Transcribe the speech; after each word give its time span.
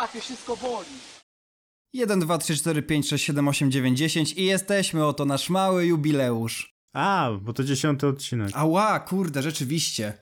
łapie, 0.00 0.20
wszystko 0.20 0.56
boli. 0.56 0.88
1, 1.92 2.20
2, 2.20 2.38
3, 2.38 2.56
4, 2.56 2.82
5, 2.82 3.08
6, 3.08 3.24
7, 3.24 3.48
8, 3.48 3.70
9, 3.70 3.98
10 3.98 4.32
i 4.32 4.44
jesteśmy, 4.44 5.04
oto 5.04 5.24
nasz 5.24 5.50
mały 5.50 5.86
jubileusz. 5.86 6.74
A, 6.92 7.30
bo 7.42 7.52
to 7.52 7.64
dziesiąty 7.64 8.06
odcinek. 8.06 8.50
Ała, 8.54 9.00
kurde, 9.00 9.42
rzeczywiście. 9.42 10.12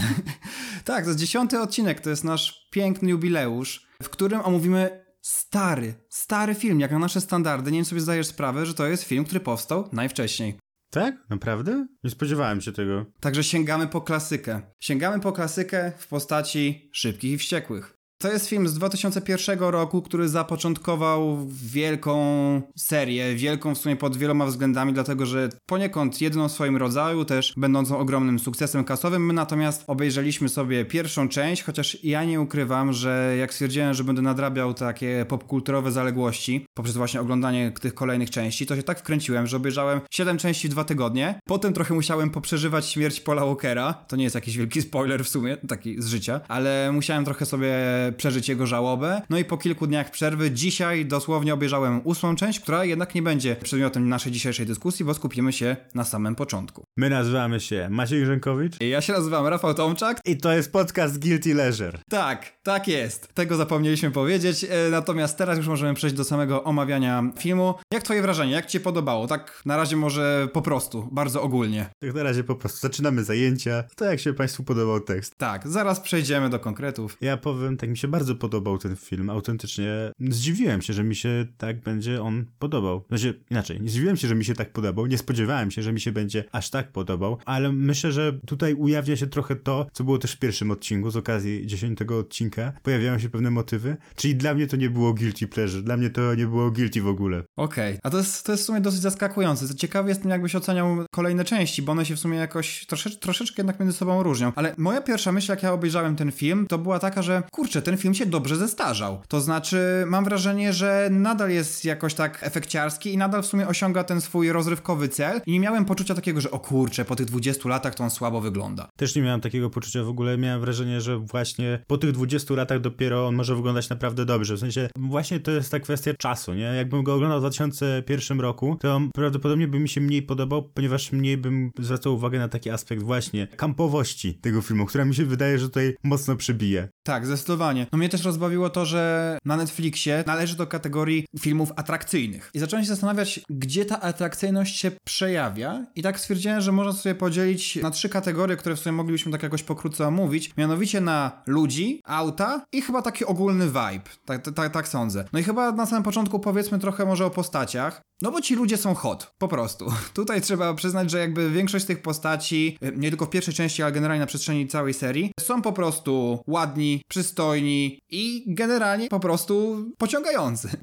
tak, 0.84 1.04
to 1.04 1.10
jest 1.10 1.20
dziesiąty 1.20 1.60
odcinek, 1.60 2.00
to 2.00 2.10
jest 2.10 2.24
nasz 2.24 2.68
piękny 2.70 3.10
jubileusz, 3.10 3.86
w 4.02 4.08
którym 4.08 4.40
omówimy 4.40 5.04
stary, 5.22 5.94
stary 6.10 6.54
film, 6.54 6.80
jak 6.80 6.90
na 6.90 6.98
nasze 6.98 7.20
standardy. 7.20 7.70
Nie 7.70 7.78
wiem, 7.78 7.84
sobie 7.84 8.00
zdajesz 8.00 8.26
sprawę, 8.26 8.66
że 8.66 8.74
to 8.74 8.86
jest 8.86 9.04
film, 9.04 9.24
który 9.24 9.40
powstał 9.40 9.88
najwcześniej. 9.92 10.58
Tak? 10.90 11.14
Naprawdę? 11.30 11.86
Nie 12.04 12.10
spodziewałem 12.10 12.60
się 12.60 12.72
tego. 12.72 13.06
Także 13.20 13.44
sięgamy 13.44 13.86
po 13.86 14.00
klasykę. 14.00 14.62
Sięgamy 14.80 15.20
po 15.20 15.32
klasykę 15.32 15.92
w 15.98 16.06
postaci 16.08 16.90
szybkich 16.92 17.32
i 17.32 17.38
wściekłych. 17.38 17.97
To 18.22 18.32
jest 18.32 18.48
film 18.48 18.68
z 18.68 18.74
2001 18.74 19.58
roku, 19.58 20.02
który 20.02 20.28
zapoczątkował 20.28 21.46
wielką 21.48 22.62
serię, 22.76 23.34
wielką 23.34 23.74
w 23.74 23.78
sumie 23.78 23.96
pod 23.96 24.16
wieloma 24.16 24.46
względami, 24.46 24.92
dlatego 24.92 25.26
że 25.26 25.48
poniekąd 25.66 26.20
jedyną 26.20 26.48
w 26.48 26.52
swoim 26.52 26.76
rodzaju, 26.76 27.24
też 27.24 27.54
będącą 27.56 27.98
ogromnym 27.98 28.38
sukcesem 28.38 28.84
kasowym. 28.84 29.26
My 29.26 29.32
natomiast 29.32 29.84
obejrzeliśmy 29.86 30.48
sobie 30.48 30.84
pierwszą 30.84 31.28
część, 31.28 31.62
chociaż 31.62 32.04
ja 32.04 32.24
nie 32.24 32.40
ukrywam, 32.40 32.92
że 32.92 33.34
jak 33.38 33.52
stwierdziłem, 33.52 33.94
że 33.94 34.04
będę 34.04 34.22
nadrabiał 34.22 34.74
takie 34.74 35.26
popkulturowe 35.28 35.92
zaległości 35.92 36.66
poprzez 36.74 36.96
właśnie 36.96 37.20
oglądanie 37.20 37.72
tych 37.80 37.94
kolejnych 37.94 38.30
części, 38.30 38.66
to 38.66 38.76
się 38.76 38.82
tak 38.82 38.98
wkręciłem, 38.98 39.46
że 39.46 39.56
obejrzałem 39.56 40.00
7 40.10 40.38
części 40.38 40.68
w 40.68 40.70
dwa 40.70 40.84
tygodnie. 40.84 41.40
Potem 41.44 41.72
trochę 41.72 41.94
musiałem 41.94 42.30
poprzeżywać 42.30 42.86
śmierć 42.86 43.20
Paula 43.20 43.44
Walkera. 43.44 43.92
To 43.92 44.16
nie 44.16 44.24
jest 44.24 44.34
jakiś 44.34 44.56
wielki 44.56 44.82
spoiler 44.82 45.24
w 45.24 45.28
sumie, 45.28 45.56
taki 45.56 46.02
z 46.02 46.06
życia, 46.06 46.40
ale 46.48 46.90
musiałem 46.92 47.24
trochę 47.24 47.46
sobie 47.46 47.74
przeżyć 48.12 48.48
jego 48.48 48.66
żałobę. 48.66 49.22
No 49.30 49.38
i 49.38 49.44
po 49.44 49.58
kilku 49.58 49.86
dniach 49.86 50.10
przerwy 50.10 50.50
dzisiaj 50.50 51.06
dosłownie 51.06 51.54
obejrzałem 51.54 52.00
ósmą 52.04 52.36
część, 52.36 52.60
która 52.60 52.84
jednak 52.84 53.14
nie 53.14 53.22
będzie 53.22 53.56
przedmiotem 53.56 54.08
naszej 54.08 54.32
dzisiejszej 54.32 54.66
dyskusji, 54.66 55.04
bo 55.04 55.14
skupimy 55.14 55.52
się 55.52 55.76
na 55.94 56.04
samym 56.04 56.34
początku. 56.34 56.87
My 56.98 57.10
nazywamy 57.10 57.60
się 57.60 57.88
Maciej 57.90 58.22
Grzękowicz 58.22 58.80
Ja 58.80 59.00
się 59.00 59.12
nazywam 59.12 59.46
Rafał 59.46 59.74
Tomczak. 59.74 60.20
i 60.24 60.36
to 60.36 60.52
jest 60.52 60.72
podcast 60.72 61.18
Guilty 61.22 61.54
Leisure. 61.54 61.98
Tak, 62.08 62.52
tak 62.62 62.88
jest. 62.88 63.34
Tego 63.34 63.56
zapomnieliśmy 63.56 64.10
powiedzieć. 64.10 64.64
E, 64.64 64.90
Natomiast 64.90 65.38
teraz 65.38 65.58
już 65.58 65.66
możemy 65.66 65.94
przejść 65.94 66.16
do 66.16 66.24
samego 66.24 66.64
omawiania 66.64 67.24
filmu. 67.38 67.74
Jak 67.92 68.02
twoje 68.02 68.22
wrażenie? 68.22 68.52
Jak 68.52 68.66
ci 68.66 68.72
się 68.72 68.80
podobało? 68.80 69.26
Tak 69.26 69.62
na 69.66 69.76
razie 69.76 69.96
może 69.96 70.48
po 70.52 70.62
prostu, 70.62 71.08
bardzo 71.12 71.42
ogólnie. 71.42 71.90
Tak 72.00 72.14
na 72.14 72.22
razie 72.22 72.44
po 72.44 72.54
prostu 72.54 72.78
zaczynamy 72.80 73.24
zajęcia. 73.24 73.84
To 73.96 74.04
jak 74.04 74.20
się 74.20 74.34
Państwu 74.34 74.64
podobał 74.64 75.00
tekst? 75.00 75.34
Tak, 75.36 75.68
zaraz 75.68 76.00
przejdziemy 76.00 76.50
do 76.50 76.58
konkretów. 76.58 77.16
Ja 77.20 77.36
powiem, 77.36 77.76
tak 77.76 77.90
mi 77.90 77.96
się 77.96 78.08
bardzo 78.08 78.34
podobał 78.34 78.78
ten 78.78 78.96
film, 78.96 79.30
autentycznie. 79.30 79.92
Zdziwiłem 80.20 80.82
się, 80.82 80.92
że 80.92 81.04
mi 81.04 81.16
się 81.16 81.46
tak 81.58 81.80
będzie 81.80 82.22
on 82.22 82.44
podobał. 82.58 83.04
Znaczy, 83.08 83.40
inaczej, 83.50 83.80
nie 83.80 83.88
zdziwiłem 83.88 84.16
się, 84.16 84.28
że 84.28 84.34
mi 84.34 84.44
się 84.44 84.54
tak 84.54 84.72
podobał, 84.72 85.06
nie 85.06 85.18
spodziewałem 85.18 85.70
się, 85.70 85.82
że 85.82 85.92
mi 85.92 86.00
się 86.00 86.12
będzie 86.12 86.44
aż 86.52 86.70
tak 86.70 86.87
podobał, 86.88 87.38
ale 87.44 87.72
myślę, 87.72 88.12
że 88.12 88.32
tutaj 88.46 88.74
ujawnia 88.74 89.16
się 89.16 89.26
trochę 89.26 89.56
to, 89.56 89.86
co 89.92 90.04
było 90.04 90.18
też 90.18 90.32
w 90.32 90.38
pierwszym 90.38 90.70
odcinku, 90.70 91.10
z 91.10 91.16
okazji 91.16 91.66
dziesiątego 91.66 92.18
odcinka. 92.18 92.72
Pojawiają 92.82 93.18
się 93.18 93.28
pewne 93.28 93.50
motywy, 93.50 93.96
czyli 94.16 94.36
dla 94.36 94.54
mnie 94.54 94.66
to 94.66 94.76
nie 94.76 94.90
było 94.90 95.14
guilty 95.14 95.48
pleasure, 95.48 95.82
dla 95.82 95.96
mnie 95.96 96.10
to 96.10 96.34
nie 96.34 96.46
było 96.46 96.70
guilty 96.70 97.02
w 97.02 97.08
ogóle. 97.08 97.42
Okej, 97.56 97.98
a 98.02 98.10
to 98.10 98.18
jest, 98.18 98.46
to 98.46 98.52
jest 98.52 98.64
w 98.64 98.66
sumie 98.66 98.80
dosyć 98.80 99.00
zaskakujące. 99.00 99.74
Ciekawy 99.74 100.08
jestem, 100.08 100.30
jakbyś 100.30 100.54
oceniał 100.54 100.96
kolejne 101.10 101.44
części, 101.44 101.82
bo 101.82 101.92
one 101.92 102.06
się 102.06 102.16
w 102.16 102.20
sumie 102.20 102.38
jakoś 102.38 102.86
trosze, 102.86 103.10
troszeczkę 103.10 103.62
jednak 103.62 103.80
między 103.80 103.96
sobą 103.96 104.22
różnią. 104.22 104.52
Ale 104.56 104.74
moja 104.78 105.00
pierwsza 105.00 105.32
myśl, 105.32 105.52
jak 105.52 105.62
ja 105.62 105.72
obejrzałem 105.72 106.16
ten 106.16 106.32
film, 106.32 106.66
to 106.68 106.78
była 106.78 106.98
taka, 106.98 107.22
że 107.22 107.42
kurczę, 107.50 107.82
ten 107.82 107.96
film 107.96 108.14
się 108.14 108.26
dobrze 108.26 108.56
zestarzał. 108.56 109.22
To 109.28 109.40
znaczy, 109.40 110.04
mam 110.06 110.24
wrażenie, 110.24 110.72
że 110.72 111.08
nadal 111.12 111.50
jest 111.50 111.84
jakoś 111.84 112.14
tak 112.14 112.38
efekciarski 112.42 113.12
i 113.12 113.16
nadal 113.16 113.42
w 113.42 113.46
sumie 113.46 113.68
osiąga 113.68 114.04
ten 114.04 114.20
swój 114.20 114.52
rozrywkowy 114.52 115.08
cel. 115.08 115.40
I 115.46 115.52
nie 115.52 115.60
miałem 115.60 115.84
poczucia 115.84 116.14
takiego, 116.14 116.40
że 116.40 116.50
o 116.50 116.58
kurczę, 116.78 117.04
po 117.04 117.16
tych 117.16 117.26
20 117.26 117.68
latach 117.68 117.94
to 117.94 118.04
on 118.04 118.10
słabo 118.10 118.40
wygląda. 118.40 118.88
Też 118.96 119.16
nie 119.16 119.22
miałem 119.22 119.40
takiego 119.40 119.70
poczucia 119.70 120.02
w 120.04 120.08
ogóle. 120.08 120.38
Miałem 120.38 120.60
wrażenie, 120.60 121.00
że 121.00 121.18
właśnie 121.18 121.78
po 121.86 121.98
tych 121.98 122.12
20 122.12 122.54
latach 122.54 122.80
dopiero 122.80 123.26
on 123.26 123.34
może 123.34 123.56
wyglądać 123.56 123.88
naprawdę 123.88 124.24
dobrze. 124.24 124.54
W 124.54 124.58
sensie, 124.58 124.88
właśnie 124.96 125.40
to 125.40 125.50
jest 125.50 125.70
ta 125.70 125.80
kwestia 125.80 126.14
czasu, 126.14 126.54
nie? 126.54 126.62
Jakbym 126.62 127.02
go 127.02 127.14
oglądał 127.14 127.38
w 127.38 127.42
2001 127.42 128.40
roku, 128.40 128.76
to 128.80 129.00
prawdopodobnie 129.14 129.68
by 129.68 129.78
mi 129.80 129.88
się 129.88 130.00
mniej 130.00 130.22
podobał, 130.22 130.62
ponieważ 130.62 131.12
mniej 131.12 131.36
bym 131.36 131.70
zwracał 131.78 132.14
uwagę 132.14 132.38
na 132.38 132.48
taki 132.48 132.70
aspekt 132.70 133.02
właśnie 133.02 133.46
kampowości 133.46 134.34
tego 134.34 134.62
filmu, 134.62 134.86
która 134.86 135.04
mi 135.04 135.14
się 135.14 135.24
wydaje, 135.24 135.58
że 135.58 135.68
tutaj 135.68 135.96
mocno 136.04 136.36
przybije. 136.36 136.88
Tak, 137.02 137.26
zdecydowanie. 137.26 137.86
No 137.92 137.98
mnie 137.98 138.08
też 138.08 138.24
rozbawiło 138.24 138.70
to, 138.70 138.86
że 138.86 139.38
na 139.44 139.56
Netflixie 139.56 140.24
należy 140.26 140.56
do 140.56 140.66
kategorii 140.66 141.26
filmów 141.40 141.72
atrakcyjnych. 141.76 142.50
I 142.54 142.58
zacząłem 142.58 142.84
się 142.84 142.88
zastanawiać, 142.88 143.40
gdzie 143.50 143.84
ta 143.84 144.00
atrakcyjność 144.00 144.76
się 144.76 144.90
przejawia. 145.06 145.86
I 145.94 146.02
tak 146.02 146.20
stwierdziłem, 146.20 146.57
że 146.62 146.72
można 146.72 146.92
sobie 146.92 147.14
podzielić 147.14 147.76
na 147.76 147.90
trzy 147.90 148.08
kategorie, 148.08 148.56
które 148.56 148.76
w 148.76 148.78
sumie 148.78 148.92
moglibyśmy 148.92 149.32
tak 149.32 149.42
jakoś 149.42 149.62
pokrótce 149.62 150.06
omówić. 150.06 150.56
Mianowicie 150.56 151.00
na 151.00 151.42
ludzi, 151.46 152.00
auta 152.04 152.64
i 152.72 152.82
chyba 152.82 153.02
taki 153.02 153.24
ogólny 153.24 153.66
vibe. 153.66 154.10
Tak, 154.24 154.42
tak, 154.54 154.72
tak 154.72 154.88
sądzę. 154.88 155.24
No 155.32 155.38
i 155.38 155.42
chyba 155.42 155.72
na 155.72 155.86
samym 155.86 156.02
początku 156.02 156.40
powiedzmy 156.40 156.78
trochę 156.78 157.06
może 157.06 157.26
o 157.26 157.30
postaciach. 157.30 158.02
No 158.22 158.30
bo 158.30 158.40
ci 158.40 158.54
ludzie 158.54 158.76
są 158.76 158.94
hot, 158.94 159.34
po 159.38 159.48
prostu. 159.48 159.92
Tutaj 160.14 160.40
trzeba 160.40 160.74
przyznać, 160.74 161.10
że 161.10 161.18
jakby 161.18 161.50
większość 161.50 161.84
z 161.84 161.88
tych 161.88 162.02
postaci, 162.02 162.78
y, 162.82 162.92
nie 162.96 163.08
tylko 163.08 163.26
w 163.26 163.30
pierwszej 163.30 163.54
części, 163.54 163.82
ale 163.82 163.92
generalnie 163.92 164.20
na 164.20 164.26
przestrzeni 164.26 164.68
całej 164.68 164.94
serii, 164.94 165.32
są 165.40 165.62
po 165.62 165.72
prostu 165.72 166.42
ładni, 166.46 167.02
przystojni 167.08 168.00
i 168.10 168.44
generalnie 168.46 169.08
po 169.08 169.20
prostu 169.20 169.84
pociągający. 169.98 170.68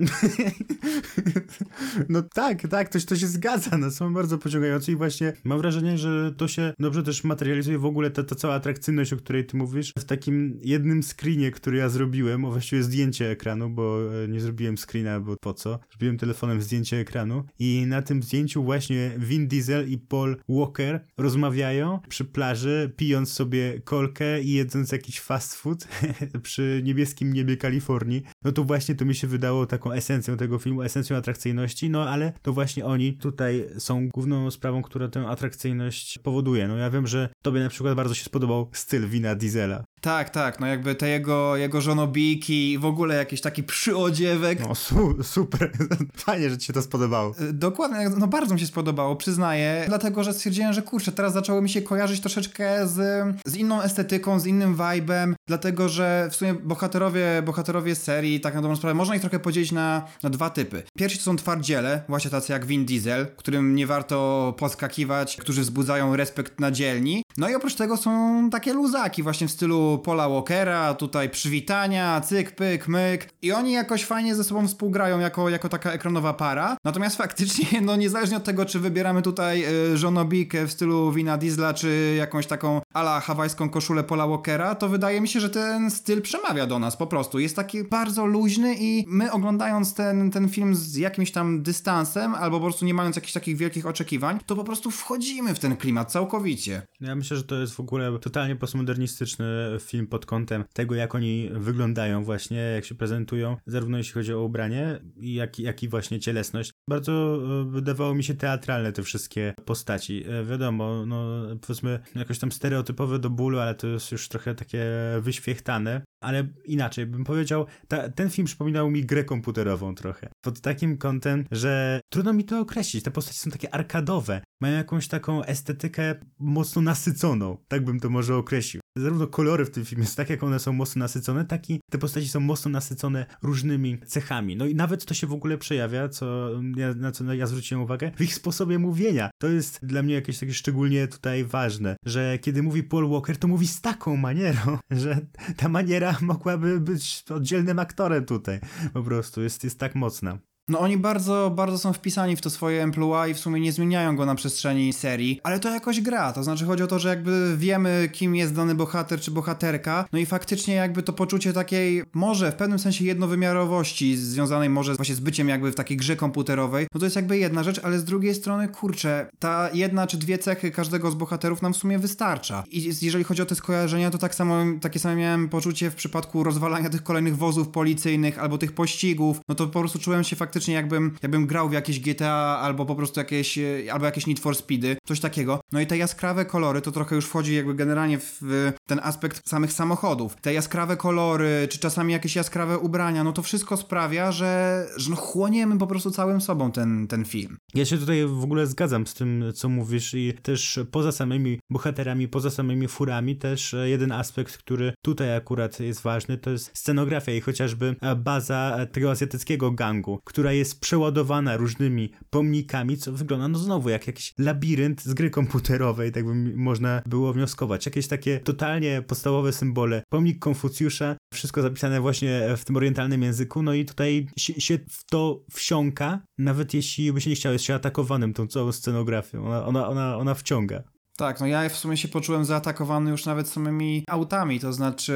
No 2.09 2.21
tak, 2.33 2.67
tak, 2.67 2.89
to, 2.89 2.99
to 2.99 3.15
się 3.15 3.27
zgadza, 3.27 3.77
no 3.77 3.91
są 3.91 4.13
bardzo 4.13 4.37
pociągające 4.37 4.91
i 4.91 4.95
właśnie 4.95 5.33
mam 5.43 5.57
wrażenie, 5.57 5.97
że 5.97 6.33
to 6.37 6.47
się 6.47 6.73
dobrze 6.79 7.03
też 7.03 7.23
materializuje 7.23 7.79
w 7.79 7.85
ogóle 7.85 8.11
ta, 8.11 8.23
ta 8.23 8.35
cała 8.35 8.53
atrakcyjność, 8.53 9.13
o 9.13 9.17
której 9.17 9.45
ty 9.45 9.57
mówisz, 9.57 9.93
w 9.97 10.03
takim 10.03 10.59
jednym 10.61 11.03
screenie, 11.03 11.51
który 11.51 11.77
ja 11.77 11.89
zrobiłem, 11.89 12.45
o 12.45 12.51
właściwie 12.51 12.83
zdjęcie 12.83 13.29
ekranu, 13.29 13.69
bo 13.69 13.99
e, 14.23 14.27
nie 14.27 14.39
zrobiłem 14.39 14.77
screena, 14.77 15.19
bo 15.19 15.35
po 15.37 15.53
co? 15.53 15.79
Zrobiłem 15.89 16.17
telefonem 16.17 16.61
zdjęcie 16.61 16.97
ekranu 16.97 17.24
i 17.59 17.85
na 17.87 18.01
tym 18.01 18.23
zdjęciu 18.23 18.63
właśnie 18.63 19.11
Vin 19.17 19.47
Diesel 19.47 19.89
i 19.89 19.97
Paul 19.97 20.37
Walker 20.49 21.05
rozmawiają 21.17 21.99
przy 22.09 22.25
plaży, 22.25 22.93
pijąc 22.97 23.33
sobie 23.33 23.81
kolkę 23.83 24.41
i 24.41 24.51
jedząc 24.51 24.91
jakiś 24.91 25.19
fast 25.19 25.55
food 25.55 25.87
przy 26.43 26.81
niebieskim 26.83 27.33
niebie 27.33 27.57
Kalifornii. 27.57 28.23
No 28.43 28.51
to 28.51 28.63
właśnie 28.63 28.95
to 28.95 29.05
mi 29.05 29.15
się 29.15 29.27
wydało 29.27 29.65
taką 29.65 29.91
esencją 29.91 30.37
tego 30.37 30.59
filmu, 30.59 30.81
esencją 30.81 31.17
atrakcyjności, 31.17 31.89
no 31.89 32.09
ale 32.09 32.33
to 32.41 32.53
właśnie 32.53 32.85
oni 32.85 33.13
tutaj 33.13 33.65
są 33.77 34.09
główną 34.09 34.51
sprawą, 34.51 34.81
która 34.81 35.07
tę 35.07 35.27
atrakcyjność 35.27 36.19
powoduje. 36.19 36.67
No 36.67 36.77
ja 36.77 36.89
wiem, 36.89 37.07
że 37.07 37.29
tobie 37.41 37.59
na 37.59 37.69
przykład 37.69 37.95
bardzo 37.95 38.13
się 38.13 38.23
spodobał 38.23 38.69
styl 38.71 39.07
wina 39.07 39.35
Diesela. 39.35 39.83
Tak, 40.05 40.29
tak, 40.29 40.59
no 40.59 40.67
jakby 40.67 40.95
te 40.95 41.09
jego, 41.09 41.55
jego 41.55 41.81
żonobijki 41.81 42.71
i 42.71 42.77
w 42.77 42.85
ogóle 42.85 43.15
jakiś 43.15 43.41
taki 43.41 43.63
przyodziewek. 43.63 44.59
No 44.59 44.75
su 44.75 45.23
super, 45.23 45.71
fajnie, 46.25 46.49
że 46.49 46.57
ci 46.57 46.67
się 46.67 46.73
to 46.73 46.81
spodobało. 46.81 47.35
Y, 47.41 47.53
Dokładnie, 47.53 48.09
no 48.17 48.27
bardzo 48.27 48.53
mi 48.53 48.59
się 48.59 48.67
spodobało, 48.67 49.15
przyznaję, 49.15 49.85
dlatego 49.87 50.23
że 50.23 50.33
stwierdziłem, 50.33 50.73
że 50.73 50.81
kurczę, 50.81 51.11
teraz 51.11 51.33
zaczęło 51.33 51.61
mi 51.61 51.69
się 51.69 51.81
kojarzyć 51.81 52.21
troszeczkę 52.21 52.87
z, 52.87 53.25
z 53.45 53.55
inną 53.55 53.81
estetyką, 53.81 54.39
z 54.39 54.45
innym 54.45 54.75
vibe'em, 54.75 55.33
dlatego 55.47 55.89
że 55.89 56.27
w 56.31 56.35
sumie 56.35 56.53
bohaterowie, 56.53 57.41
bohaterowie 57.45 57.95
serii, 57.95 58.39
tak 58.39 58.53
na 58.53 58.61
dobrą 58.61 58.75
sprawę, 58.75 58.93
można 58.93 59.15
ich 59.15 59.21
trochę 59.21 59.39
podzielić 59.39 59.71
na, 59.71 60.05
na 60.23 60.29
dwa 60.29 60.49
typy. 60.49 60.83
Pierwsi 60.97 61.17
to 61.17 61.23
są 61.23 61.35
twardziele, 61.35 62.01
właśnie 62.09 62.31
tacy 62.31 62.53
jak 62.53 62.65
Vin 62.65 62.85
Diesel, 62.85 63.27
którym 63.37 63.75
nie 63.75 63.87
warto 63.87 64.53
podskakiwać, 64.57 65.37
którzy 65.37 65.61
wzbudzają 65.61 66.15
respekt 66.15 66.59
na 66.59 66.71
dzielni. 66.71 67.23
No 67.37 67.49
i 67.49 67.55
oprócz 67.55 67.75
tego 67.75 67.97
są 67.97 68.49
takie 68.51 68.73
luzaki 68.73 69.23
właśnie 69.23 69.47
w 69.47 69.51
stylu 69.51 70.01
Paula 70.03 70.29
Walkera, 70.29 70.93
tutaj 70.93 71.29
przywitania, 71.29 72.21
cyk, 72.21 72.55
pyk, 72.55 72.87
myk 72.87 73.29
i 73.41 73.51
oni 73.51 73.71
jakoś 73.71 74.05
fajnie 74.05 74.35
ze 74.35 74.43
sobą 74.43 74.67
współgrają 74.67 75.19
jako, 75.19 75.49
jako 75.49 75.69
taka 75.69 75.91
ekranowa 75.91 76.33
para. 76.33 76.77
Natomiast 76.83 77.17
faktycznie, 77.25 77.81
no 77.81 77.95
niezależnie 77.95 78.37
od 78.37 78.43
tego, 78.43 78.65
czy 78.65 78.79
wybieramy 78.79 79.21
tutaj 79.21 79.65
y, 79.93 79.97
żonobikę 79.97 80.67
w 80.67 80.71
stylu 80.71 81.11
Wina 81.11 81.37
Diesla, 81.37 81.73
czy 81.73 82.15
jakąś 82.17 82.47
taką 82.47 82.81
ala 82.93 83.19
hawajską 83.19 83.69
koszulę 83.69 84.03
Paula 84.03 84.27
Walkera, 84.27 84.75
to 84.75 84.89
wydaje 84.89 85.21
mi 85.21 85.27
się, 85.27 85.39
że 85.39 85.49
ten 85.49 85.91
styl 85.91 86.21
przemawia 86.21 86.67
do 86.67 86.79
nas 86.79 86.97
po 86.97 87.07
prostu. 87.07 87.39
Jest 87.39 87.55
taki 87.55 87.83
bardzo 87.83 88.25
luźny 88.25 88.75
i 88.79 89.05
my 89.07 89.31
oglądając 89.31 89.93
ten, 89.93 90.31
ten 90.31 90.49
film 90.49 90.75
z 90.75 90.95
jakimś 90.95 91.31
tam 91.31 91.63
dystansem, 91.63 92.35
albo 92.35 92.57
po 92.57 92.63
prostu 92.63 92.85
nie 92.85 92.93
mając 92.93 93.15
jakichś 93.15 93.33
takich 93.33 93.57
wielkich 93.57 93.85
oczekiwań, 93.85 94.39
to 94.45 94.55
po 94.55 94.63
prostu 94.63 94.91
wchodzimy 94.91 95.55
w 95.55 95.59
ten 95.59 95.77
klimat 95.77 96.11
całkowicie. 96.11 96.81
Ja 97.01 97.15
myślę, 97.25 97.37
że 97.37 97.43
to 97.43 97.59
jest 97.59 97.73
w 97.73 97.79
ogóle 97.79 98.19
totalnie 98.19 98.55
postmodernistyczny 98.55 99.45
film 99.79 100.07
pod 100.07 100.25
kątem 100.25 100.63
tego, 100.73 100.95
jak 100.95 101.15
oni 101.15 101.49
wyglądają 101.53 102.23
właśnie, 102.23 102.57
jak 102.57 102.85
się 102.85 102.95
prezentują, 102.95 103.57
zarówno 103.65 103.97
jeśli 103.97 104.13
chodzi 104.13 104.33
o 104.33 104.43
ubranie, 104.43 104.99
jak, 105.17 105.59
jak 105.59 105.83
i 105.83 105.89
właśnie 105.89 106.19
cielesność. 106.19 106.71
Bardzo 106.89 107.39
e, 107.61 107.65
wydawało 107.69 108.15
mi 108.15 108.23
się 108.23 108.33
teatralne 108.33 108.91
te 108.91 109.03
wszystkie 109.03 109.53
postaci. 109.65 110.23
E, 110.27 110.45
wiadomo, 110.45 111.05
no 111.05 111.41
powiedzmy 111.61 111.99
jakoś 112.15 112.39
tam 112.39 112.51
stereotypowe 112.51 113.19
do 113.19 113.29
bólu, 113.29 113.59
ale 113.59 113.75
to 113.75 113.87
jest 113.87 114.11
już 114.11 114.29
trochę 114.29 114.55
takie 114.55 114.85
wyświechtane. 115.21 116.01
Ale 116.23 116.47
inaczej 116.65 117.05
bym 117.05 117.23
powiedział, 117.23 117.65
ta, 117.87 118.09
ten 118.09 118.29
film 118.29 118.45
przypominał 118.45 118.91
mi 118.91 119.05
grę 119.05 119.23
komputerową 119.23 119.95
trochę. 119.95 120.29
Pod 120.41 120.61
takim 120.61 120.97
kątem, 120.97 121.45
że 121.51 122.01
trudno 122.13 122.33
mi 122.33 122.43
to 122.43 122.59
określić. 122.59 123.03
Te 123.03 123.11
postacie 123.11 123.39
są 123.39 123.51
takie 123.51 123.73
arkadowe, 123.73 124.41
mają 124.61 124.77
jakąś 124.77 125.07
taką 125.07 125.43
estetykę 125.43 126.15
mocno 126.39 126.81
nasyconą, 126.81 127.57
tak 127.67 127.85
bym 127.85 127.99
to 127.99 128.09
może 128.09 128.35
określił. 128.35 128.81
Zarówno 128.97 129.27
kolory 129.27 129.65
w 129.65 129.71
tym 129.71 129.85
filmie 129.85 130.05
tak, 130.15 130.29
jak 130.29 130.43
one 130.43 130.59
są 130.59 130.73
mocno 130.73 130.99
nasycone, 130.99 131.45
tak 131.45 131.69
i 131.69 131.79
te 131.91 131.97
postaci 131.97 132.29
są 132.29 132.39
mocno 132.39 132.71
nasycone 132.71 133.25
różnymi 133.41 133.99
cechami. 133.99 134.55
No 134.55 134.65
i 134.65 134.75
nawet 134.75 135.05
to 135.05 135.13
się 135.13 135.27
w 135.27 135.33
ogóle 135.33 135.57
przejawia, 135.57 136.09
co 136.09 136.49
na 136.95 137.11
co 137.11 137.33
ja 137.33 137.47
zwróciłem 137.47 137.83
uwagę, 137.83 138.11
w 138.15 138.21
ich 138.21 138.35
sposobie 138.35 138.79
mówienia. 138.79 139.29
To 139.37 139.47
jest 139.47 139.85
dla 139.85 140.03
mnie 140.03 140.13
jakieś 140.13 140.39
takie 140.39 140.53
szczególnie 140.53 141.07
tutaj 141.07 141.45
ważne, 141.45 141.95
że 142.05 142.39
kiedy 142.39 142.63
mówi 142.63 142.83
Paul 142.83 143.09
Walker, 143.09 143.37
to 143.37 143.47
mówi 143.47 143.67
z 143.67 143.81
taką 143.81 144.17
manierą, 144.17 144.77
że 144.91 145.19
ta 145.57 145.69
maniera 145.69 146.17
mogłaby 146.21 146.79
być 146.79 147.23
oddzielnym 147.29 147.79
aktorem 147.79 148.25
tutaj. 148.25 148.59
Po 148.93 149.03
prostu 149.03 149.41
jest, 149.41 149.63
jest 149.63 149.79
tak 149.79 149.95
mocna. 149.95 150.37
No 150.69 150.79
oni 150.79 150.97
bardzo, 150.97 151.51
bardzo 151.55 151.77
są 151.77 151.93
wpisani 151.93 152.35
w 152.35 152.41
to 152.41 152.49
swoje 152.49 152.83
emploi 152.83 153.31
i 153.31 153.33
w 153.33 153.39
sumie 153.39 153.61
nie 153.61 153.71
zmieniają 153.71 154.15
go 154.15 154.25
na 154.25 154.35
przestrzeni 154.35 154.93
serii, 154.93 155.39
ale 155.43 155.59
to 155.59 155.69
jakoś 155.69 156.01
gra, 156.01 156.33
to 156.33 156.43
znaczy 156.43 156.65
chodzi 156.65 156.83
o 156.83 156.87
to, 156.87 156.99
że 156.99 157.09
jakby 157.09 157.57
wiemy 157.57 158.09
kim 158.13 158.35
jest 158.35 158.53
dany 158.53 158.75
bohater 158.75 159.19
czy 159.19 159.31
bohaterka, 159.31 160.05
no 160.13 160.19
i 160.19 160.25
faktycznie 160.25 160.75
jakby 160.75 161.03
to 161.03 161.13
poczucie 161.13 161.53
takiej, 161.53 162.03
może 162.13 162.51
w 162.51 162.55
pewnym 162.55 162.79
sensie 162.79 163.05
jednowymiarowości 163.05 164.17
związanej 164.17 164.69
może 164.69 164.95
właśnie 164.95 165.15
z 165.15 165.19
byciem 165.19 165.49
jakby 165.49 165.71
w 165.71 165.75
takiej 165.75 165.97
grze 165.97 166.15
komputerowej, 166.15 166.87
no 166.93 166.99
to 166.99 167.05
jest 167.05 167.15
jakby 167.15 167.37
jedna 167.37 167.63
rzecz, 167.63 167.79
ale 167.83 167.99
z 167.99 168.03
drugiej 168.03 168.35
strony, 168.35 168.67
kurczę, 168.67 169.29
ta 169.39 169.69
jedna 169.73 170.07
czy 170.07 170.17
dwie 170.17 170.37
cechy 170.37 170.71
każdego 170.71 171.11
z 171.11 171.15
bohaterów 171.15 171.61
nam 171.61 171.73
w 171.73 171.77
sumie 171.77 171.99
wystarcza. 171.99 172.63
I 172.71 172.95
jeżeli 173.01 173.23
chodzi 173.23 173.41
o 173.41 173.45
te 173.45 173.55
skojarzenia, 173.55 174.11
to 174.11 174.17
tak 174.17 174.35
samo, 174.35 174.63
takie 174.81 174.99
samo 174.99 175.15
miałem 175.15 175.49
poczucie 175.49 175.91
w 175.91 175.95
przypadku 175.95 176.43
rozwalania 176.43 176.89
tych 176.89 177.03
kolejnych 177.03 177.37
wozów 177.37 177.69
policyjnych 177.69 178.39
albo 178.39 178.57
tych 178.57 178.71
pościgów, 178.71 179.39
no 179.49 179.55
to 179.55 179.67
po 179.67 179.79
prostu 179.79 179.99
czułem 179.99 180.23
się 180.23 180.35
faktycznie 180.35 180.54
faktycznie 180.55 180.73
jakbym, 180.73 181.17
jakbym 181.23 181.47
grał 181.47 181.69
w 181.69 181.73
jakieś 181.73 181.99
GTA 181.99 182.59
albo 182.61 182.85
po 182.85 182.95
prostu 182.95 183.19
jakieś, 183.19 183.57
e, 183.57 183.93
albo 183.93 184.05
jakieś 184.05 184.27
Need 184.27 184.39
for 184.39 184.55
Speedy, 184.55 184.97
coś 185.05 185.19
takiego. 185.19 185.59
No 185.71 185.81
i 185.81 185.87
te 185.87 185.97
jaskrawe 185.97 186.45
kolory 186.45 186.81
to 186.81 186.91
trochę 186.91 187.15
już 187.15 187.25
wchodzi 187.25 187.55
jakby 187.55 187.73
generalnie 187.73 188.19
w 188.19 188.41
ten 188.87 188.99
aspekt 189.03 189.49
samych 189.49 189.73
samochodów. 189.73 190.35
Te 190.41 190.53
jaskrawe 190.53 190.97
kolory, 190.97 191.67
czy 191.69 191.79
czasami 191.79 192.13
jakieś 192.13 192.35
jaskrawe 192.35 192.79
ubrania, 192.79 193.23
no 193.23 193.31
to 193.31 193.41
wszystko 193.41 193.77
sprawia, 193.77 194.31
że, 194.31 194.85
że 194.97 195.09
no 195.09 195.15
chłoniemy 195.15 195.77
po 195.77 195.87
prostu 195.87 196.11
całym 196.11 196.41
sobą 196.41 196.71
ten, 196.71 197.07
ten 197.07 197.25
film. 197.25 197.57
Ja 197.73 197.85
się 197.85 197.97
tutaj 197.97 198.25
w 198.25 198.43
ogóle 198.43 198.67
zgadzam 198.67 199.07
z 199.07 199.13
tym, 199.13 199.43
co 199.55 199.69
mówisz 199.69 200.13
i 200.13 200.33
też 200.41 200.79
poza 200.91 201.11
samymi 201.11 201.59
bohaterami, 201.69 202.27
poza 202.27 202.49
samymi 202.49 202.87
furami, 202.87 203.35
też 203.35 203.73
e, 203.73 203.89
jeden 203.89 204.11
aspekt, 204.11 204.57
który 204.57 204.93
tutaj 205.01 205.35
akurat 205.35 205.79
jest 205.79 206.01
ważny, 206.01 206.37
to 206.37 206.49
jest 206.49 206.71
scenografia 206.73 207.31
i 207.31 207.41
chociażby 207.41 207.95
baza 208.17 208.77
tego 208.91 209.11
azjatyckiego 209.11 209.71
gangu, 209.71 210.19
który 210.23 210.44
która 210.45 210.53
jest 210.53 210.79
przeładowana 210.79 211.57
różnymi 211.57 212.11
pomnikami, 212.29 212.97
co 212.97 213.11
wygląda 213.11 213.47
no 213.47 213.59
znowu 213.59 213.89
jak 213.89 214.07
jakiś 214.07 214.33
labirynt 214.37 215.03
z 215.03 215.13
gry 215.13 215.29
komputerowej, 215.29 216.11
tak 216.11 216.25
by 216.25 216.35
można 216.55 217.01
było 217.05 217.33
wnioskować. 217.33 217.85
Jakieś 217.85 218.07
takie 218.07 218.39
totalnie 218.39 219.01
podstawowe 219.07 219.53
symbole. 219.53 220.03
Pomnik 220.09 220.39
Konfucjusza, 220.39 221.15
wszystko 221.33 221.61
zapisane 221.61 222.01
właśnie 222.01 222.41
w 222.57 222.65
tym 222.65 222.75
orientalnym 222.75 223.23
języku, 223.23 223.63
no 223.63 223.73
i 223.73 223.85
tutaj 223.85 224.27
się, 224.37 224.79
w 224.89 225.05
to 225.05 225.43
wsiąka, 225.51 226.21
nawet 226.37 226.73
jeśli 226.73 227.13
by 227.13 227.21
się 227.21 227.29
nie 227.29 227.35
chciał, 227.35 227.53
jest 227.53 227.65
się 227.65 227.73
atakowanym 227.73 228.33
tą 228.33 228.47
całą 228.47 228.71
scenografią. 228.71 229.45
Ona, 229.45 229.65
ona, 229.65 229.87
ona, 229.87 230.17
ona 230.17 230.33
wciąga. 230.33 230.83
Tak, 231.17 231.39
no 231.39 231.47
ja 231.47 231.69
w 231.69 231.75
sumie 231.75 231.97
się 231.97 232.07
poczułem 232.07 232.45
zaatakowany 232.45 233.11
już 233.11 233.25
nawet 233.25 233.49
samymi 233.49 234.03
autami, 234.07 234.59
to 234.59 234.73
znaczy 234.73 235.13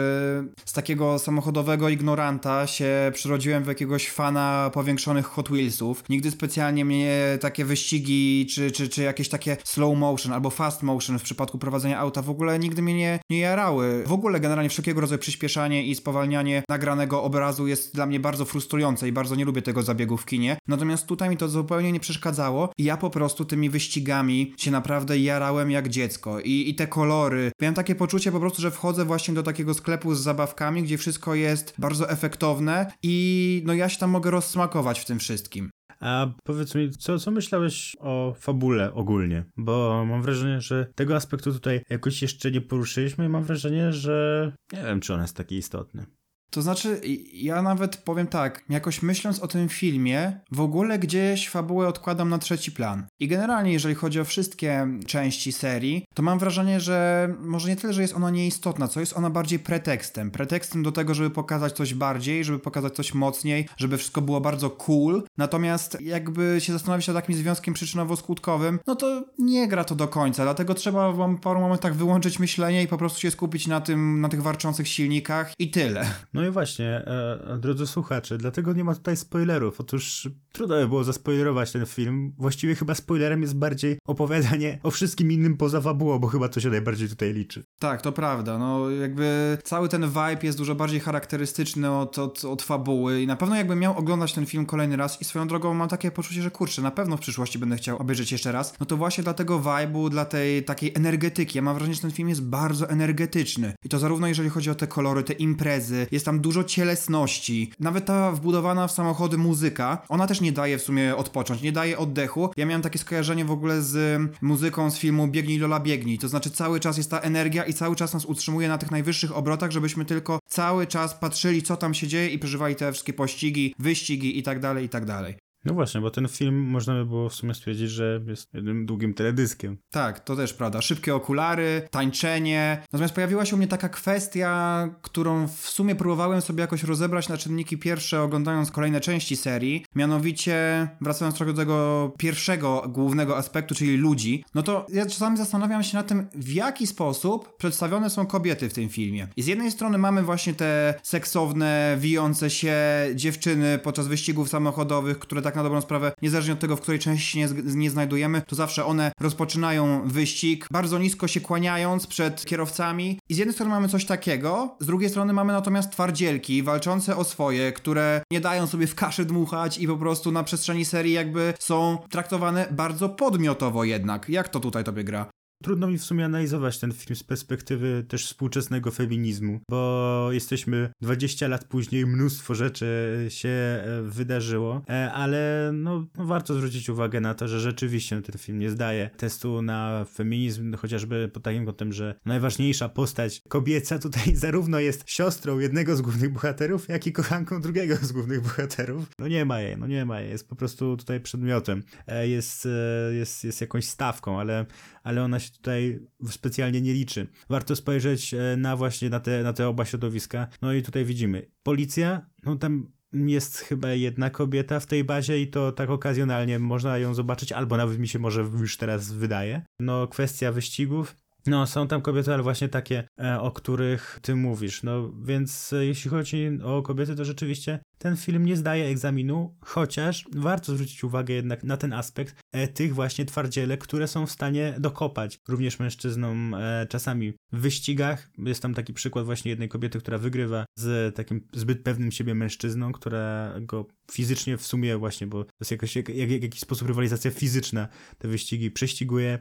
z 0.65 0.73
takiego 0.73 1.19
samochodowego 1.19 1.89
ignoranta 1.89 2.67
się 2.67 3.11
przyrodziłem 3.13 3.63
w 3.63 3.67
jakiegoś 3.67 4.09
fana 4.09 4.71
powiększonych 4.73 5.25
Hot 5.25 5.49
Wheelsów. 5.49 6.03
Nigdy 6.09 6.31
specjalnie 6.31 6.85
mnie 6.85 7.37
takie 7.41 7.65
wyścigi, 7.65 8.47
czy, 8.53 8.71
czy, 8.71 8.89
czy 8.89 9.03
jakieś 9.03 9.29
takie 9.29 9.57
slow 9.63 9.97
motion 9.97 10.33
albo 10.33 10.49
fast 10.49 10.83
motion 10.83 11.19
w 11.19 11.23
przypadku 11.23 11.57
prowadzenia 11.57 11.99
auta 11.99 12.21
w 12.21 12.29
ogóle 12.29 12.59
nigdy 12.59 12.81
mnie 12.81 12.93
nie, 12.93 13.19
nie 13.29 13.39
jarały. 13.39 14.03
W 14.07 14.13
ogóle 14.13 14.39
generalnie 14.39 14.69
wszelkiego 14.69 15.01
rodzaju 15.01 15.19
przyspieszanie 15.19 15.83
i 15.83 15.95
spowalnianie 15.95 16.63
nagranego 16.69 17.23
obrazu 17.23 17.67
jest 17.67 17.95
dla 17.95 18.05
mnie 18.05 18.19
bardzo 18.19 18.45
frustrujące 18.45 19.07
i 19.07 19.11
bardzo 19.11 19.35
nie 19.35 19.45
lubię 19.45 19.61
tego 19.61 19.83
zabiegu 19.83 20.17
w 20.17 20.25
kinie. 20.25 20.57
Natomiast 20.67 21.07
tutaj 21.07 21.29
mi 21.29 21.37
to 21.37 21.49
zupełnie 21.49 21.91
nie 21.91 21.99
przeszkadzało 21.99 22.69
i 22.77 22.83
ja 22.83 22.97
po 22.97 23.09
prostu 23.09 23.45
tymi 23.45 23.69
wyścigami 23.69 24.53
się 24.57 24.71
naprawdę 24.71 25.17
jarałem 25.17 25.71
jak 25.71 25.88
dziecko 25.89 26.39
i, 26.39 26.69
i 26.69 26.75
te 26.75 26.87
kolory. 26.87 27.51
Miałem 27.61 27.75
takie 27.75 27.95
poczucie 27.95 28.31
po 28.31 28.39
prostu, 28.39 28.61
że 28.61 28.71
wchodzę 28.71 29.05
właśnie 29.05 29.33
do 29.33 29.43
takiego 29.43 29.73
sklepu 29.73 30.15
z 30.15 30.21
zabawkami, 30.21 30.83
gdzie 30.83 30.97
wszystko 30.97 31.35
jest 31.35 31.73
bardzo 31.77 32.09
efektowne 32.09 32.91
i 33.03 33.61
no 33.65 33.73
ja 33.73 33.89
się 33.89 33.99
tam 33.99 34.09
mogę 34.09 34.31
rozsmakować 34.31 34.99
w 34.99 35.05
tym 35.05 35.19
wszystkim. 35.19 35.69
A 35.99 36.27
powiedz 36.43 36.75
mi, 36.75 36.91
co, 36.91 37.19
co 37.19 37.31
myślałeś 37.31 37.95
o 37.99 38.35
fabule 38.39 38.93
ogólnie? 38.93 39.45
Bo 39.57 40.05
mam 40.05 40.21
wrażenie, 40.21 40.61
że 40.61 40.87
tego 40.95 41.15
aspektu 41.15 41.53
tutaj 41.53 41.81
jakoś 41.89 42.21
jeszcze 42.21 42.51
nie 42.51 42.61
poruszyliśmy 42.61 43.25
i 43.25 43.29
mam 43.29 43.43
wrażenie, 43.43 43.93
że 43.93 44.51
nie 44.73 44.83
wiem, 44.83 44.99
czy 44.99 45.13
on 45.13 45.21
jest 45.21 45.35
taki 45.35 45.55
istotny. 45.55 46.05
To 46.49 46.61
znaczy, 46.61 47.01
ja 47.33 47.61
nawet 47.61 47.97
powiem 47.97 48.27
tak, 48.27 48.63
jakoś 48.69 49.01
myśląc 49.01 49.39
o 49.39 49.47
tym 49.47 49.69
filmie, 49.69 50.39
w 50.51 50.61
ogóle 50.61 50.99
gdzieś 50.99 51.49
fabułę 51.49 51.87
odkładam 51.87 52.29
na 52.29 52.37
trzeci 52.37 52.71
plan. 52.71 53.07
I 53.19 53.27
generalnie, 53.27 53.73
jeżeli 53.73 53.95
chodzi 53.95 54.19
o 54.19 54.25
wszystkie 54.25 54.87
części 55.07 55.51
serii, 55.51 56.05
to 56.13 56.23
mam 56.23 56.39
wrażenie, 56.39 56.79
że 56.79 57.29
może 57.39 57.69
nie 57.69 57.75
tyle, 57.75 57.93
że 57.93 58.01
jest 58.01 58.15
ona 58.15 58.29
nieistotna, 58.29 58.87
co 58.87 58.99
jest 58.99 59.17
ona 59.17 59.29
bardziej 59.29 59.59
pretekstem. 59.59 60.31
Pretekstem 60.31 60.83
do 60.83 60.91
tego, 60.91 61.13
żeby 61.13 61.29
pokazać 61.29 61.73
coś 61.73 61.93
bardziej, 61.93 62.43
żeby 62.43 62.59
pokazać 62.59 62.93
coś 62.93 63.13
mocniej, 63.13 63.67
żeby 63.77 63.97
wszystko 63.97 64.21
było 64.21 64.41
bardzo 64.41 64.69
cool. 64.69 65.23
Natomiast 65.37 66.01
jakby 66.01 66.55
się 66.59 66.73
zastanowić 66.73 67.07
nad 67.07 67.15
takim 67.15 67.35
związkiem 67.35 67.73
przyczynowo-skutkowym, 67.73 68.77
no 68.87 68.95
to 68.95 69.25
nie 69.39 69.67
gra 69.67 69.83
to 69.83 69.95
do 69.95 70.07
końca, 70.07 70.43
dlatego 70.43 70.73
trzeba 70.73 71.11
w 71.11 71.39
paru 71.39 71.59
momentach 71.59 71.95
wyłączyć 71.95 72.39
myślenie 72.39 72.83
i 72.83 72.87
po 72.87 72.97
prostu 72.97 73.19
się 73.19 73.31
skupić 73.31 73.67
na 73.67 73.81
tym, 73.81 74.21
na 74.21 74.29
tych 74.29 74.41
warczących 74.41 74.87
silnikach 74.87 75.53
i 75.59 75.71
tyle. 75.71 76.05
No 76.39 76.45
i 76.45 76.49
właśnie, 76.51 76.87
e, 76.87 77.57
drodzy 77.59 77.87
słuchacze, 77.87 78.37
dlatego 78.37 78.73
nie 78.73 78.83
ma 78.83 78.95
tutaj 78.95 79.17
spoilerów. 79.17 79.79
Otóż 79.81 80.29
trudno 80.51 80.75
by 80.75 80.87
było 80.87 81.03
zaspoilerować 81.03 81.71
ten 81.71 81.85
film. 81.85 82.33
Właściwie 82.37 82.75
chyba 82.75 82.95
spoilerem 82.95 83.41
jest 83.41 83.55
bardziej 83.55 83.97
opowiadanie 84.07 84.79
o 84.83 84.91
wszystkim 84.91 85.31
innym 85.31 85.57
poza 85.57 85.81
fabułą, 85.81 86.19
bo 86.19 86.27
chyba 86.27 86.49
to 86.49 86.59
się 86.59 86.69
najbardziej 86.69 87.09
tutaj 87.09 87.33
liczy. 87.33 87.63
Tak, 87.79 88.01
to 88.01 88.11
prawda. 88.11 88.57
No 88.57 88.89
jakby 88.89 89.57
cały 89.63 89.89
ten 89.89 90.07
vibe 90.07 90.39
jest 90.43 90.57
dużo 90.57 90.75
bardziej 90.75 90.99
charakterystyczny 90.99 91.91
od, 91.91 92.19
od, 92.19 92.45
od 92.45 92.61
fabuły 92.61 93.21
i 93.21 93.27
na 93.27 93.35
pewno 93.35 93.55
jakbym 93.55 93.79
miał 93.79 93.97
oglądać 93.97 94.33
ten 94.33 94.45
film 94.45 94.65
kolejny 94.65 94.97
raz 94.97 95.21
i 95.21 95.25
swoją 95.25 95.47
drogą 95.47 95.73
mam 95.73 95.89
takie 95.89 96.11
poczucie, 96.11 96.41
że 96.41 96.51
kurczę, 96.51 96.81
na 96.81 96.91
pewno 96.91 97.17
w 97.17 97.19
przyszłości 97.19 97.59
będę 97.59 97.75
chciał 97.75 97.97
obejrzeć 97.97 98.31
jeszcze 98.31 98.51
raz, 98.51 98.73
no 98.79 98.85
to 98.85 98.97
właśnie 98.97 99.23
dla 99.23 99.33
tego 99.33 99.59
vibe'u, 99.59 100.09
dla 100.09 100.25
tej 100.25 100.63
takiej 100.63 100.91
energetyki. 100.95 101.57
Ja 101.57 101.61
mam 101.61 101.75
wrażenie, 101.75 101.95
że 101.95 102.01
ten 102.01 102.11
film 102.11 102.29
jest 102.29 102.43
bardzo 102.43 102.89
energetyczny. 102.89 103.73
I 103.83 103.89
to 103.89 103.99
zarówno 103.99 104.27
jeżeli 104.27 104.49
chodzi 104.49 104.69
o 104.69 104.75
te 104.75 104.87
kolory, 104.87 105.23
te 105.23 105.33
imprezy, 105.33 106.07
jest 106.11 106.28
tam 106.29 106.39
dużo 106.39 106.63
cielesności. 106.63 107.71
Nawet 107.79 108.05
ta 108.05 108.31
wbudowana 108.31 108.87
w 108.87 108.91
samochody 108.91 109.37
muzyka, 109.37 110.01
ona 110.09 110.27
też 110.27 110.41
nie 110.41 110.51
daje 110.51 110.77
w 110.77 110.81
sumie 110.81 111.15
odpocząć, 111.15 111.61
nie 111.61 111.71
daje 111.71 111.97
oddechu. 111.97 112.49
Ja 112.57 112.65
miałem 112.65 112.81
takie 112.81 112.99
skojarzenie 112.99 113.45
w 113.45 113.51
ogóle 113.51 113.81
z 113.81 114.21
muzyką 114.41 114.91
z 114.91 114.97
filmu 114.97 115.27
Biegnij 115.27 115.59
Lola 115.59 115.79
Biegnij, 115.79 116.17
to 116.17 116.27
znaczy 116.27 116.51
cały 116.51 116.79
czas 116.79 116.97
jest 116.97 117.11
ta 117.11 117.19
energia 117.19 117.63
i 117.63 117.73
cały 117.73 117.95
czas 117.95 118.13
nas 118.13 118.25
utrzymuje 118.25 118.67
na 118.67 118.77
tych 118.77 118.91
najwyższych 118.91 119.37
obrotach, 119.37 119.71
żebyśmy 119.71 120.05
tylko 120.05 120.39
cały 120.47 120.87
czas 120.87 121.13
patrzyli 121.13 121.63
co 121.63 121.77
tam 121.77 121.93
się 121.93 122.07
dzieje 122.07 122.29
i 122.29 122.39
przeżywali 122.39 122.75
te 122.75 122.91
wszystkie 122.91 123.13
pościgi, 123.13 123.75
wyścigi 123.79 124.39
i 124.39 124.43
tak 124.43 124.59
dalej, 124.59 124.85
i 124.85 124.89
tak 124.89 125.05
dalej. 125.05 125.48
No 125.65 125.73
właśnie, 125.73 126.01
bo 126.01 126.11
ten 126.11 126.27
film 126.27 126.55
można 126.55 126.93
by 126.93 127.05
było 127.05 127.29
w 127.29 127.33
sumie 127.33 127.53
stwierdzić, 127.53 127.89
że 127.89 128.21
jest 128.27 128.53
jednym 128.53 128.85
długim 128.85 129.13
teledyskiem. 129.13 129.77
Tak, 129.91 130.19
to 130.19 130.35
też 130.35 130.53
prawda. 130.53 130.81
Szybkie 130.81 131.15
okulary, 131.15 131.87
tańczenie. 131.91 132.81
Natomiast 132.91 133.13
pojawiła 133.13 133.45
się 133.45 133.55
u 133.55 133.57
mnie 133.57 133.67
taka 133.67 133.89
kwestia, 133.89 134.89
którą 135.01 135.47
w 135.47 135.69
sumie 135.69 135.95
próbowałem 135.95 136.41
sobie 136.41 136.61
jakoś 136.61 136.83
rozebrać 136.83 137.29
na 137.29 137.37
czynniki 137.37 137.77
pierwsze, 137.77 138.21
oglądając 138.21 138.71
kolejne 138.71 139.01
części 139.01 139.35
serii. 139.35 139.85
Mianowicie, 139.95 140.87
wracając 141.01 141.35
trochę 141.35 141.53
do 141.53 141.57
tego 141.57 142.11
pierwszego 142.17 142.85
głównego 142.89 143.37
aspektu, 143.37 143.75
czyli 143.75 143.97
ludzi, 143.97 144.43
no 144.55 144.63
to 144.63 144.85
ja 144.93 145.05
czasami 145.05 145.37
zastanawiam 145.37 145.83
się 145.83 145.97
nad 145.97 146.07
tym, 146.07 146.27
w 146.35 146.51
jaki 146.51 146.87
sposób 146.87 147.57
przedstawione 147.57 148.09
są 148.09 148.25
kobiety 148.25 148.69
w 148.69 148.73
tym 148.73 148.89
filmie. 148.89 149.27
I 149.37 149.41
z 149.41 149.47
jednej 149.47 149.71
strony 149.71 149.97
mamy 149.97 150.23
właśnie 150.23 150.53
te 150.53 150.93
seksowne, 151.03 151.97
wijące 151.99 152.49
się 152.49 152.75
dziewczyny 153.15 153.79
podczas 153.83 154.07
wyścigów 154.07 154.49
samochodowych, 154.49 155.19
które 155.19 155.41
tak 155.41 155.48
tak 155.49 155.55
na 155.55 155.63
dobrą 155.63 155.81
sprawę, 155.81 156.11
niezależnie 156.21 156.53
od 156.53 156.59
tego, 156.59 156.75
w 156.75 156.81
której 156.81 156.99
części 156.99 157.31
się 157.31 157.39
nie, 157.39 157.47
nie 157.75 157.89
znajdujemy, 157.89 158.41
to 158.47 158.55
zawsze 158.55 158.85
one 158.85 159.11
rozpoczynają 159.19 160.01
wyścig, 160.05 160.67
bardzo 160.71 160.99
nisko 160.99 161.27
się 161.27 161.41
kłaniając 161.41 162.07
przed 162.07 162.45
kierowcami. 162.45 163.19
I 163.29 163.33
z 163.33 163.37
jednej 163.37 163.53
strony 163.53 163.71
mamy 163.71 163.87
coś 163.87 164.05
takiego, 164.05 164.75
z 164.79 164.85
drugiej 164.85 165.09
strony 165.09 165.33
mamy 165.33 165.53
natomiast 165.53 165.91
twardzielki 165.91 166.63
walczące 166.63 167.17
o 167.17 167.23
swoje, 167.23 167.71
które 167.71 168.21
nie 168.31 168.41
dają 168.41 168.67
sobie 168.67 168.87
w 168.87 168.95
kaszy 168.95 169.25
dmuchać 169.25 169.77
i 169.77 169.87
po 169.87 169.97
prostu 169.97 170.31
na 170.31 170.43
przestrzeni 170.43 170.85
serii 170.85 171.13
jakby 171.13 171.53
są 171.59 171.97
traktowane 172.09 172.67
bardzo 172.71 173.09
podmiotowo 173.09 173.83
jednak. 173.83 174.29
Jak 174.29 174.49
to 174.49 174.59
tutaj 174.59 174.83
tobie 174.83 175.03
gra? 175.03 175.25
Trudno 175.63 175.87
mi 175.87 175.97
w 175.97 176.03
sumie 176.03 176.25
analizować 176.25 176.79
ten 176.79 176.91
film 176.91 177.15
z 177.15 177.23
perspektywy 177.23 178.05
też 178.07 178.25
współczesnego 178.25 178.91
feminizmu, 178.91 179.59
bo 179.69 180.29
jesteśmy 180.31 180.89
20 181.01 181.47
lat 181.47 181.65
później, 181.65 182.05
mnóstwo 182.05 182.55
rzeczy 182.55 182.85
się 183.29 183.49
e, 183.49 184.01
wydarzyło, 184.03 184.81
e, 184.89 185.11
ale 185.11 185.71
no, 185.73 186.07
no, 186.17 186.25
warto 186.25 186.53
zwrócić 186.53 186.89
uwagę 186.89 187.21
na 187.21 187.33
to, 187.33 187.47
że 187.47 187.59
rzeczywiście 187.59 188.21
ten 188.21 188.37
film 188.37 188.59
nie 188.59 188.69
zdaje 188.69 189.09
testu 189.17 189.61
na 189.61 190.05
feminizm, 190.13 190.75
chociażby 190.77 191.29
pod 191.33 191.43
takim 191.43 191.65
kątem, 191.65 191.93
że 191.93 192.15
najważniejsza 192.25 192.89
postać 192.89 193.41
kobieca 193.47 193.99
tutaj 193.99 194.35
zarówno 194.45 194.79
jest 194.79 195.09
siostrą 195.09 195.59
jednego 195.59 195.95
z 195.95 196.01
głównych 196.01 196.33
bohaterów, 196.33 196.89
jak 196.89 197.07
i 197.07 197.11
kochanką 197.11 197.61
drugiego 197.61 197.95
z 197.95 198.11
głównych 198.11 198.41
bohaterów. 198.41 199.05
No 199.19 199.27
nie 199.27 199.45
ma 199.45 199.61
jej, 199.61 199.77
no 199.77 199.87
nie 199.87 200.05
ma 200.05 200.21
jej, 200.21 200.29
jest 200.29 200.49
po 200.49 200.55
prostu 200.55 200.97
tutaj 200.97 201.19
przedmiotem, 201.19 201.83
e, 202.07 202.27
jest, 202.27 202.67
jest, 203.11 203.43
jest 203.43 203.61
jakąś 203.61 203.85
stawką, 203.85 204.39
ale, 204.39 204.65
ale 205.03 205.23
ona 205.23 205.39
się 205.39 205.48
się 205.49 205.57
tutaj 205.57 205.99
specjalnie 206.29 206.81
nie 206.81 206.93
liczy. 206.93 207.27
Warto 207.49 207.75
spojrzeć 207.75 208.33
e, 208.33 208.57
na 208.57 208.75
właśnie 208.75 209.09
na 209.09 209.19
te, 209.19 209.43
na 209.43 209.53
te 209.53 209.67
oba 209.67 209.85
środowiska. 209.85 210.47
No 210.61 210.73
i 210.73 210.83
tutaj 210.83 211.05
widzimy. 211.05 211.45
Policja, 211.63 212.25
no 212.43 212.55
tam 212.55 212.91
jest 213.13 213.57
chyba 213.57 213.89
jedna 213.89 214.29
kobieta 214.29 214.79
w 214.79 214.85
tej 214.85 215.03
bazie 215.03 215.41
i 215.41 215.47
to 215.47 215.71
tak 215.71 215.89
okazjonalnie 215.89 216.59
można 216.59 216.97
ją 216.97 217.13
zobaczyć, 217.13 217.51
albo 217.51 217.77
nawet 217.77 217.99
mi 217.99 218.07
się 218.07 218.19
może 218.19 218.41
już 218.41 218.77
teraz 218.77 219.11
wydaje. 219.11 219.61
No 219.79 220.07
kwestia 220.07 220.51
wyścigów, 220.51 221.15
no, 221.45 221.67
są 221.67 221.87
tam 221.87 222.01
kobiety, 222.01 222.33
ale 222.33 222.43
właśnie 222.43 222.69
takie, 222.69 223.03
e, 223.19 223.41
o 223.41 223.51
których 223.51 224.19
ty 224.21 224.35
mówisz. 224.35 224.83
No, 224.83 225.11
więc 225.23 225.73
e, 225.73 225.85
jeśli 225.85 226.09
chodzi 226.09 226.49
o 226.63 226.81
kobiety, 226.81 227.15
to 227.15 227.25
rzeczywiście 227.25 227.79
ten 227.97 228.17
film 228.17 228.45
nie 228.45 228.57
zdaje 228.57 228.85
egzaminu, 228.85 229.55
chociaż 229.61 230.25
warto 230.35 230.73
zwrócić 230.73 231.03
uwagę 231.03 231.33
jednak 231.33 231.63
na 231.63 231.77
ten 231.77 231.93
aspekt 231.93 232.35
e, 232.51 232.67
tych 232.67 232.95
właśnie 232.95 233.25
twardziele, 233.25 233.77
które 233.77 234.07
są 234.07 234.25
w 234.25 234.31
stanie 234.31 234.75
dokopać 234.79 235.39
również 235.47 235.79
mężczyznom 235.79 236.55
czasami 236.89 237.33
w 237.51 237.59
wyścigach. 237.59 238.29
Jest 238.37 238.61
tam 238.61 238.73
taki 238.73 238.93
przykład 238.93 239.25
właśnie 239.25 239.51
jednej 239.51 239.69
kobiety, 239.69 239.99
która 239.99 240.17
wygrywa 240.17 240.65
z 240.75 241.15
takim 241.15 241.47
zbyt 241.53 241.83
pewnym 241.83 242.11
siebie 242.11 242.35
mężczyzną, 242.35 242.91
która 242.91 243.53
go 243.61 243.85
fizycznie 244.11 244.57
w 244.57 244.67
sumie 244.67 244.97
właśnie, 244.97 245.27
bo 245.27 245.43
to 245.43 245.51
jest 245.61 245.71
jakoś, 245.71 245.95
jak, 245.95 246.09
jak, 246.09 246.29
jakiś 246.29 246.61
sposób 246.61 246.87
rywalizacja 246.87 247.31
fizyczna 247.31 247.87
te 248.17 248.27
wyścigi 248.27 248.71
prześciguje, 248.71 249.39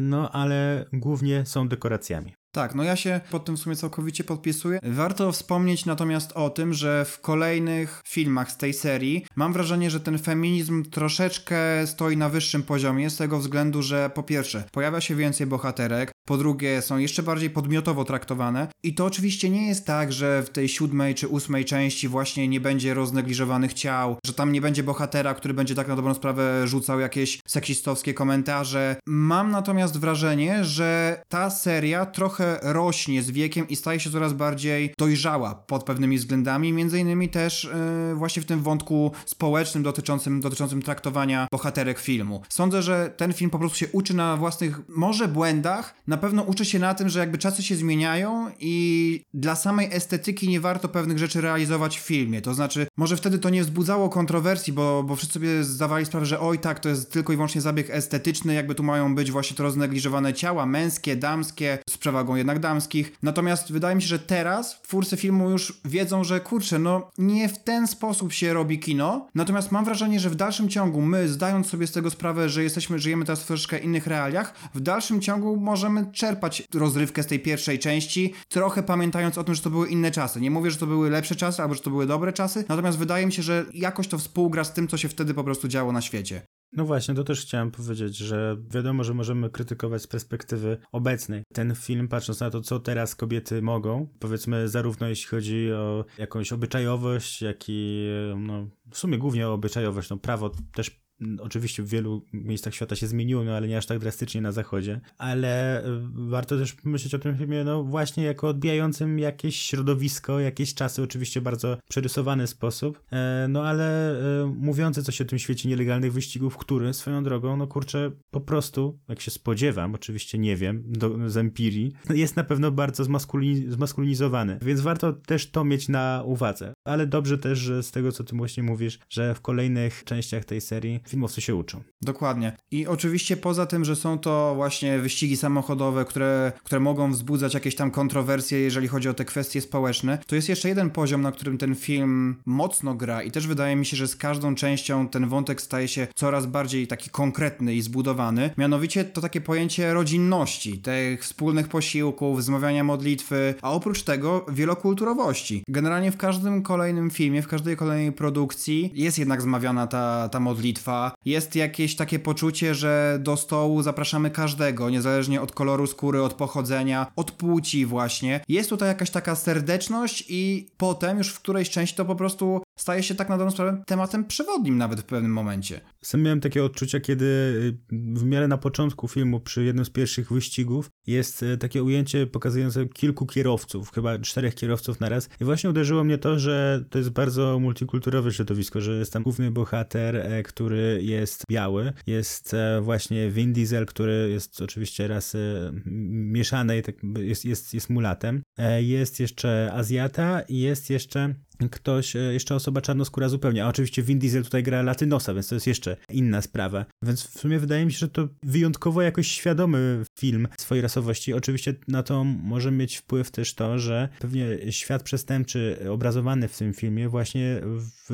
no 0.00 0.30
ale 0.30 0.84
głównie 0.92 1.46
są 1.46 1.68
dekoracjami. 1.68 2.34
Tak, 2.52 2.74
no 2.74 2.82
ja 2.82 2.96
się 2.96 3.20
pod 3.30 3.44
tym 3.44 3.56
w 3.56 3.60
sumie 3.60 3.76
całkowicie 3.76 4.24
podpisuję. 4.24 4.78
Warto 4.82 5.32
wspomnieć 5.32 5.86
natomiast 5.86 6.32
o 6.32 6.50
tym, 6.50 6.74
że 6.74 7.04
w 7.04 7.20
kolejnych 7.20 8.02
filmach 8.08 8.50
z 8.52 8.56
tej 8.56 8.72
serii 8.72 9.26
mam 9.36 9.52
wrażenie, 9.52 9.90
że 9.90 10.00
ten 10.00 10.18
feminizm 10.18 10.84
troszeczkę 10.84 11.86
stoi 11.86 12.16
na 12.16 12.28
wyższym 12.28 12.62
poziomie 12.62 13.10
z 13.10 13.16
tego 13.16 13.38
względu, 13.38 13.82
że 13.82 14.10
po 14.14 14.22
pierwsze 14.22 14.64
pojawia 14.72 15.00
się 15.00 15.14
więcej 15.14 15.46
bohaterek, 15.46 16.12
po 16.30 16.36
drugie 16.36 16.82
są 16.82 16.98
jeszcze 16.98 17.22
bardziej 17.22 17.50
podmiotowo 17.50 18.04
traktowane 18.04 18.68
i 18.82 18.94
to 18.94 19.04
oczywiście 19.04 19.50
nie 19.50 19.68
jest 19.68 19.86
tak, 19.86 20.12
że 20.12 20.42
w 20.42 20.50
tej 20.50 20.68
siódmej 20.68 21.14
czy 21.14 21.28
ósmej 21.28 21.64
części 21.64 22.08
właśnie 22.08 22.48
nie 22.48 22.60
będzie 22.60 22.94
roznegliżowanych 22.94 23.74
ciał, 23.74 24.16
że 24.26 24.32
tam 24.32 24.52
nie 24.52 24.60
będzie 24.60 24.82
bohatera, 24.82 25.34
który 25.34 25.54
będzie 25.54 25.74
tak 25.74 25.88
na 25.88 25.96
dobrą 25.96 26.14
sprawę 26.14 26.68
rzucał 26.68 27.00
jakieś 27.00 27.40
seksistowskie 27.46 28.14
komentarze. 28.14 28.96
Mam 29.06 29.50
natomiast 29.50 29.98
wrażenie, 29.98 30.64
że 30.64 31.22
ta 31.28 31.50
seria 31.50 32.06
trochę 32.06 32.60
rośnie 32.62 33.22
z 33.22 33.30
wiekiem 33.30 33.68
i 33.68 33.76
staje 33.76 34.00
się 34.00 34.10
coraz 34.10 34.32
bardziej 34.32 34.94
dojrzała 34.98 35.54
pod 35.54 35.84
pewnymi 35.84 36.18
względami, 36.18 36.72
między 36.72 36.98
innymi 36.98 37.28
też 37.28 37.70
yy, 38.08 38.14
właśnie 38.14 38.42
w 38.42 38.46
tym 38.46 38.62
wątku 38.62 39.12
społecznym 39.26 39.82
dotyczącym, 39.82 40.40
dotyczącym 40.40 40.82
traktowania 40.82 41.48
bohaterek 41.52 41.98
filmu. 41.98 42.42
Sądzę, 42.48 42.82
że 42.82 43.12
ten 43.16 43.32
film 43.32 43.50
po 43.50 43.58
prostu 43.58 43.78
się 43.78 43.88
uczy 43.92 44.14
na 44.14 44.36
własnych, 44.36 44.80
może 44.88 45.28
błędach, 45.28 45.94
na 46.06 46.19
pewno 46.20 46.42
uczy 46.42 46.64
się 46.64 46.78
na 46.78 46.94
tym, 46.94 47.08
że 47.08 47.20
jakby 47.20 47.38
czasy 47.38 47.62
się 47.62 47.76
zmieniają 47.76 48.50
i 48.58 49.24
dla 49.34 49.56
samej 49.56 49.88
estetyki 49.92 50.48
nie 50.48 50.60
warto 50.60 50.88
pewnych 50.88 51.18
rzeczy 51.18 51.40
realizować 51.40 51.98
w 51.98 52.02
filmie. 52.02 52.42
To 52.42 52.54
znaczy, 52.54 52.86
może 52.96 53.16
wtedy 53.16 53.38
to 53.38 53.50
nie 53.50 53.62
wzbudzało 53.62 54.08
kontrowersji, 54.08 54.72
bo, 54.72 55.02
bo 55.02 55.16
wszyscy 55.16 55.34
sobie 55.34 55.64
zdawali 55.64 56.06
sprawę, 56.06 56.26
że 56.26 56.40
oj 56.40 56.58
tak, 56.58 56.80
to 56.80 56.88
jest 56.88 57.12
tylko 57.12 57.32
i 57.32 57.36
wyłącznie 57.36 57.60
zabieg 57.60 57.90
estetyczny, 57.90 58.54
jakby 58.54 58.74
tu 58.74 58.82
mają 58.82 59.14
być 59.14 59.30
właśnie 59.30 59.56
to 59.56 59.62
roznegliżowane 59.62 60.34
ciała, 60.34 60.66
męskie, 60.66 61.16
damskie, 61.16 61.78
z 61.90 61.98
przewagą 61.98 62.34
jednak 62.34 62.58
damskich. 62.58 63.12
Natomiast 63.22 63.72
wydaje 63.72 63.96
mi 63.96 64.02
się, 64.02 64.08
że 64.08 64.18
teraz 64.18 64.82
twórcy 64.82 65.16
filmu 65.16 65.50
już 65.50 65.80
wiedzą, 65.84 66.24
że 66.24 66.40
kurczę, 66.40 66.78
no 66.78 67.10
nie 67.18 67.48
w 67.48 67.58
ten 67.58 67.86
sposób 67.86 68.32
się 68.32 68.52
robi 68.52 68.78
kino. 68.78 69.28
Natomiast 69.34 69.72
mam 69.72 69.84
wrażenie, 69.84 70.20
że 70.20 70.30
w 70.30 70.34
dalszym 70.34 70.68
ciągu 70.68 71.00
my, 71.00 71.28
zdając 71.28 71.66
sobie 71.66 71.86
z 71.86 71.92
tego 71.92 72.10
sprawę, 72.10 72.48
że 72.48 72.62
jesteśmy, 72.62 72.98
żyjemy 72.98 73.24
teraz 73.24 73.42
w 73.42 73.46
troszeczkę 73.46 73.78
innych 73.78 74.06
realiach, 74.06 74.54
w 74.74 74.80
dalszym 74.80 75.20
ciągu 75.20 75.56
możemy 75.56 76.09
czerpać 76.12 76.62
rozrywkę 76.74 77.22
z 77.22 77.26
tej 77.26 77.40
pierwszej 77.40 77.78
części, 77.78 78.34
trochę 78.48 78.82
pamiętając 78.82 79.38
o 79.38 79.44
tym, 79.44 79.54
że 79.54 79.62
to 79.62 79.70
były 79.70 79.88
inne 79.88 80.10
czasy. 80.10 80.40
Nie 80.40 80.50
mówię, 80.50 80.70
że 80.70 80.76
to 80.76 80.86
były 80.86 81.10
lepsze 81.10 81.36
czasy, 81.36 81.62
albo 81.62 81.74
że 81.74 81.80
to 81.80 81.90
były 81.90 82.06
dobre 82.06 82.32
czasy, 82.32 82.64
natomiast 82.68 82.98
wydaje 82.98 83.26
mi 83.26 83.32
się, 83.32 83.42
że 83.42 83.66
jakoś 83.72 84.08
to 84.08 84.18
współgra 84.18 84.64
z 84.64 84.72
tym, 84.72 84.88
co 84.88 84.96
się 84.96 85.08
wtedy 85.08 85.34
po 85.34 85.44
prostu 85.44 85.68
działo 85.68 85.92
na 85.92 86.00
świecie. 86.00 86.42
No 86.72 86.84
właśnie, 86.84 87.14
to 87.14 87.24
też 87.24 87.40
chciałem 87.40 87.70
powiedzieć, 87.70 88.16
że 88.16 88.56
wiadomo, 88.70 89.04
że 89.04 89.14
możemy 89.14 89.50
krytykować 89.50 90.02
z 90.02 90.06
perspektywy 90.06 90.78
obecnej. 90.92 91.42
Ten 91.54 91.74
film, 91.74 92.08
patrząc 92.08 92.40
na 92.40 92.50
to, 92.50 92.60
co 92.60 92.80
teraz 92.80 93.14
kobiety 93.14 93.62
mogą, 93.62 94.08
powiedzmy, 94.18 94.68
zarówno 94.68 95.08
jeśli 95.08 95.28
chodzi 95.28 95.72
o 95.72 96.04
jakąś 96.18 96.52
obyczajowość, 96.52 97.42
jak 97.42 97.64
i 97.68 98.08
no, 98.36 98.66
w 98.90 98.98
sumie 98.98 99.18
głównie 99.18 99.48
o 99.48 99.52
obyczajowość, 99.52 100.10
no 100.10 100.18
prawo 100.18 100.50
też 100.72 101.00
Oczywiście 101.40 101.82
w 101.82 101.88
wielu 101.88 102.22
miejscach 102.32 102.74
świata 102.74 102.96
się 102.96 103.06
zmieniło, 103.06 103.44
no 103.44 103.52
ale 103.52 103.68
nie 103.68 103.78
aż 103.78 103.86
tak 103.86 103.98
drastycznie 103.98 104.40
na 104.40 104.52
zachodzie. 104.52 105.00
Ale 105.18 105.84
e, 105.84 105.84
warto 106.12 106.58
też 106.58 106.76
myśleć 106.84 107.14
o 107.14 107.18
tym 107.18 107.36
filmie, 107.36 107.64
no 107.64 107.84
właśnie 107.84 108.24
jako 108.24 108.48
odbijającym 108.48 109.18
jakieś 109.18 109.56
środowisko, 109.56 110.40
jakieś 110.40 110.74
czasy, 110.74 111.02
oczywiście 111.02 111.40
bardzo 111.40 111.76
przerysowany 111.88 112.46
sposób. 112.46 113.02
E, 113.12 113.46
no 113.48 113.64
ale 113.64 114.18
e, 114.42 114.46
mówiący 114.46 115.02
coś 115.02 115.20
o 115.20 115.24
tym 115.24 115.38
świecie 115.38 115.68
nielegalnych 115.68 116.12
wyścigów, 116.12 116.56
który 116.56 116.94
swoją 116.94 117.24
drogą, 117.24 117.56
no 117.56 117.66
kurczę, 117.66 118.10
po 118.30 118.40
prostu, 118.40 118.98
jak 119.08 119.20
się 119.20 119.30
spodziewam, 119.30 119.94
oczywiście 119.94 120.38
nie 120.38 120.56
wiem, 120.56 120.84
do, 120.86 121.30
z 121.30 121.36
empirii, 121.36 121.92
jest 122.10 122.36
na 122.36 122.44
pewno 122.44 122.70
bardzo 122.70 123.04
zmaskulini 123.04 123.72
zmaskulinizowany. 123.72 124.58
Więc 124.62 124.80
warto 124.80 125.12
też 125.12 125.50
to 125.50 125.64
mieć 125.64 125.88
na 125.88 126.22
uwadze. 126.26 126.72
Ale 126.84 127.06
dobrze 127.06 127.38
też, 127.38 127.58
że 127.58 127.82
z 127.82 127.90
tego, 127.90 128.12
co 128.12 128.24
ty 128.24 128.36
właśnie 128.36 128.62
mówisz, 128.62 128.98
że 129.08 129.34
w 129.34 129.40
kolejnych 129.40 130.04
częściach 130.04 130.44
tej 130.44 130.60
serii 130.60 131.00
filmowcy 131.10 131.40
się 131.40 131.54
uczą. 131.54 131.82
Dokładnie. 132.02 132.56
I 132.70 132.86
oczywiście 132.86 133.36
poza 133.36 133.66
tym, 133.66 133.84
że 133.84 133.96
są 133.96 134.18
to 134.18 134.52
właśnie 134.54 134.98
wyścigi 134.98 135.36
samochodowe, 135.36 136.04
które, 136.04 136.52
które 136.64 136.80
mogą 136.80 137.12
wzbudzać 137.12 137.54
jakieś 137.54 137.74
tam 137.74 137.90
kontrowersje, 137.90 138.60
jeżeli 138.60 138.88
chodzi 138.88 139.08
o 139.08 139.14
te 139.14 139.24
kwestie 139.24 139.60
społeczne, 139.60 140.18
to 140.26 140.34
jest 140.34 140.48
jeszcze 140.48 140.68
jeden 140.68 140.90
poziom, 140.90 141.22
na 141.22 141.32
którym 141.32 141.58
ten 141.58 141.74
film 141.74 142.36
mocno 142.46 142.94
gra 142.94 143.22
i 143.22 143.30
też 143.30 143.46
wydaje 143.46 143.76
mi 143.76 143.86
się, 143.86 143.96
że 143.96 144.08
z 144.08 144.16
każdą 144.16 144.54
częścią 144.54 145.08
ten 145.08 145.28
wątek 145.28 145.62
staje 145.62 145.88
się 145.88 146.06
coraz 146.14 146.46
bardziej 146.46 146.86
taki 146.86 147.10
konkretny 147.10 147.74
i 147.74 147.82
zbudowany. 147.82 148.50
Mianowicie 148.58 149.04
to 149.04 149.20
takie 149.20 149.40
pojęcie 149.40 149.94
rodzinności, 149.94 150.78
tych 150.78 151.22
wspólnych 151.22 151.68
posiłków, 151.68 152.38
wzmawiania 152.38 152.84
modlitwy, 152.84 153.54
a 153.62 153.72
oprócz 153.72 154.02
tego 154.02 154.46
wielokulturowości. 154.48 155.64
Generalnie 155.68 156.12
w 156.12 156.16
każdym 156.16 156.62
kolejnym 156.62 157.10
filmie, 157.10 157.42
w 157.42 157.48
każdej 157.48 157.76
kolejnej 157.76 158.12
produkcji 158.12 158.90
jest 158.94 159.18
jednak 159.18 159.42
zmawiana 159.42 159.86
ta, 159.86 160.28
ta 160.28 160.40
modlitwa, 160.40 160.99
jest 161.24 161.56
jakieś 161.56 161.96
takie 161.96 162.18
poczucie, 162.18 162.74
że 162.74 163.18
do 163.20 163.36
stołu 163.36 163.82
zapraszamy 163.82 164.30
każdego, 164.30 164.90
niezależnie 164.90 165.40
od 165.40 165.52
koloru 165.52 165.86
skóry, 165.86 166.22
od 166.22 166.34
pochodzenia, 166.34 167.06
od 167.16 167.30
płci 167.30 167.86
właśnie. 167.86 168.40
Jest 168.48 168.70
tutaj 168.70 168.88
jakaś 168.88 169.10
taka 169.10 169.34
serdeczność 169.34 170.24
i 170.28 170.70
potem 170.76 171.18
już 171.18 171.28
w 171.28 171.40
którejś 171.40 171.70
części 171.70 171.96
to 171.96 172.04
po 172.04 172.16
prostu 172.16 172.62
staje 172.80 173.02
się 173.02 173.14
tak 173.14 173.28
na 173.28 173.38
dobrą 173.38 173.50
sprawę 173.50 173.82
tematem 173.86 174.24
przewodnim 174.24 174.78
nawet 174.78 175.00
w 175.00 175.04
pewnym 175.04 175.32
momencie. 175.32 175.80
Sam 176.02 176.22
miałem 176.22 176.40
takie 176.40 176.64
odczucia, 176.64 177.00
kiedy 177.00 177.24
y, 177.24 177.96
w 178.18 178.24
miarę 178.24 178.48
na 178.48 178.58
początku 178.58 179.08
filmu, 179.08 179.40
przy 179.40 179.64
jednym 179.64 179.84
z 179.84 179.90
pierwszych 179.90 180.32
wyścigów, 180.32 180.90
jest 181.06 181.42
y, 181.42 181.58
takie 181.58 181.82
ujęcie 181.82 182.26
pokazujące 182.26 182.86
kilku 182.86 183.26
kierowców, 183.26 183.92
chyba 183.92 184.18
czterech 184.18 184.54
kierowców 184.54 185.00
na 185.00 185.08
raz. 185.08 185.28
I 185.40 185.44
właśnie 185.44 185.70
uderzyło 185.70 186.04
mnie 186.04 186.18
to, 186.18 186.38
że 186.38 186.84
to 186.90 186.98
jest 186.98 187.10
bardzo 187.10 187.58
multikulturowe 187.58 188.32
środowisko, 188.32 188.80
że 188.80 188.92
jest 188.92 189.12
tam 189.12 189.22
główny 189.22 189.50
bohater, 189.50 190.16
e, 190.16 190.42
który 190.42 191.00
jest 191.02 191.44
biały, 191.50 191.92
jest 192.06 192.54
e, 192.54 192.80
właśnie 192.80 193.30
Vin 193.30 193.52
Diesel, 193.52 193.86
który 193.86 194.28
jest 194.30 194.60
oczywiście 194.62 195.08
rasy 195.08 195.72
mieszanej, 196.10 196.82
tak 196.82 196.94
jest, 197.18 197.44
jest, 197.44 197.74
jest 197.74 197.90
mulatem, 197.90 198.42
e, 198.58 198.82
jest 198.82 199.20
jeszcze 199.20 199.70
Azjata 199.72 200.40
i 200.40 200.60
jest 200.60 200.90
jeszcze 200.90 201.34
ktoś, 201.68 202.16
e, 202.16 202.18
jeszcze 202.18 202.54
osoba 202.54 202.80
czarnoskóra 202.80 203.28
zupełnie, 203.28 203.64
a 203.64 203.68
oczywiście 203.68 204.02
Vin 204.02 204.18
Diesel 204.18 204.44
tutaj 204.44 204.62
gra 204.62 204.82
latynosa, 204.82 205.34
więc 205.34 205.48
to 205.48 205.54
jest 205.54 205.66
jeszcze 205.66 205.96
inna 206.10 206.42
sprawa. 206.42 206.84
Więc 207.02 207.26
w 207.26 207.38
sumie 207.38 207.58
wydaje 207.58 207.86
mi 207.86 207.92
się, 207.92 207.98
że 207.98 208.08
to 208.08 208.28
wyjątkowo 208.42 209.02
jakoś 209.02 209.28
świadomy 209.28 210.04
film 210.18 210.48
swojej 210.58 210.82
rasowości. 210.82 211.32
Oczywiście 211.32 211.74
na 211.88 212.02
to 212.02 212.24
może 212.24 212.70
mieć 212.70 212.96
wpływ 212.96 213.30
też 213.30 213.54
to, 213.54 213.78
że 213.78 214.08
pewnie 214.18 214.72
świat 214.72 215.02
przestępczy 215.02 215.78
obrazowany 215.90 216.48
w 216.48 216.58
tym 216.58 216.74
filmie 216.74 217.08
właśnie 217.08 217.60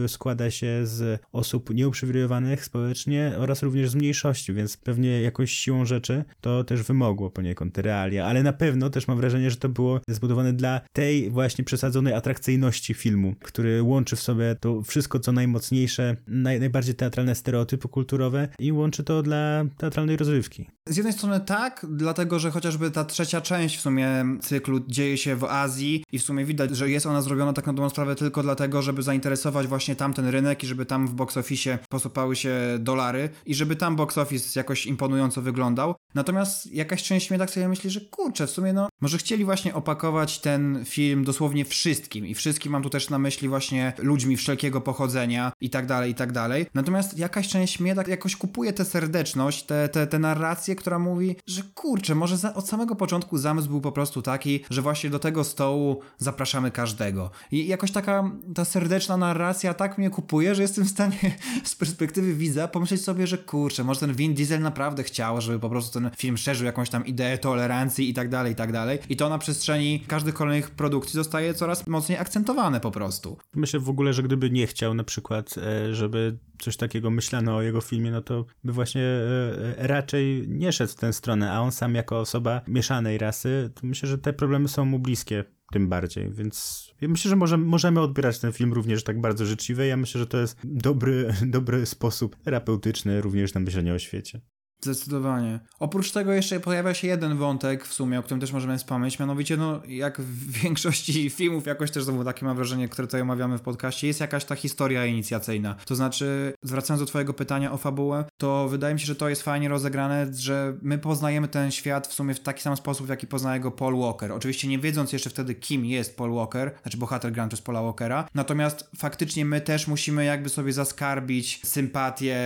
składa 0.09 0.51
się 0.51 0.87
z 0.87 1.21
osób 1.33 1.75
nieuprzywilejowanych 1.75 2.65
społecznie 2.65 3.33
oraz 3.39 3.63
również 3.63 3.91
z 3.91 3.95
mniejszości, 3.95 4.53
więc 4.53 4.77
pewnie 4.77 5.21
jakoś 5.21 5.53
siłą 5.53 5.85
rzeczy 5.85 6.25
to 6.41 6.65
też 6.65 6.83
wymogło 6.83 7.31
poniekąd 7.31 7.75
te 7.75 7.83
realia, 7.83 8.27
ale 8.27 8.43
na 8.43 8.53
pewno 8.53 8.91
też 8.91 9.09
mam 9.09 9.17
wrażenie, 9.17 9.51
że 9.51 9.57
to 9.57 9.69
było 9.69 10.01
zbudowane 10.09 10.53
dla 10.53 10.81
tej 10.93 11.31
właśnie 11.31 11.65
przesadzonej 11.65 12.15
atrakcyjności 12.15 12.95
filmu, 12.95 13.35
który 13.43 13.83
łączy 13.83 14.17
w 14.17 14.21
sobie 14.21 14.57
to 14.61 14.83
wszystko, 14.83 15.21
co 15.21 15.33
najmocniejsze, 15.33 16.17
naj, 16.27 16.61
najbardziej 16.61 16.95
teatralne 16.95 17.35
stereotypy 17.35 17.89
kulturowe 17.89 18.49
i 18.59 18.73
łączy 18.73 19.05
to 19.05 19.23
dla 19.23 19.65
teatralnej 19.79 20.17
rozrywki. 20.17 20.67
Z 20.89 20.97
jednej 20.97 21.13
strony 21.13 21.41
tak, 21.41 21.87
dlatego 21.89 22.39
że 22.39 22.51
chociażby 22.51 22.91
ta 22.91 23.05
trzecia 23.05 23.41
część 23.41 23.79
w 23.79 23.81
sumie 23.81 24.25
cyklu 24.41 24.81
dzieje 24.89 25.19
się 25.19 25.37
w 25.37 25.45
Azji 25.45 26.05
i 26.13 26.19
w 26.19 26.23
sumie 26.23 26.45
widać, 26.45 26.77
że 26.77 26.91
jest 26.91 27.07
ona 27.07 27.23
zrobiona 27.23 27.53
tak 27.53 27.67
na 27.67 27.73
dobrą 27.73 27.91
sprawę 27.91 28.15
tylko 28.15 28.43
dlatego, 28.43 28.83
żeby 28.83 29.03
zainteresować 29.03 29.67
właśnie 29.67 29.97
tamten 29.97 30.29
rynek 30.29 30.65
i 30.65 30.67
żeby 30.67 30.87
tam 30.87 31.07
w 31.07 31.15
box 31.15 31.37
office 31.37 31.79
posypały 31.89 32.37
się 32.37 32.59
dolary 32.79 33.29
i 33.47 33.55
żeby 33.55 33.77
tam 33.77 33.97
box 33.97 34.19
office 34.19 34.61
jakoś 34.61 34.87
imponująco 34.87 35.43
wyglądał. 35.43 35.95
Natomiast 36.15 36.73
jakaś 36.73 37.03
część 37.03 37.31
mnie 37.31 37.39
tak 37.39 37.51
sobie 37.51 37.69
myśli, 37.69 37.91
że 37.91 38.01
kurczę, 38.01 38.47
w 38.47 38.51
sumie 38.51 38.73
no, 38.73 38.89
może 39.01 39.19
chcieli 39.19 39.45
właśnie 39.45 39.75
opakować 39.75 40.41
ten 40.41 40.85
film 40.85 41.25
dosłownie 41.25 41.65
wszystkim 41.65 42.27
i 42.27 42.35
wszystkim 42.35 42.73
mam 42.73 42.83
tu 42.83 42.91
też 42.91 43.11
na 43.11 43.19
myśli 43.19 43.26
właśnie 43.49 43.93
ludźmi 43.99 44.37
wszelkiego 44.37 44.81
pochodzenia 44.81 45.53
i 45.61 45.71
tak 45.71 45.87
dalej, 45.87 46.11
i 46.11 46.15
tak 46.15 46.33
dalej. 46.33 46.67
Natomiast 46.75 47.19
jakaś 47.19 47.49
część 47.49 47.81
mnie 47.81 47.95
tak 47.95 48.09
jakoś 48.09 48.37
kupuje 48.37 48.73
tę 48.73 48.85
serdeczność, 48.85 49.63
tę 49.63 49.89
te, 49.89 50.07
te 50.07 50.19
narrację, 50.19 50.77
która 50.77 50.99
mówi, 50.99 51.37
że 51.47 51.63
kurczę, 51.75 52.15
może 52.15 52.37
za, 52.37 52.55
od 52.55 52.69
samego 52.69 52.97
początku 52.97 53.39
zamysł 53.39 53.69
był 53.69 53.81
po 53.81 53.93
prostu 53.93 54.23
taki, 54.23 54.65
że 54.71 54.83
właśnie 54.83 55.11
do 55.11 55.19
tego 55.19 55.45
stołu 55.45 56.01
zapraszamy 56.19 56.71
każdego. 56.71 57.31
I 57.51 57.67
jakoś 57.67 57.93
taka 57.93 58.31
ta 58.55 58.65
serdeczna 58.65 59.17
narracja 59.17 59.75
tak 59.75 59.99
mnie 59.99 60.11
kupuje, 60.11 60.55
że 60.55 60.63
jestem 60.63 60.85
w 60.85 60.91
stanie 60.91 61.19
z 61.65 61.75
perspektywy 61.75 62.35
widza 62.35 62.69
pomyśleć 62.69 63.03
sobie, 63.03 63.27
że 63.27 63.39
kurczę, 63.39 63.85
może 63.85 64.01
ten 64.01 64.15
Vin 64.15 64.35
Diesel 64.35 64.61
naprawdę 64.61 65.03
chciał, 65.03 65.41
żeby 65.41 65.59
po 65.59 65.71
prostu 65.71 66.01
ten 66.01 66.11
film 66.17 66.37
szerzył 66.37 66.67
jakąś 66.67 66.91
tam 66.91 67.07
ideę 67.07 67.39
tolerancji 67.39 68.09
i 68.09 68.15
tak 68.15 68.29
dalej, 68.29 68.53
i 68.53 68.57
tak 68.57 68.73
dalej. 68.73 68.99
I 69.09 69.17
to 69.17 69.29
na 69.29 69.39
przestrzeni 69.39 70.01
każdych 70.01 70.35
kolejnych 70.35 70.71
produkcji 70.71 71.13
zostaje 71.13 71.55
coraz 71.55 71.87
mocniej 71.87 72.19
akcentowane 72.19 72.81
po 72.81 72.91
prostu. 72.91 73.16
Myślę 73.55 73.81
w 73.81 73.89
ogóle, 73.89 74.13
że 74.13 74.23
gdyby 74.23 74.51
nie 74.51 74.67
chciał 74.67 74.95
na 74.95 75.05
przykład, 75.05 75.59
e, 75.59 75.95
żeby 75.95 76.39
coś 76.59 76.77
takiego 76.77 77.11
myślano 77.11 77.57
o 77.57 77.63
jego 77.63 77.81
filmie, 77.81 78.11
no 78.11 78.23
to 78.23 78.47
by 78.65 78.73
właśnie 78.73 79.03
e, 79.03 79.79
e, 79.79 79.87
raczej 79.87 80.45
nie 80.49 80.73
szedł 80.73 80.93
w 80.93 80.97
tę 80.97 81.13
stronę, 81.13 81.53
a 81.53 81.61
on 81.61 81.73
sam 81.73 81.95
jako 81.95 82.21
osoba 82.21 82.61
mieszanej 82.69 83.19
rasy, 83.19 83.71
to 83.75 83.87
myślę, 83.87 84.09
że 84.09 84.19
te 84.19 84.33
problemy 84.33 84.69
są 84.69 84.85
mu 84.85 84.99
bliskie 84.99 85.45
tym 85.73 85.89
bardziej, 85.89 86.33
więc 86.33 86.87
ja 87.01 87.09
myślę, 87.09 87.29
że 87.29 87.37
może, 87.37 87.59
możemy 87.59 88.01
odbierać 88.01 88.39
ten 88.39 88.53
film 88.53 88.73
również 88.73 89.05
tak 89.05 89.21
bardzo 89.21 89.47
życzliwie. 89.47 89.87
Ja 89.87 89.97
myślę, 89.97 90.19
że 90.19 90.27
to 90.27 90.39
jest 90.39 90.59
dobry, 90.65 91.35
dobry 91.47 91.87
sposób 91.87 92.37
terapeutyczny 92.37 93.21
również 93.21 93.55
na 93.55 93.61
myślenie 93.61 93.95
o 93.95 93.99
świecie. 93.99 94.41
Zdecydowanie. 94.81 95.61
Oprócz 95.79 96.13
tego 96.13 96.33
jeszcze 96.33 96.61
pojawia 96.61 96.95
się 96.95 97.09
jeden 97.09 97.37
wątek 97.37 97.87
w 97.87 97.95
sumie, 97.95 98.19
o 98.19 98.23
którym 98.23 98.41
też 98.41 98.53
możemy 98.53 98.79
wspomnieć, 98.79 99.19
mianowicie 99.19 99.57
no 99.57 99.81
jak 99.89 100.21
w 100.21 100.51
większości 100.63 101.31
filmów 101.31 101.67
jakoś 101.67 101.91
też 101.91 102.05
znowu 102.05 102.25
takie 102.25 102.45
mam 102.45 102.57
wrażenie, 102.57 102.89
które 102.89 103.09
tutaj 103.09 103.21
omawiamy 103.21 103.59
w 103.59 103.63
podcaście, 103.63 104.07
jest 104.07 104.21
jakaś 104.21 104.45
ta 104.45 104.55
historia 104.55 105.07
inicjacyjna. 105.07 105.77
To 105.85 105.95
znaczy, 105.95 106.53
zwracając 106.63 107.03
do 107.03 107.07
twojego 107.07 107.35
pytania 107.35 107.73
o 107.73 107.77
fabułę, 107.77 108.25
to 108.37 108.69
wydaje 108.69 108.95
mi 108.95 109.01
się, 109.01 109.07
że 109.07 109.17
to 109.17 109.29
jest 109.29 109.43
fajnie 109.43 109.69
rozegrane, 109.69 110.27
że 110.35 110.77
my 110.83 110.99
poznajemy 110.99 111.49
ten 111.49 111.71
świat 111.71 112.07
w 112.07 112.13
sumie 112.13 112.35
w 112.35 112.41
taki 112.41 112.63
sam 112.63 112.77
sposób, 112.77 113.07
w 113.07 113.11
jaki 113.11 113.27
poznaje 113.27 113.61
go 113.61 113.71
Paul 113.71 113.99
Walker. 113.99 114.33
Oczywiście 114.33 114.69
nie 114.69 114.79
wiedząc 114.79 115.13
jeszcze 115.13 115.31
wtedy, 115.31 115.55
kim 115.55 115.85
jest 115.85 116.17
Paul 116.17 116.35
Walker, 116.35 116.75
znaczy 116.83 116.99
bohater 116.99 117.33
Grand 117.33 117.53
przez 117.53 117.63
Paula 117.63 117.83
Walkera, 117.83 118.29
natomiast 118.35 118.91
faktycznie 118.99 119.45
my 119.45 119.61
też 119.61 119.87
musimy 119.89 120.25
jakby 120.25 120.49
sobie 120.49 120.73
zaskarbić 120.73 121.61
sympatię 121.65 122.37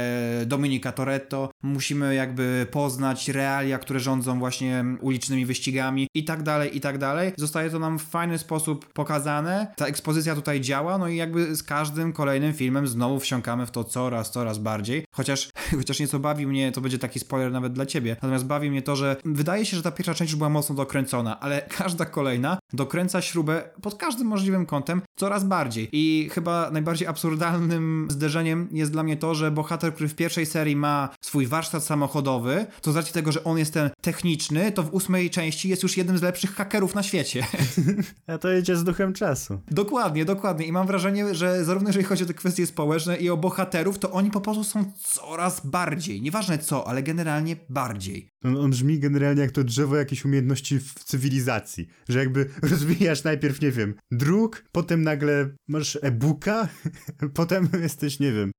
Dominika 0.47 0.93
Toretto, 0.93 1.51
musimy 1.63 2.15
jakby 2.21 2.67
poznać 2.71 3.29
realia, 3.29 3.79
które 3.79 4.00
rządzą 4.00 4.39
właśnie 4.39 4.85
ulicznymi 5.00 5.47
wyścigami 5.47 6.09
i 6.15 6.25
tak 6.25 6.43
dalej, 6.43 6.76
i 6.76 6.80
tak 6.80 6.99
dalej. 6.99 7.33
Zostaje 7.37 7.71
to 7.71 7.78
nam 7.78 7.99
w 7.99 8.02
fajny 8.02 8.39
sposób 8.39 8.93
pokazane. 8.93 9.73
Ta 9.76 9.87
ekspozycja 9.87 10.35
tutaj 10.35 10.61
działa, 10.61 10.99
no 10.99 11.09
i 11.09 11.17
jakby 11.17 11.56
z 11.56 11.63
każdym 11.63 12.13
kolejnym 12.13 12.52
filmem 12.52 12.89
znowu 12.89 13.21
wsiąkamy 13.21 13.67
w 13.67 13.71
to 13.71 13.85
coraz, 13.85 14.30
coraz 14.30 14.59
bardziej. 14.59 15.04
Chociaż, 15.15 15.50
chociaż 15.78 16.00
nieco 16.00 16.19
bawi 16.19 16.47
mnie, 16.47 16.73
to 16.73 16.80
będzie 16.80 16.99
taki 16.99 17.21
spoiler 17.21 17.52
nawet 17.52 17.73
dla 17.73 17.87
ciebie, 17.87 18.15
natomiast 18.15 18.45
bawi 18.45 18.71
mnie 18.71 18.83
to, 18.83 18.97
że 18.97 19.17
wydaje 19.25 19.67
się, 19.67 19.76
że 19.76 19.83
ta 19.83 19.91
pierwsza 19.91 20.15
część 20.15 20.33
już 20.33 20.39
była 20.39 20.50
mocno 20.50 20.75
dokręcona, 20.75 21.41
ale 21.41 21.63
każda 21.78 22.04
kolejna 22.04 22.59
dokręca 22.73 23.23
śrubę 23.23 23.63
pod 23.83 23.95
każdym 23.95 24.26
możliwym 24.26 24.67
kątem 24.67 25.02
coraz 25.17 25.45
bardziej. 25.45 25.89
I 25.93 26.28
chyba 26.33 26.71
najbardziej 26.71 27.09
absurdalnym 27.09 28.09
zderzeniem 28.11 28.69
jest 28.73 28.93
dla 28.93 29.02
mnie 29.02 29.17
to, 29.17 29.35
że 29.35 29.50
bohater, 29.50 29.95
który 29.95 30.09
w 30.09 30.15
pierwszej 30.15 30.47
serii 30.47 30.76
ma 30.76 31.09
swój 31.21 31.47
warsztat 31.47 31.85
samochodowy, 31.85 32.10
samochodowy, 32.11 32.67
to 32.81 32.93
z 32.93 32.97
racji 32.97 33.15
tego, 33.15 33.33
że 33.33 33.45
on 33.45 33.59
jest 33.59 33.75
ten 33.75 33.91
techniczny, 34.01 34.73
to 34.73 34.83
w 34.83 34.95
ósmej 34.95 35.31
części 35.31 35.69
jest 35.69 35.83
już 35.83 35.97
jednym 35.97 36.19
z 36.19 36.23
lepszych 36.23 36.55
hakerów 36.55 36.95
na 36.95 37.03
świecie. 37.03 37.47
A 38.27 38.39
to 38.39 38.49
jedzie 38.49 38.77
z 38.77 38.85
duchem 38.85 39.13
czasu. 39.13 39.61
Dokładnie, 39.71 40.25
dokładnie. 40.25 40.67
I 40.67 40.73
mam 40.73 40.87
wrażenie, 40.87 41.35
że 41.35 41.65
zarówno 41.65 41.89
jeżeli 41.89 42.05
chodzi 42.05 42.25
o 42.25 42.27
te 42.27 42.35
kwestie 42.35 42.67
społeczne 42.67 43.17
i 43.17 43.31
o 43.31 43.37
bohaterów, 43.37 43.99
to 43.99 44.11
oni 44.11 44.31
po 44.31 44.41
prostu 44.41 44.65
są 44.65 44.93
coraz 44.99 45.67
bardziej. 45.67 46.23
Nieważne 46.23 46.59
co, 46.59 46.89
ale 46.89 47.03
generalnie 47.03 47.57
bardziej. 47.69 48.29
On, 48.45 48.57
on 48.57 48.71
brzmi 48.71 48.99
generalnie 48.99 49.43
jak 49.43 49.51
to 49.51 49.65
drzewo 49.65 49.97
jakiejś 49.97 50.25
umiejętności 50.25 50.79
w 50.79 50.95
cywilizacji. 50.95 51.89
Że 52.09 52.19
jakby 52.19 52.51
rozwijasz 52.71 53.25
najpierw, 53.25 53.61
nie 53.61 53.71
wiem, 53.71 53.95
druk, 54.11 54.65
potem 54.73 55.03
nagle 55.03 55.51
masz 55.69 55.99
e-booka, 56.03 56.69
potem 57.35 57.69
jesteś, 57.83 58.21
nie 58.21 58.33
wiem, 58.33 58.51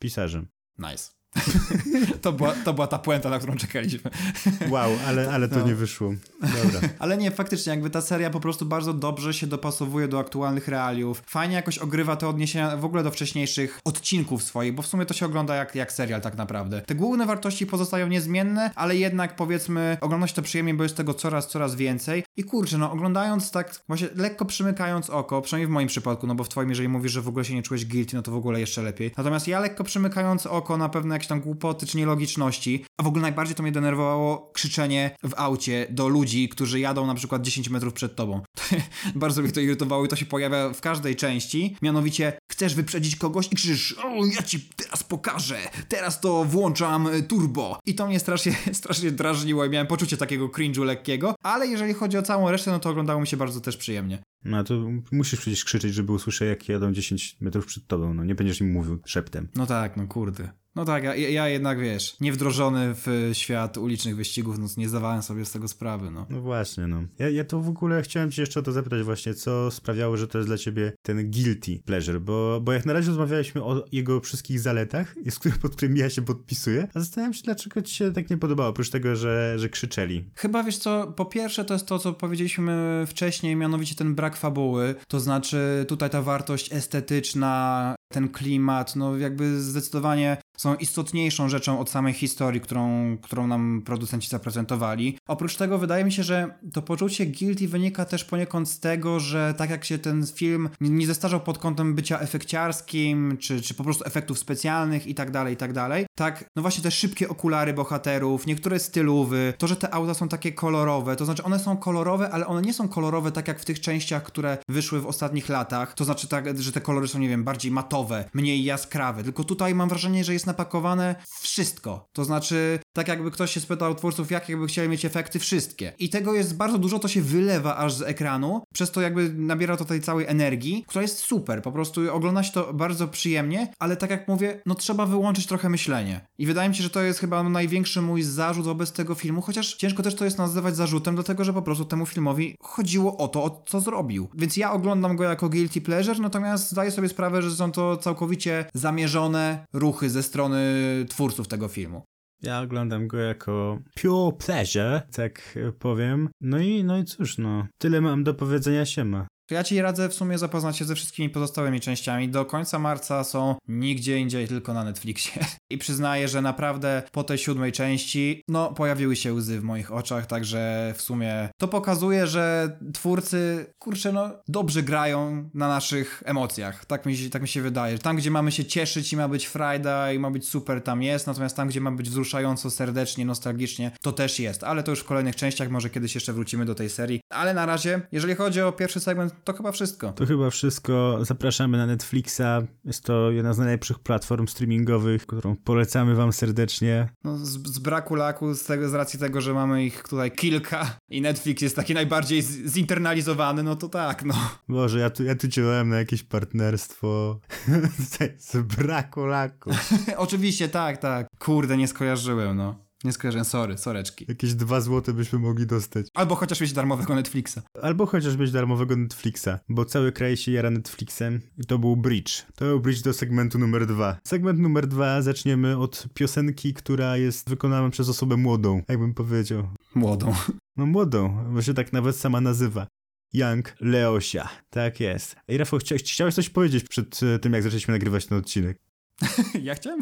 pisarzem. 0.00 0.46
Nice. 0.78 1.19
to, 2.22 2.32
była, 2.32 2.52
to 2.52 2.74
była 2.74 2.86
ta 2.86 2.98
puenta, 2.98 3.30
na 3.30 3.38
którą 3.38 3.56
czekaliśmy. 3.56 4.10
wow, 4.70 4.90
ale, 5.06 5.30
ale 5.32 5.48
to 5.48 5.58
no. 5.58 5.66
nie 5.66 5.74
wyszło. 5.74 6.14
Dobra. 6.40 6.88
ale 6.98 7.16
nie, 7.16 7.30
faktycznie, 7.30 7.70
jakby 7.70 7.90
ta 7.90 8.00
seria 8.00 8.30
po 8.30 8.40
prostu 8.40 8.66
bardzo 8.66 8.94
dobrze 8.94 9.34
się 9.34 9.46
dopasowuje 9.46 10.08
do 10.08 10.18
aktualnych 10.18 10.68
realiów. 10.68 11.22
Fajnie 11.26 11.54
jakoś 11.54 11.78
ogrywa 11.78 12.16
te 12.16 12.28
odniesienia 12.28 12.76
w 12.76 12.84
ogóle 12.84 13.02
do 13.02 13.10
wcześniejszych 13.10 13.80
odcinków 13.84 14.42
swoich, 14.42 14.74
bo 14.74 14.82
w 14.82 14.86
sumie 14.86 15.06
to 15.06 15.14
się 15.14 15.26
ogląda 15.26 15.54
jak, 15.54 15.74
jak 15.74 15.92
serial 15.92 16.20
tak 16.20 16.36
naprawdę. 16.36 16.80
Te 16.80 16.94
główne 16.94 17.26
wartości 17.26 17.66
pozostają 17.66 18.08
niezmienne, 18.08 18.70
ale 18.74 18.96
jednak 18.96 19.36
powiedzmy 19.36 19.98
ogląda 20.00 20.26
się 20.26 20.34
to 20.34 20.42
przyjemnie, 20.42 20.74
bo 20.74 20.82
jest 20.82 20.96
tego 20.96 21.14
coraz, 21.14 21.48
coraz 21.48 21.74
więcej. 21.74 22.24
I 22.36 22.44
kurczę, 22.44 22.78
no 22.78 22.92
oglądając 22.92 23.50
tak 23.50 23.80
właśnie 23.88 24.08
lekko 24.16 24.44
przymykając 24.44 25.10
oko, 25.10 25.42
przynajmniej 25.42 25.66
w 25.66 25.70
moim 25.70 25.88
przypadku, 25.88 26.26
no 26.26 26.34
bo 26.34 26.44
w 26.44 26.48
twoim, 26.48 26.68
jeżeli 26.68 26.88
mówisz, 26.88 27.12
że 27.12 27.22
w 27.22 27.28
ogóle 27.28 27.44
się 27.44 27.54
nie 27.54 27.62
czułeś 27.62 27.86
guilty, 27.86 28.16
no 28.16 28.22
to 28.22 28.30
w 28.30 28.36
ogóle 28.36 28.60
jeszcze 28.60 28.82
lepiej. 28.82 29.12
Natomiast 29.16 29.48
ja 29.48 29.60
lekko 29.60 29.84
przymykając 29.84 30.46
oko 30.46 30.76
na 30.76 30.88
pewne 30.88 31.19
jakieś 31.20 31.28
tam 31.28 31.40
głupoty 31.40 31.86
czy 31.86 31.96
nielogiczności, 31.96 32.84
a 33.00 33.02
w 33.02 33.06
ogóle 33.06 33.22
najbardziej 33.22 33.54
to 33.56 33.62
mnie 33.62 33.72
denerwowało 33.72 34.50
krzyczenie 34.52 35.16
w 35.22 35.34
aucie 35.36 35.86
do 35.90 36.08
ludzi, 36.08 36.48
którzy 36.48 36.80
jadą 36.80 37.06
na 37.06 37.14
przykład 37.14 37.42
10 37.42 37.68
metrów 37.68 37.94
przed 37.94 38.16
tobą. 38.16 38.40
Bardzo 39.14 39.42
mnie 39.42 39.52
to 39.52 39.60
irytowało 39.60 40.04
i 40.04 40.08
to 40.08 40.16
się 40.16 40.26
pojawia 40.26 40.72
w 40.72 40.80
każdej 40.80 41.16
części. 41.16 41.76
Mianowicie 41.82 42.32
chcesz 42.52 42.74
wyprzedzić 42.74 43.16
kogoś 43.16 43.48
i 43.52 43.56
krzyczysz 43.56 43.96
o, 44.04 44.26
ja 44.26 44.42
ci 44.42 44.68
teraz 44.76 45.02
pokażę, 45.02 45.58
teraz 45.88 46.20
to 46.20 46.44
włączam 46.44 47.06
y, 47.06 47.22
turbo. 47.22 47.78
I 47.86 47.94
to 47.94 48.06
mnie 48.06 48.20
strasznie, 48.20 48.52
strasznie 48.72 49.10
drażniło 49.10 49.64
i 49.64 49.70
miałem 49.70 49.86
poczucie 49.86 50.16
takiego 50.16 50.48
cringe'u 50.48 50.84
lekkiego, 50.84 51.34
ale 51.42 51.66
jeżeli 51.66 51.94
chodzi 51.94 52.18
o 52.18 52.22
całą 52.22 52.50
resztę, 52.50 52.70
no 52.70 52.78
to 52.78 52.90
oglądało 52.90 53.20
mi 53.20 53.26
się 53.26 53.36
bardzo 53.36 53.60
też 53.60 53.76
przyjemnie. 53.76 54.22
No 54.44 54.64
to 54.64 54.74
musisz 55.12 55.40
przecież 55.40 55.64
krzyczeć, 55.64 55.94
żeby 55.94 56.12
usłyszeć, 56.12 56.48
jak 56.48 56.68
jadą 56.68 56.92
10 56.92 57.36
metrów 57.40 57.66
przed 57.66 57.86
tobą, 57.86 58.14
no 58.14 58.24
nie 58.24 58.34
będziesz 58.34 58.60
im 58.60 58.72
mówił 58.72 58.98
szeptem. 59.04 59.48
No 59.54 59.66
tak, 59.66 59.96
no 59.96 60.06
kurde. 60.06 60.50
No 60.74 60.84
tak, 60.84 61.04
ja, 61.04 61.14
ja 61.14 61.48
jednak 61.48 61.80
wiesz, 61.80 62.20
niewdrożony 62.20 62.94
w 62.94 63.30
świat 63.32 63.78
ulicznych 63.78 64.16
wyścigów, 64.16 64.58
no 64.58 64.66
nie 64.76 64.88
zdawałem 64.88 65.22
sobie 65.22 65.44
z 65.44 65.52
tego 65.52 65.68
sprawy, 65.68 66.10
no. 66.10 66.26
No 66.30 66.40
właśnie, 66.40 66.86
no. 66.86 67.02
Ja, 67.18 67.28
ja 67.28 67.44
to 67.44 67.60
w 67.60 67.68
ogóle 67.68 68.02
chciałem 68.02 68.30
cię 68.30 68.42
jeszcze 68.42 68.60
o 68.60 68.62
to 68.62 68.72
zapytać 68.72 69.02
właśnie, 69.02 69.34
co 69.34 69.70
sprawiało, 69.70 70.16
że 70.16 70.28
to 70.28 70.38
jest 70.38 70.48
dla 70.48 70.58
ciebie 70.58 70.92
ten 71.02 71.30
guilty 71.30 71.82
pleasure, 71.84 72.20
bo, 72.20 72.60
bo 72.60 72.72
jak 72.72 72.86
na 72.86 72.92
razie 72.92 73.08
rozmawialiśmy 73.08 73.62
o 73.62 73.84
jego 73.92 74.20
wszystkich 74.20 74.60
zaletach, 74.60 75.14
pod 75.62 75.76
którymi 75.76 76.00
ja 76.00 76.10
się 76.10 76.22
podpisuję, 76.22 76.88
a 76.94 77.00
zastanawiam 77.00 77.34
się, 77.34 77.42
dlaczego 77.44 77.82
ci 77.82 77.94
się 77.94 78.12
tak 78.12 78.30
nie 78.30 78.36
podobało, 78.36 78.68
oprócz 78.68 78.90
tego, 78.90 79.16
że, 79.16 79.54
że 79.58 79.68
krzyczeli. 79.68 80.30
Chyba, 80.34 80.62
wiesz 80.62 80.78
co, 80.78 81.06
po 81.06 81.24
pierwsze 81.24 81.64
to 81.64 81.74
jest 81.74 81.86
to, 81.86 81.98
co 81.98 82.12
powiedzieliśmy 82.12 83.04
wcześniej, 83.06 83.56
mianowicie 83.56 83.94
ten 83.94 84.14
brak 84.14 84.29
fabuły, 84.36 84.94
to 85.08 85.20
znaczy 85.20 85.84
tutaj 85.88 86.10
ta 86.10 86.22
wartość 86.22 86.72
estetyczna 86.72 87.94
ten 88.12 88.28
klimat, 88.28 88.96
no 88.96 89.16
jakby 89.16 89.60
zdecydowanie 89.60 90.36
są 90.56 90.74
istotniejszą 90.74 91.48
rzeczą 91.48 91.80
od 91.80 91.90
samej 91.90 92.12
historii, 92.12 92.60
którą, 92.60 93.16
którą 93.22 93.46
nam 93.46 93.82
producenci 93.84 94.28
zaprezentowali. 94.28 95.18
Oprócz 95.28 95.56
tego 95.56 95.78
wydaje 95.78 96.04
mi 96.04 96.12
się, 96.12 96.22
że 96.22 96.54
to 96.72 96.82
poczucie 96.82 97.26
guilty 97.26 97.68
wynika 97.68 98.04
też 98.04 98.24
poniekąd 98.24 98.68
z 98.68 98.80
tego, 98.80 99.20
że 99.20 99.54
tak 99.56 99.70
jak 99.70 99.84
się 99.84 99.98
ten 99.98 100.26
film 100.26 100.68
nie 100.80 101.06
zestarzał 101.06 101.40
pod 101.40 101.58
kątem 101.58 101.94
bycia 101.94 102.20
efekciarskim, 102.20 103.36
czy, 103.38 103.60
czy 103.60 103.74
po 103.74 103.84
prostu 103.84 104.04
efektów 104.04 104.38
specjalnych 104.38 105.06
i 105.06 105.14
tak 105.14 105.30
dalej, 105.30 105.54
i 105.54 105.56
tak 105.56 105.72
dalej, 105.72 106.06
tak, 106.18 106.44
no 106.56 106.62
właśnie 106.62 106.82
te 106.82 106.90
szybkie 106.90 107.28
okulary 107.28 107.72
bohaterów, 107.72 108.46
niektóre 108.46 108.78
stylowy, 108.78 109.54
to, 109.58 109.66
że 109.66 109.76
te 109.76 109.94
auta 109.94 110.14
są 110.14 110.28
takie 110.28 110.52
kolorowe, 110.52 111.16
to 111.16 111.24
znaczy 111.24 111.42
one 111.42 111.58
są 111.58 111.76
kolorowe, 111.76 112.30
ale 112.30 112.46
one 112.46 112.62
nie 112.62 112.74
są 112.74 112.88
kolorowe 112.88 113.32
tak 113.32 113.48
jak 113.48 113.60
w 113.60 113.64
tych 113.64 113.80
częściach, 113.80 114.22
które 114.22 114.58
wyszły 114.68 115.00
w 115.00 115.06
ostatnich 115.06 115.48
latach, 115.48 115.94
to 115.94 116.04
znaczy 116.04 116.28
tak, 116.28 116.60
że 116.60 116.72
te 116.72 116.80
kolory 116.80 117.08
są, 117.08 117.18
nie 117.18 117.28
wiem, 117.28 117.44
bardziej 117.44 117.72
matowe, 117.72 117.99
mniej 118.34 118.64
jaskrawe, 118.64 119.22
tylko 119.24 119.44
tutaj 119.44 119.74
mam 119.74 119.88
wrażenie, 119.88 120.24
że 120.24 120.32
jest 120.32 120.46
napakowane 120.46 121.14
wszystko. 121.40 122.08
To 122.12 122.24
znaczy, 122.24 122.80
tak 122.92 123.08
jakby 123.08 123.30
ktoś 123.30 123.50
się 123.50 123.60
spytał 123.60 123.94
twórców, 123.94 124.30
jakie 124.30 124.56
by 124.56 124.66
chcieli 124.66 124.88
mieć 124.88 125.04
efekty, 125.04 125.38
wszystkie. 125.38 125.92
I 125.98 126.10
tego 126.10 126.34
jest 126.34 126.56
bardzo 126.56 126.78
dużo, 126.78 126.98
to 126.98 127.08
się 127.08 127.22
wylewa 127.22 127.76
aż 127.76 127.94
z 127.94 128.02
ekranu, 128.02 128.62
przez 128.74 128.90
to 128.90 129.00
jakby 129.00 129.34
nabiera 129.34 129.76
to 129.76 129.84
tej 129.84 130.00
całej 130.00 130.26
energii, 130.26 130.84
która 130.86 131.02
jest 131.02 131.18
super. 131.18 131.62
Po 131.62 131.72
prostu 131.72 132.14
ogląda 132.14 132.42
się 132.42 132.52
to 132.52 132.74
bardzo 132.74 133.08
przyjemnie, 133.08 133.72
ale 133.78 133.96
tak 133.96 134.10
jak 134.10 134.28
mówię, 134.28 134.62
no 134.66 134.74
trzeba 134.74 135.06
wyłączyć 135.06 135.46
trochę 135.46 135.68
myślenie. 135.68 136.20
I 136.38 136.46
wydaje 136.46 136.68
mi 136.68 136.74
się, 136.74 136.82
że 136.82 136.90
to 136.90 137.02
jest 137.02 137.20
chyba 137.20 137.42
największy 137.42 138.02
mój 138.02 138.22
zarzut 138.22 138.64
wobec 138.64 138.92
tego 138.92 139.14
filmu, 139.14 139.42
chociaż 139.42 139.74
ciężko 139.74 140.02
też 140.02 140.14
to 140.14 140.24
jest 140.24 140.38
nazywać 140.38 140.76
zarzutem, 140.76 141.14
dlatego 141.14 141.44
że 141.44 141.52
po 141.52 141.62
prostu 141.62 141.84
temu 141.84 142.06
filmowi 142.06 142.56
chodziło 142.60 143.16
o 143.16 143.28
to, 143.28 143.44
o 143.44 143.64
co 143.66 143.80
zrobił. 143.80 144.28
Więc 144.34 144.56
ja 144.56 144.72
oglądam 144.72 145.16
go 145.16 145.24
jako 145.24 145.48
guilty 145.48 145.80
pleasure, 145.80 146.20
natomiast 146.20 146.70
zdaję 146.70 146.90
sobie 146.90 147.08
sprawę, 147.08 147.42
że 147.42 147.50
są 147.50 147.72
to 147.72 147.96
całkowicie 147.96 148.64
zamierzone 148.74 149.66
ruchy 149.72 150.10
ze 150.10 150.22
strony 150.22 150.60
twórców 151.08 151.48
tego 151.48 151.68
filmu. 151.68 152.02
Ja 152.42 152.60
oglądam 152.60 153.08
go 153.08 153.18
jako 153.18 153.78
pure 154.02 154.36
pleasure, 154.38 155.02
tak 155.12 155.58
powiem. 155.78 156.28
No 156.40 156.58
i, 156.58 156.84
no 156.84 156.98
i 156.98 157.04
cóż, 157.04 157.38
no. 157.38 157.66
Tyle 157.78 158.00
mam 158.00 158.24
do 158.24 158.34
powiedzenia 158.34 158.86
siema. 158.86 159.26
To 159.50 159.54
ja 159.54 159.64
ci 159.64 159.82
radzę 159.82 160.08
w 160.08 160.14
sumie 160.14 160.38
zapoznać 160.38 160.76
się 160.76 160.84
ze 160.84 160.94
wszystkimi 160.94 161.30
pozostałymi 161.30 161.80
częściami. 161.80 162.28
Do 162.28 162.44
końca 162.44 162.78
marca 162.78 163.24
są 163.24 163.54
nigdzie 163.68 164.18
indziej, 164.18 164.48
tylko 164.48 164.74
na 164.74 164.84
Netflixie. 164.84 165.44
I 165.70 165.78
przyznaję, 165.78 166.28
że 166.28 166.42
naprawdę 166.42 167.02
po 167.12 167.24
tej 167.24 167.38
siódmej 167.38 167.72
części, 167.72 168.42
no, 168.48 168.72
pojawiły 168.72 169.16
się 169.16 169.34
łzy 169.34 169.60
w 169.60 169.64
moich 169.64 169.92
oczach, 169.92 170.26
także 170.26 170.92
w 170.96 171.02
sumie 171.02 171.48
to 171.58 171.68
pokazuje, 171.68 172.26
że 172.26 172.76
twórcy, 172.94 173.66
kurczę, 173.78 174.12
no, 174.12 174.30
dobrze 174.48 174.82
grają 174.82 175.50
na 175.54 175.68
naszych 175.68 176.22
emocjach. 176.26 176.84
Tak 176.84 177.06
mi, 177.06 177.30
tak 177.30 177.42
mi 177.42 177.48
się 177.48 177.62
wydaje. 177.62 177.98
Tam, 177.98 178.16
gdzie 178.16 178.30
mamy 178.30 178.52
się 178.52 178.64
cieszyć 178.64 179.12
i 179.12 179.16
ma 179.16 179.28
być 179.28 179.46
frajda 179.46 180.12
i 180.12 180.18
ma 180.18 180.30
być 180.30 180.48
super, 180.48 180.82
tam 180.82 181.02
jest, 181.02 181.26
natomiast 181.26 181.56
tam, 181.56 181.68
gdzie 181.68 181.80
ma 181.80 181.90
być 181.90 182.10
wzruszająco, 182.10 182.70
serdecznie, 182.70 183.24
nostalgicznie, 183.24 183.90
to 184.02 184.12
też 184.12 184.40
jest. 184.40 184.64
Ale 184.64 184.82
to 184.82 184.90
już 184.90 185.00
w 185.00 185.04
kolejnych 185.04 185.36
częściach, 185.36 185.70
może 185.70 185.90
kiedyś 185.90 186.14
jeszcze 186.14 186.32
wrócimy 186.32 186.64
do 186.64 186.74
tej 186.74 186.90
serii. 186.90 187.20
Ale 187.30 187.54
na 187.54 187.66
razie, 187.66 188.00
jeżeli 188.12 188.34
chodzi 188.34 188.62
o 188.62 188.72
pierwszy 188.72 189.00
segment, 189.00 189.39
to 189.44 189.52
chyba 189.52 189.72
wszystko. 189.72 190.12
To 190.12 190.26
chyba 190.26 190.50
wszystko. 190.50 191.18
Zapraszamy 191.22 191.78
na 191.78 191.86
Netflixa. 191.86 192.40
Jest 192.84 193.04
to 193.04 193.30
jedna 193.30 193.52
z 193.52 193.58
najlepszych 193.58 193.98
platform 193.98 194.46
streamingowych, 194.46 195.26
którą 195.26 195.56
polecamy 195.56 196.14
wam 196.14 196.32
serdecznie. 196.32 197.08
No, 197.24 197.36
z, 197.38 197.48
z, 197.48 197.78
braku 197.78 198.14
laku, 198.14 198.54
z, 198.54 198.64
tego, 198.64 198.88
z 198.88 198.94
racji 198.94 199.18
tego, 199.18 199.40
że 199.40 199.54
mamy 199.54 199.84
ich 199.84 200.02
tutaj 200.08 200.30
kilka 200.30 200.96
i 201.08 201.20
Netflix 201.20 201.62
jest 201.62 201.76
taki 201.76 201.94
najbardziej 201.94 202.42
z, 202.42 202.72
zinternalizowany, 202.72 203.62
no 203.62 203.76
to 203.76 203.88
tak, 203.88 204.24
no. 204.24 204.34
Boże, 204.68 204.98
ja 204.98 205.10
tu, 205.10 205.24
ja 205.24 205.34
tu 205.34 205.48
ciąłem 205.48 205.88
na 205.88 205.98
jakieś 205.98 206.22
partnerstwo 206.22 207.40
z 208.38 208.56
braku 208.76 209.26
laku. 209.26 209.70
Oczywiście, 210.16 210.68
tak, 210.68 210.98
tak. 210.98 211.26
Kurde, 211.38 211.76
nie 211.76 211.88
skojarzyłem, 211.88 212.56
no. 212.56 212.89
Nie 213.04 213.12
skojarzę, 213.12 213.44
sorry, 213.44 213.78
soreczki. 213.78 214.24
Jakieś 214.28 214.54
dwa 214.54 214.80
złote 214.80 215.12
byśmy 215.12 215.38
mogli 215.38 215.66
dostać. 215.66 216.06
Albo 216.14 216.34
chociaż 216.34 216.60
mieć 216.60 216.72
darmowego 216.72 217.14
Netflixa. 217.14 217.58
Albo 217.82 218.06
chociaż 218.06 218.36
mieć 218.36 218.52
darmowego 218.52 218.96
Netflixa, 218.96 219.48
bo 219.68 219.84
cały 219.84 220.12
kraj 220.12 220.36
się 220.36 220.52
jara 220.52 220.70
Netflixem 220.70 221.40
i 221.58 221.66
to 221.66 221.78
był 221.78 221.96
bridge. 221.96 222.42
To 222.54 222.64
był 222.64 222.80
bridge 222.80 223.02
do 223.02 223.12
segmentu 223.12 223.58
numer 223.58 223.86
dwa. 223.86 224.18
Segment 224.24 224.58
numer 224.58 224.86
dwa 224.86 225.22
zaczniemy 225.22 225.78
od 225.78 226.06
piosenki, 226.14 226.74
która 226.74 227.16
jest 227.16 227.48
wykonana 227.48 227.90
przez 227.90 228.08
osobę 228.08 228.36
młodą, 228.36 228.82
jakbym 228.88 229.14
powiedział. 229.14 229.68
Młodą. 229.94 230.34
No 230.76 230.86
młodą, 230.86 231.44
bo 231.54 231.62
się 231.62 231.74
tak 231.74 231.92
nawet 231.92 232.16
sama 232.16 232.40
nazywa. 232.40 232.86
Young 233.32 233.74
Leosia. 233.80 234.48
Tak 234.70 235.00
jest. 235.00 235.36
Ej, 235.48 235.58
Rafał, 235.58 235.78
chcia 235.78 235.96
chciałeś 235.96 236.34
coś 236.34 236.48
powiedzieć 236.48 236.84
przed 236.88 237.20
e, 237.22 237.38
tym, 237.38 237.52
jak 237.52 237.62
zaczęliśmy 237.62 237.92
nagrywać 237.92 238.26
ten 238.26 238.38
odcinek? 238.38 238.78
ja 239.62 239.74
chciałem? 239.74 240.00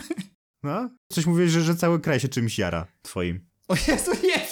No? 0.62 0.90
Coś 1.12 1.26
mówisz, 1.26 1.50
że, 1.50 1.60
że 1.60 1.76
cały 1.76 2.00
kraj 2.00 2.20
się 2.20 2.28
czymś 2.28 2.58
jara 2.58 2.86
twoim. 3.02 3.48
O 3.68 3.74
Jezu, 3.88 4.10
nie, 4.24 4.46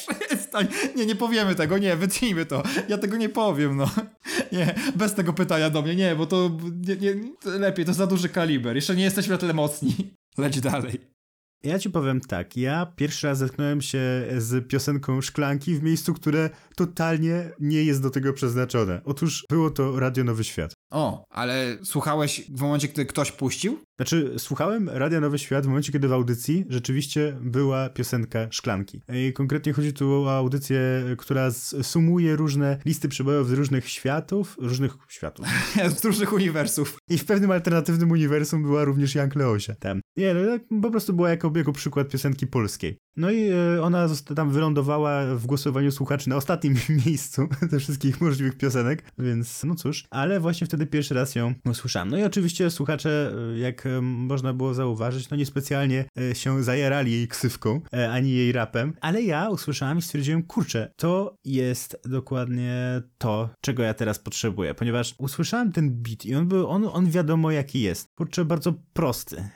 przestań. 0.56 0.66
Nie, 0.96 1.06
nie 1.06 1.16
powiemy 1.16 1.54
tego, 1.54 1.78
nie, 1.78 1.96
wytnijmy 1.96 2.46
to. 2.46 2.62
Ja 2.88 2.98
tego 2.98 3.16
nie 3.16 3.28
powiem, 3.28 3.76
no. 3.76 3.90
Nie, 4.52 4.74
bez 4.96 5.14
tego 5.14 5.32
pytania 5.32 5.70
do 5.70 5.82
mnie, 5.82 5.96
nie, 5.96 6.16
bo 6.16 6.26
to, 6.26 6.50
nie, 6.86 6.96
nie, 6.96 7.30
lepiej, 7.44 7.84
to 7.84 7.94
za 7.94 8.06
duży 8.06 8.28
kaliber. 8.28 8.76
Jeszcze 8.76 8.96
nie 8.96 9.04
jesteśmy 9.04 9.32
na 9.32 9.38
tyle 9.38 9.54
mocni. 9.54 10.14
Leć 10.38 10.60
dalej. 10.60 11.15
Ja 11.62 11.78
ci 11.78 11.90
powiem 11.90 12.20
tak, 12.20 12.56
ja 12.56 12.86
pierwszy 12.96 13.26
raz 13.26 13.38
zetknąłem 13.38 13.80
się 13.80 13.98
z 14.38 14.68
piosenką 14.68 15.20
Szklanki 15.20 15.74
w 15.74 15.82
miejscu, 15.82 16.14
które 16.14 16.50
totalnie 16.76 17.50
nie 17.60 17.84
jest 17.84 18.02
do 18.02 18.10
tego 18.10 18.32
przeznaczone. 18.32 19.00
Otóż 19.04 19.44
było 19.50 19.70
to 19.70 20.00
Radio 20.00 20.24
Nowy 20.24 20.44
Świat. 20.44 20.72
O, 20.90 21.24
ale 21.30 21.78
słuchałeś 21.84 22.50
w 22.50 22.60
momencie, 22.60 22.88
kiedy 22.88 23.06
ktoś 23.06 23.32
puścił? 23.32 23.78
Znaczy, 23.96 24.34
słuchałem 24.38 24.88
Radio 24.88 25.20
Nowy 25.20 25.38
Świat 25.38 25.64
w 25.64 25.68
momencie, 25.68 25.92
kiedy 25.92 26.08
w 26.08 26.12
audycji 26.12 26.64
rzeczywiście 26.68 27.38
była 27.40 27.88
piosenka 27.88 28.48
Szklanki. 28.50 29.02
I 29.12 29.32
konkretnie 29.32 29.72
chodzi 29.72 29.92
tu 29.92 30.12
o 30.12 30.36
audycję, 30.36 30.80
która 31.18 31.50
sumuje 31.82 32.36
różne 32.36 32.78
listy 32.84 33.08
przebojów 33.08 33.48
z 33.48 33.52
różnych 33.52 33.88
światów, 33.88 34.56
różnych 34.60 34.96
światów. 35.08 35.46
z 36.00 36.04
różnych 36.04 36.32
uniwersów. 36.32 36.98
I 37.10 37.18
w 37.18 37.24
pewnym 37.24 37.50
alternatywnym 37.50 38.10
uniwersum 38.10 38.62
była 38.62 38.84
również 38.84 39.14
Jank 39.14 39.34
Leosia. 39.34 39.74
Tam. 39.74 40.00
Nie, 40.16 40.34
no, 40.34 40.80
po 40.82 40.90
prostu 40.90 41.12
była 41.12 41.30
jako, 41.30 41.52
jako 41.56 41.72
przykład 41.72 42.08
piosenki 42.08 42.46
polskiej. 42.46 42.98
No 43.16 43.30
i 43.30 43.48
e, 43.50 43.82
ona 43.82 44.08
tam 44.36 44.50
wylądowała 44.50 45.34
w 45.34 45.46
głosowaniu 45.46 45.90
słuchaczy 45.90 46.28
na 46.28 46.36
ostatnim 46.36 46.74
miejscu 47.06 47.48
ze 47.70 47.78
wszystkich 47.78 48.20
możliwych 48.20 48.56
piosenek, 48.56 49.04
więc 49.18 49.64
no 49.64 49.74
cóż, 49.74 50.04
ale 50.10 50.40
właśnie 50.40 50.66
wtedy 50.66 50.86
pierwszy 50.86 51.14
raz 51.14 51.34
ją 51.34 51.54
usłyszałem. 51.64 52.10
No 52.10 52.18
i 52.18 52.22
oczywiście 52.22 52.70
słuchacze, 52.70 53.32
e, 53.54 53.58
jak 53.58 53.86
e, 53.86 54.00
można 54.00 54.52
było 54.52 54.74
zauważyć, 54.74 55.30
no 55.30 55.36
niespecjalnie 55.36 56.04
się 56.32 56.62
zajarali 56.62 57.12
jej 57.12 57.28
ksywką, 57.28 57.80
ani 58.10 58.30
jej 58.30 58.52
rapem, 58.52 58.92
ale 59.00 59.22
ja 59.22 59.50
usłyszałem 59.50 59.98
i 59.98 60.02
stwierdziłem, 60.02 60.42
kurczę, 60.42 60.92
to 60.96 61.36
jest 61.44 62.00
dokładnie 62.04 63.02
to, 63.18 63.50
czego 63.60 63.82
ja 63.82 63.94
teraz 63.94 64.18
potrzebuję, 64.18 64.74
ponieważ 64.74 65.14
usłyszałem 65.18 65.72
ten 65.72 66.02
beat 66.02 66.24
i 66.24 66.34
on 66.34 66.48
był, 66.48 66.68
on, 66.68 66.88
on 66.92 67.10
wiadomo 67.10 67.50
jaki 67.50 67.80
jest. 67.80 68.08
Kurczę, 68.14 68.44
bardzo 68.44 68.74
prosty. 68.92 69.48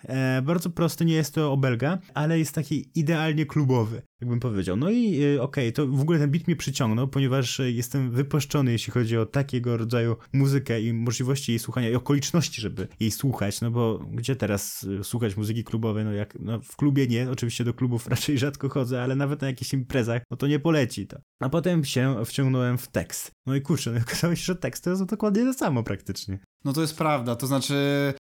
Bardzo 0.51 0.71
prosty, 0.71 1.05
nie 1.05 1.15
jest 1.15 1.35
to 1.35 1.53
obelga, 1.53 1.99
ale 2.15 2.39
jest 2.39 2.55
taki 2.55 2.91
idealnie 2.95 3.47
klubowy, 3.47 4.03
jakbym 4.21 4.41
powiedział. 4.41 4.77
No 4.77 4.91
i 4.91 5.11
yy, 5.11 5.43
okej, 5.43 5.65
okay, 5.69 5.73
to 5.73 5.87
w 5.87 6.01
ogóle 6.01 6.19
ten 6.19 6.31
beat 6.31 6.47
mnie 6.47 6.57
przyciągnął, 6.57 7.09
ponieważ 7.09 7.61
y, 7.61 7.73
jestem 7.73 8.11
wypuszczony, 8.11 8.73
jeśli 8.73 8.93
chodzi 8.93 9.19
o 9.19 9.27
takiego 9.27 9.77
rodzaju 9.77 10.17
muzykę 10.33 10.81
i 10.81 10.93
możliwości 10.93 11.53
jej 11.53 11.59
słuchania 11.59 11.91
i 11.91 11.95
okoliczności, 11.95 12.61
żeby 12.61 12.89
jej 13.01 13.11
słuchać, 13.11 13.61
no 13.61 13.71
bo 13.71 13.99
gdzie 14.13 14.37
teraz 14.37 14.83
y, 14.83 15.05
słuchać 15.05 15.37
muzyki 15.37 15.65
klubowej, 15.65 16.05
no 16.05 16.13
jak 16.13 16.39
no 16.41 16.61
w 16.61 16.77
klubie 16.77 17.07
nie, 17.07 17.31
oczywiście 17.31 17.65
do 17.65 17.75
klubów 17.75 18.07
raczej 18.15 18.39
rzadko 18.39 18.69
chodzę, 18.69 19.03
ale 19.03 19.17
nawet 19.17 19.41
na 19.41 19.47
jakichś 19.47 19.73
imprezach, 19.73 20.23
no 20.31 20.37
to 20.37 20.47
nie 20.47 20.59
poleci 20.59 21.07
to. 21.07 21.19
A 21.41 21.49
potem 21.49 21.85
się 21.85 22.25
wciągnąłem 22.25 22.79
w 22.79 22.89
tekst. 22.89 23.31
No 23.47 23.55
i 23.55 23.61
kurczę, 23.61 23.93
no 23.93 24.01
okazało 24.07 24.35
się, 24.35 24.45
że 24.45 24.57
tekst 24.57 24.85
to 24.85 24.91
jest 24.91 25.05
dokładnie 25.05 25.45
to 25.45 25.55
samo 25.55 25.83
praktycznie. 25.83 26.39
No 26.65 26.73
to 26.73 26.81
jest 26.81 26.97
prawda, 26.97 27.37
to 27.37 27.47
znaczy 27.47 27.75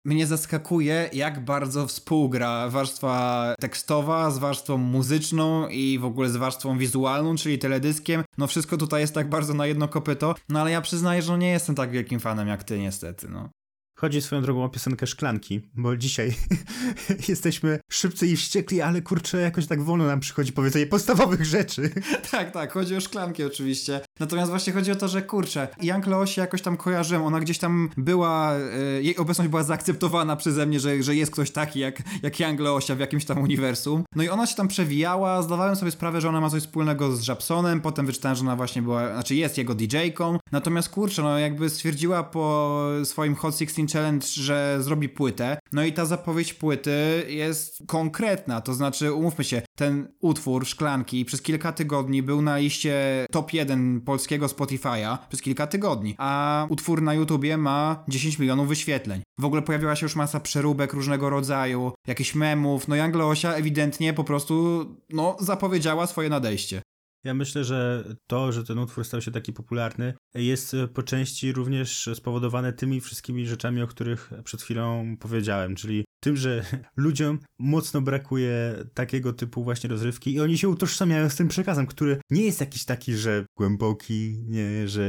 mnie 0.04 0.26
zaskakuje, 0.26 1.10
jak 1.12 1.44
bardzo 1.44 1.86
współgra 1.86 2.68
warstwa 2.68 3.54
tekstowa 3.60 4.30
z 4.30 4.38
warstwą 4.38 4.76
muzyczną 4.76 5.68
i 5.68 5.83
w 6.00 6.04
ogóle 6.04 6.28
z 6.28 6.36
warstwą 6.36 6.78
wizualną, 6.78 7.36
czyli 7.36 7.58
teledyskiem. 7.58 8.24
No 8.38 8.46
wszystko 8.46 8.76
tutaj 8.76 9.00
jest 9.00 9.14
tak 9.14 9.28
bardzo 9.28 9.54
na 9.54 9.66
jedno 9.66 9.88
kopyto, 9.88 10.34
no 10.48 10.60
ale 10.60 10.70
ja 10.70 10.80
przyznaję, 10.80 11.22
że 11.22 11.38
nie 11.38 11.50
jestem 11.50 11.74
tak 11.74 11.90
wielkim 11.90 12.20
fanem 12.20 12.48
jak 12.48 12.64
ty 12.64 12.78
niestety, 12.78 13.28
no. 13.28 13.48
Chodzi 13.96 14.22
swoją 14.22 14.42
drogą 14.42 14.64
o 14.64 14.68
piosenkę 14.68 15.06
Szklanki, 15.06 15.60
bo 15.74 15.96
dzisiaj 15.96 16.34
jesteśmy 17.28 17.78
szybcy 17.90 18.26
i 18.26 18.36
wściekli, 18.36 18.80
ale 18.80 19.02
kurczę, 19.02 19.40
jakoś 19.40 19.66
tak 19.66 19.82
wolno 19.82 20.06
nam 20.06 20.20
przychodzi 20.20 20.52
powiedzenie 20.52 20.86
podstawowych 20.86 21.44
rzeczy. 21.44 21.90
tak, 22.30 22.50
tak, 22.50 22.72
chodzi 22.72 22.96
o 22.96 23.00
Szklanki 23.00 23.44
oczywiście. 23.44 24.00
Natomiast 24.20 24.50
właśnie 24.50 24.72
chodzi 24.72 24.92
o 24.92 24.96
to, 24.96 25.08
że 25.08 25.22
kurczę, 25.22 25.68
Jank 25.82 26.06
Leosi 26.06 26.40
jakoś 26.40 26.62
tam 26.62 26.76
kojarzyłem, 26.76 27.22
ona 27.22 27.40
gdzieś 27.40 27.58
tam 27.58 27.88
była, 27.96 28.54
e, 28.54 29.02
jej 29.02 29.16
obecność 29.16 29.50
była 29.50 29.62
zaakceptowana 29.62 30.36
przeze 30.36 30.66
mnie, 30.66 30.80
że, 30.80 31.02
że 31.02 31.14
jest 31.14 31.32
ktoś 31.32 31.50
taki 31.50 31.80
jak, 31.80 32.02
jak 32.22 32.40
Jank 32.40 32.60
Leosia 32.60 32.94
w 32.94 33.00
jakimś 33.00 33.24
tam 33.24 33.38
uniwersum. 33.38 34.04
No 34.16 34.22
i 34.22 34.28
ona 34.28 34.46
się 34.46 34.56
tam 34.56 34.68
przewijała, 34.68 35.42
zdawałem 35.42 35.76
sobie 35.76 35.90
sprawę, 35.90 36.20
że 36.20 36.28
ona 36.28 36.40
ma 36.40 36.50
coś 36.50 36.62
wspólnego 36.62 37.16
z 37.16 37.28
Japsonem, 37.28 37.80
potem 37.80 38.06
wyczytałem, 38.06 38.36
że 38.36 38.42
ona 38.42 38.56
właśnie 38.56 38.82
była, 38.82 39.12
znaczy 39.12 39.34
jest 39.34 39.58
jego 39.58 39.74
DJ-ką, 39.74 40.38
Natomiast 40.54 40.88
kurczę, 40.88 41.22
no 41.22 41.38
jakby 41.38 41.70
stwierdziła 41.70 42.22
po 42.22 42.80
swoim 43.04 43.34
Hot 43.34 43.58
16 43.58 43.86
Challenge, 43.92 44.26
że 44.26 44.78
zrobi 44.80 45.08
płytę, 45.08 45.58
no 45.72 45.84
i 45.84 45.92
ta 45.92 46.04
zapowiedź 46.04 46.54
płyty 46.54 47.24
jest 47.28 47.82
konkretna, 47.86 48.60
to 48.60 48.74
znaczy 48.74 49.12
umówmy 49.12 49.44
się, 49.44 49.62
ten 49.76 50.08
utwór 50.20 50.66
Szklanki 50.66 51.24
przez 51.24 51.42
kilka 51.42 51.72
tygodni 51.72 52.22
był 52.22 52.42
na 52.42 52.58
liście 52.58 53.26
top 53.30 53.52
1 53.52 54.00
polskiego 54.00 54.46
Spotify'a 54.46 55.18
przez 55.28 55.42
kilka 55.42 55.66
tygodni, 55.66 56.14
a 56.18 56.66
utwór 56.68 57.02
na 57.02 57.14
YouTubie 57.14 57.56
ma 57.56 58.04
10 58.08 58.38
milionów 58.38 58.68
wyświetleń. 58.68 59.22
W 59.38 59.44
ogóle 59.44 59.62
pojawiła 59.62 59.96
się 59.96 60.06
już 60.06 60.16
masa 60.16 60.40
przeróbek 60.40 60.92
różnego 60.92 61.30
rodzaju, 61.30 61.92
jakichś 62.06 62.34
memów, 62.34 62.88
no 62.88 62.96
Young 62.96 63.14
Leosia 63.14 63.54
ewidentnie 63.54 64.12
po 64.12 64.24
prostu, 64.24 64.84
no, 65.10 65.36
zapowiedziała 65.40 66.06
swoje 66.06 66.28
nadejście. 66.28 66.82
Ja 67.24 67.34
myślę, 67.34 67.64
że 67.64 68.04
to, 68.26 68.52
że 68.52 68.64
ten 68.64 68.78
utwór 68.78 69.04
stał 69.04 69.20
się 69.20 69.30
taki 69.30 69.52
popularny, 69.52 70.14
jest 70.34 70.76
po 70.94 71.02
części 71.02 71.52
również 71.52 72.08
spowodowane 72.14 72.72
tymi 72.72 73.00
wszystkimi 73.00 73.46
rzeczami, 73.46 73.82
o 73.82 73.86
których 73.86 74.30
przed 74.44 74.62
chwilą 74.62 75.16
powiedziałem, 75.20 75.74
czyli 75.74 76.04
tym, 76.24 76.36
że 76.36 76.64
ludziom 76.96 77.38
mocno 77.58 78.00
brakuje 78.00 78.74
takiego 78.94 79.32
typu 79.32 79.64
właśnie 79.64 79.90
rozrywki 79.90 80.32
i 80.34 80.40
oni 80.40 80.58
się 80.58 80.68
utożsamiają 80.68 81.30
z 81.30 81.36
tym 81.36 81.48
przekazem, 81.48 81.86
który 81.86 82.20
nie 82.30 82.44
jest 82.44 82.60
jakiś 82.60 82.84
taki, 82.84 83.14
że 83.14 83.46
głęboki, 83.58 84.44
nie, 84.46 84.88
że 84.88 85.04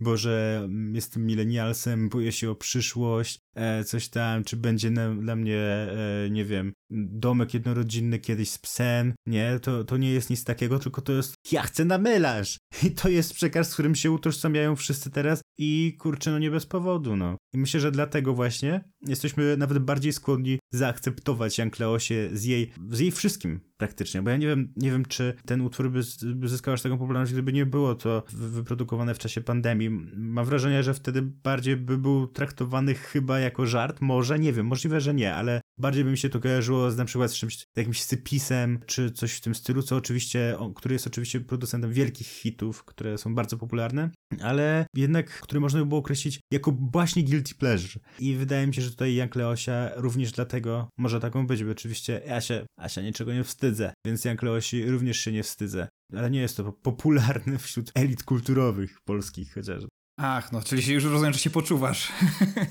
Boże, 0.00 0.68
jestem 0.92 1.26
milenialsem, 1.26 2.08
boję 2.08 2.32
się 2.32 2.50
o 2.50 2.54
przyszłość, 2.54 3.38
e, 3.38 3.40
coś 3.84 4.08
tam, 4.08 4.44
czy 4.44 4.56
będzie 4.56 4.90
na, 4.90 5.14
dla 5.14 5.36
mnie, 5.36 5.58
e, 5.58 6.30
nie 6.30 6.44
wiem, 6.44 6.72
domek 6.90 7.54
jednorodzinny 7.54 8.18
kiedyś 8.18 8.50
z 8.50 8.58
psem, 8.58 9.14
nie, 9.26 9.58
to, 9.62 9.84
to 9.84 9.96
nie 9.96 10.12
jest 10.12 10.30
nic 10.30 10.44
takiego, 10.44 10.78
tylko 10.78 11.00
to 11.00 11.12
jest 11.12 11.34
ja 11.52 11.62
chcę 11.62 11.84
na 11.84 11.98
melarz 11.98 12.58
i 12.84 12.90
to 12.90 13.08
jest 13.08 13.34
przekaz, 13.34 13.68
z 13.68 13.72
którym 13.72 13.94
się 13.94 14.10
utożsamiają 14.10 14.76
wszyscy 14.76 15.10
teraz 15.10 15.42
i 15.58 15.96
kurczę, 16.00 16.30
no 16.30 16.38
nie 16.38 16.50
bez 16.50 16.66
powodu, 16.66 17.16
no. 17.16 17.36
I 17.54 17.58
myślę, 17.58 17.80
że 17.80 17.92
dlatego 17.92 18.34
właśnie 18.34 18.84
jesteśmy 19.06 19.56
nawet 19.56 19.78
bardziej 19.78 20.12
skłonni 20.12 20.58
zaakceptować 20.70 21.58
Jan 21.58 21.70
Kleosie 21.70 22.28
z 22.32 22.44
jej, 22.44 22.72
z 22.90 22.98
jej 22.98 23.10
wszystkim 23.10 23.60
praktycznie, 23.76 24.22
bo 24.22 24.30
ja 24.30 24.36
nie 24.36 24.46
wiem, 24.46 24.72
nie 24.76 24.90
wiem 24.90 25.04
czy 25.04 25.34
ten 25.46 25.60
utwór 25.60 25.90
by, 25.90 26.00
by 26.34 26.48
zyskał 26.48 26.74
aż 26.74 26.82
taką 26.82 26.98
popularność, 26.98 27.32
gdyby 27.32 27.52
nie 27.52 27.66
było 27.66 27.94
to 27.94 28.22
wyprodukowane 28.32 29.14
w 29.14 29.18
czasie 29.18 29.40
pandemii. 29.40 29.90
Mam 30.16 30.44
wrażenie, 30.44 30.82
że 30.82 30.94
wtedy 30.94 31.22
bardziej 31.22 31.76
by 31.76 31.98
był 31.98 32.26
traktowany 32.26 32.94
chyba 32.94 33.38
jako 33.38 33.66
żart, 33.66 34.00
może, 34.00 34.38
nie 34.38 34.52
wiem, 34.52 34.66
możliwe, 34.66 35.00
że 35.00 35.14
nie, 35.14 35.34
ale 35.34 35.60
bardziej 35.78 36.04
by 36.04 36.10
mi 36.10 36.18
się 36.18 36.28
to 36.28 36.40
kojarzyło 36.40 36.90
z 36.90 36.96
na 36.96 37.04
przykład 37.04 37.30
z 37.30 37.34
czymś, 37.34 37.64
jakimś 37.76 38.02
sypisem, 38.02 38.78
czy 38.86 39.10
coś 39.10 39.32
w 39.32 39.40
tym 39.40 39.54
stylu, 39.54 39.82
co 39.82 39.96
oczywiście, 39.96 40.56
który 40.74 40.94
jest 40.94 41.06
oczywiście 41.06 41.40
producentem 41.40 41.92
wielkich 41.92 42.26
hitów, 42.26 42.84
które 42.84 43.18
są 43.18 43.34
bardzo 43.34 43.56
popularne, 43.56 44.10
ale 44.42 44.86
jednak, 44.96 45.40
który 45.40 45.60
można 45.60 45.80
by 45.80 45.86
było 45.86 46.00
określić 46.00 46.40
jako 46.52 46.76
właśnie 46.92 47.24
guilty 47.24 47.54
pleasure. 47.54 48.00
I 48.18 48.34
wydaje 48.34 48.66
mi 48.66 48.74
się, 48.74 48.82
że 48.82 48.90
tutaj 48.90 49.14
Jan 49.14 49.28
Kleosia 49.28 49.90
również 49.96 50.32
dlatego 50.32 50.88
może 50.98 51.20
taką 51.20 51.46
być, 51.46 51.64
bo 51.64 51.70
oczywiście 51.70 52.22
ja 52.26 52.40
się, 52.40 52.66
Asia 52.80 53.02
niczego 53.02 53.32
nie 53.32 53.44
wstydzę, 53.44 53.92
więc 54.06 54.24
Jan 54.24 54.36
Kleosi 54.36 54.90
również 54.90 55.20
się 55.20 55.32
nie 55.32 55.42
wstydzę. 55.42 55.88
Ale 56.16 56.30
nie 56.30 56.40
jest 56.40 56.56
to 56.56 56.72
popularne 56.72 57.58
wśród 57.58 57.92
elit 57.94 58.22
kulturowych 58.22 58.98
polskich 59.04 59.54
chociażby. 59.54 59.88
Ach, 60.20 60.52
no, 60.52 60.62
czyli 60.62 60.82
się 60.82 60.92
już 60.92 61.04
rozumiem, 61.04 61.32
że 61.32 61.38
się 61.38 61.50
poczuwasz 61.50 62.12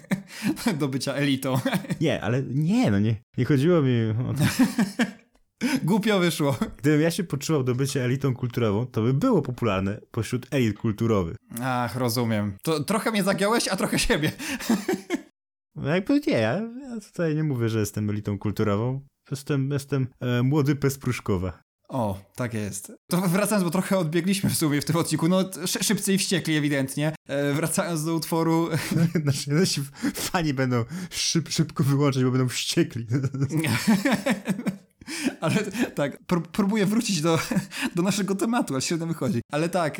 do 0.79 0.87
bycia 0.87 1.13
elitą. 1.13 1.59
nie, 2.01 2.21
ale 2.21 2.43
nie, 2.43 2.91
no 2.91 2.99
nie, 2.99 3.15
nie 3.37 3.45
chodziło 3.45 3.81
mi 3.81 3.91
o 4.29 4.33
to. 4.33 4.43
Głupio 5.83 6.19
wyszło. 6.19 6.57
Gdybym 6.77 7.01
ja 7.01 7.11
się 7.11 7.23
poczuwał 7.23 7.63
do 7.63 7.75
bycia 7.75 7.99
elitą 7.99 8.33
kulturową, 8.33 8.85
to 8.85 9.01
by 9.01 9.13
było 9.13 9.41
popularne 9.41 9.99
pośród 10.11 10.47
elit 10.51 10.77
kulturowych. 10.77 11.35
Ach, 11.61 11.95
rozumiem. 11.95 12.57
To 12.63 12.83
trochę 12.83 13.11
mnie 13.11 13.23
zagiąłeś, 13.23 13.67
a 13.67 13.75
trochę 13.75 13.99
siebie. 13.99 14.31
no 15.75 15.89
jakby 15.89 16.21
nie, 16.27 16.33
ja, 16.33 16.61
ja 16.81 16.99
tutaj 17.07 17.35
nie 17.35 17.43
mówię, 17.43 17.69
że 17.69 17.79
jestem 17.79 18.09
elitą 18.09 18.37
kulturową. 18.39 19.01
Jestem, 19.31 19.71
jestem 19.71 20.07
e, 20.19 20.43
młody 20.43 20.75
pes 20.75 20.97
Pruszkowa. 20.97 21.61
O, 21.87 22.19
tak 22.35 22.53
jest. 22.53 22.91
To 23.07 23.21
wracając, 23.21 23.63
bo 23.63 23.69
trochę 23.69 23.97
odbiegliśmy 23.97 24.49
w 24.49 24.57
sumie 24.57 24.81
w 24.81 24.85
tym 24.85 24.95
odcinku, 24.95 25.27
no 25.27 25.43
szybcy 25.65 26.13
i 26.13 26.17
wściekli 26.17 26.55
ewidentnie. 26.55 27.15
E, 27.27 27.53
wracając 27.53 28.03
do 28.03 28.15
utworu... 28.15 28.69
Nasi, 29.25 29.51
nasi 29.51 29.81
fani 30.13 30.53
będą 30.53 30.85
szyb, 31.09 31.49
szybko 31.49 31.83
wyłączać, 31.83 32.23
bo 32.23 32.31
będą 32.31 32.49
wściekli. 32.49 33.07
Ale 35.41 35.55
tak, 35.95 36.25
pr 36.25 36.41
próbuję 36.51 36.85
wrócić 36.85 37.21
do, 37.21 37.39
do 37.95 38.01
naszego 38.01 38.35
tematu, 38.35 38.75
a 38.75 38.81
średnio 38.81 39.07
wychodzi. 39.07 39.41
Ale 39.51 39.69
tak, 39.69 39.99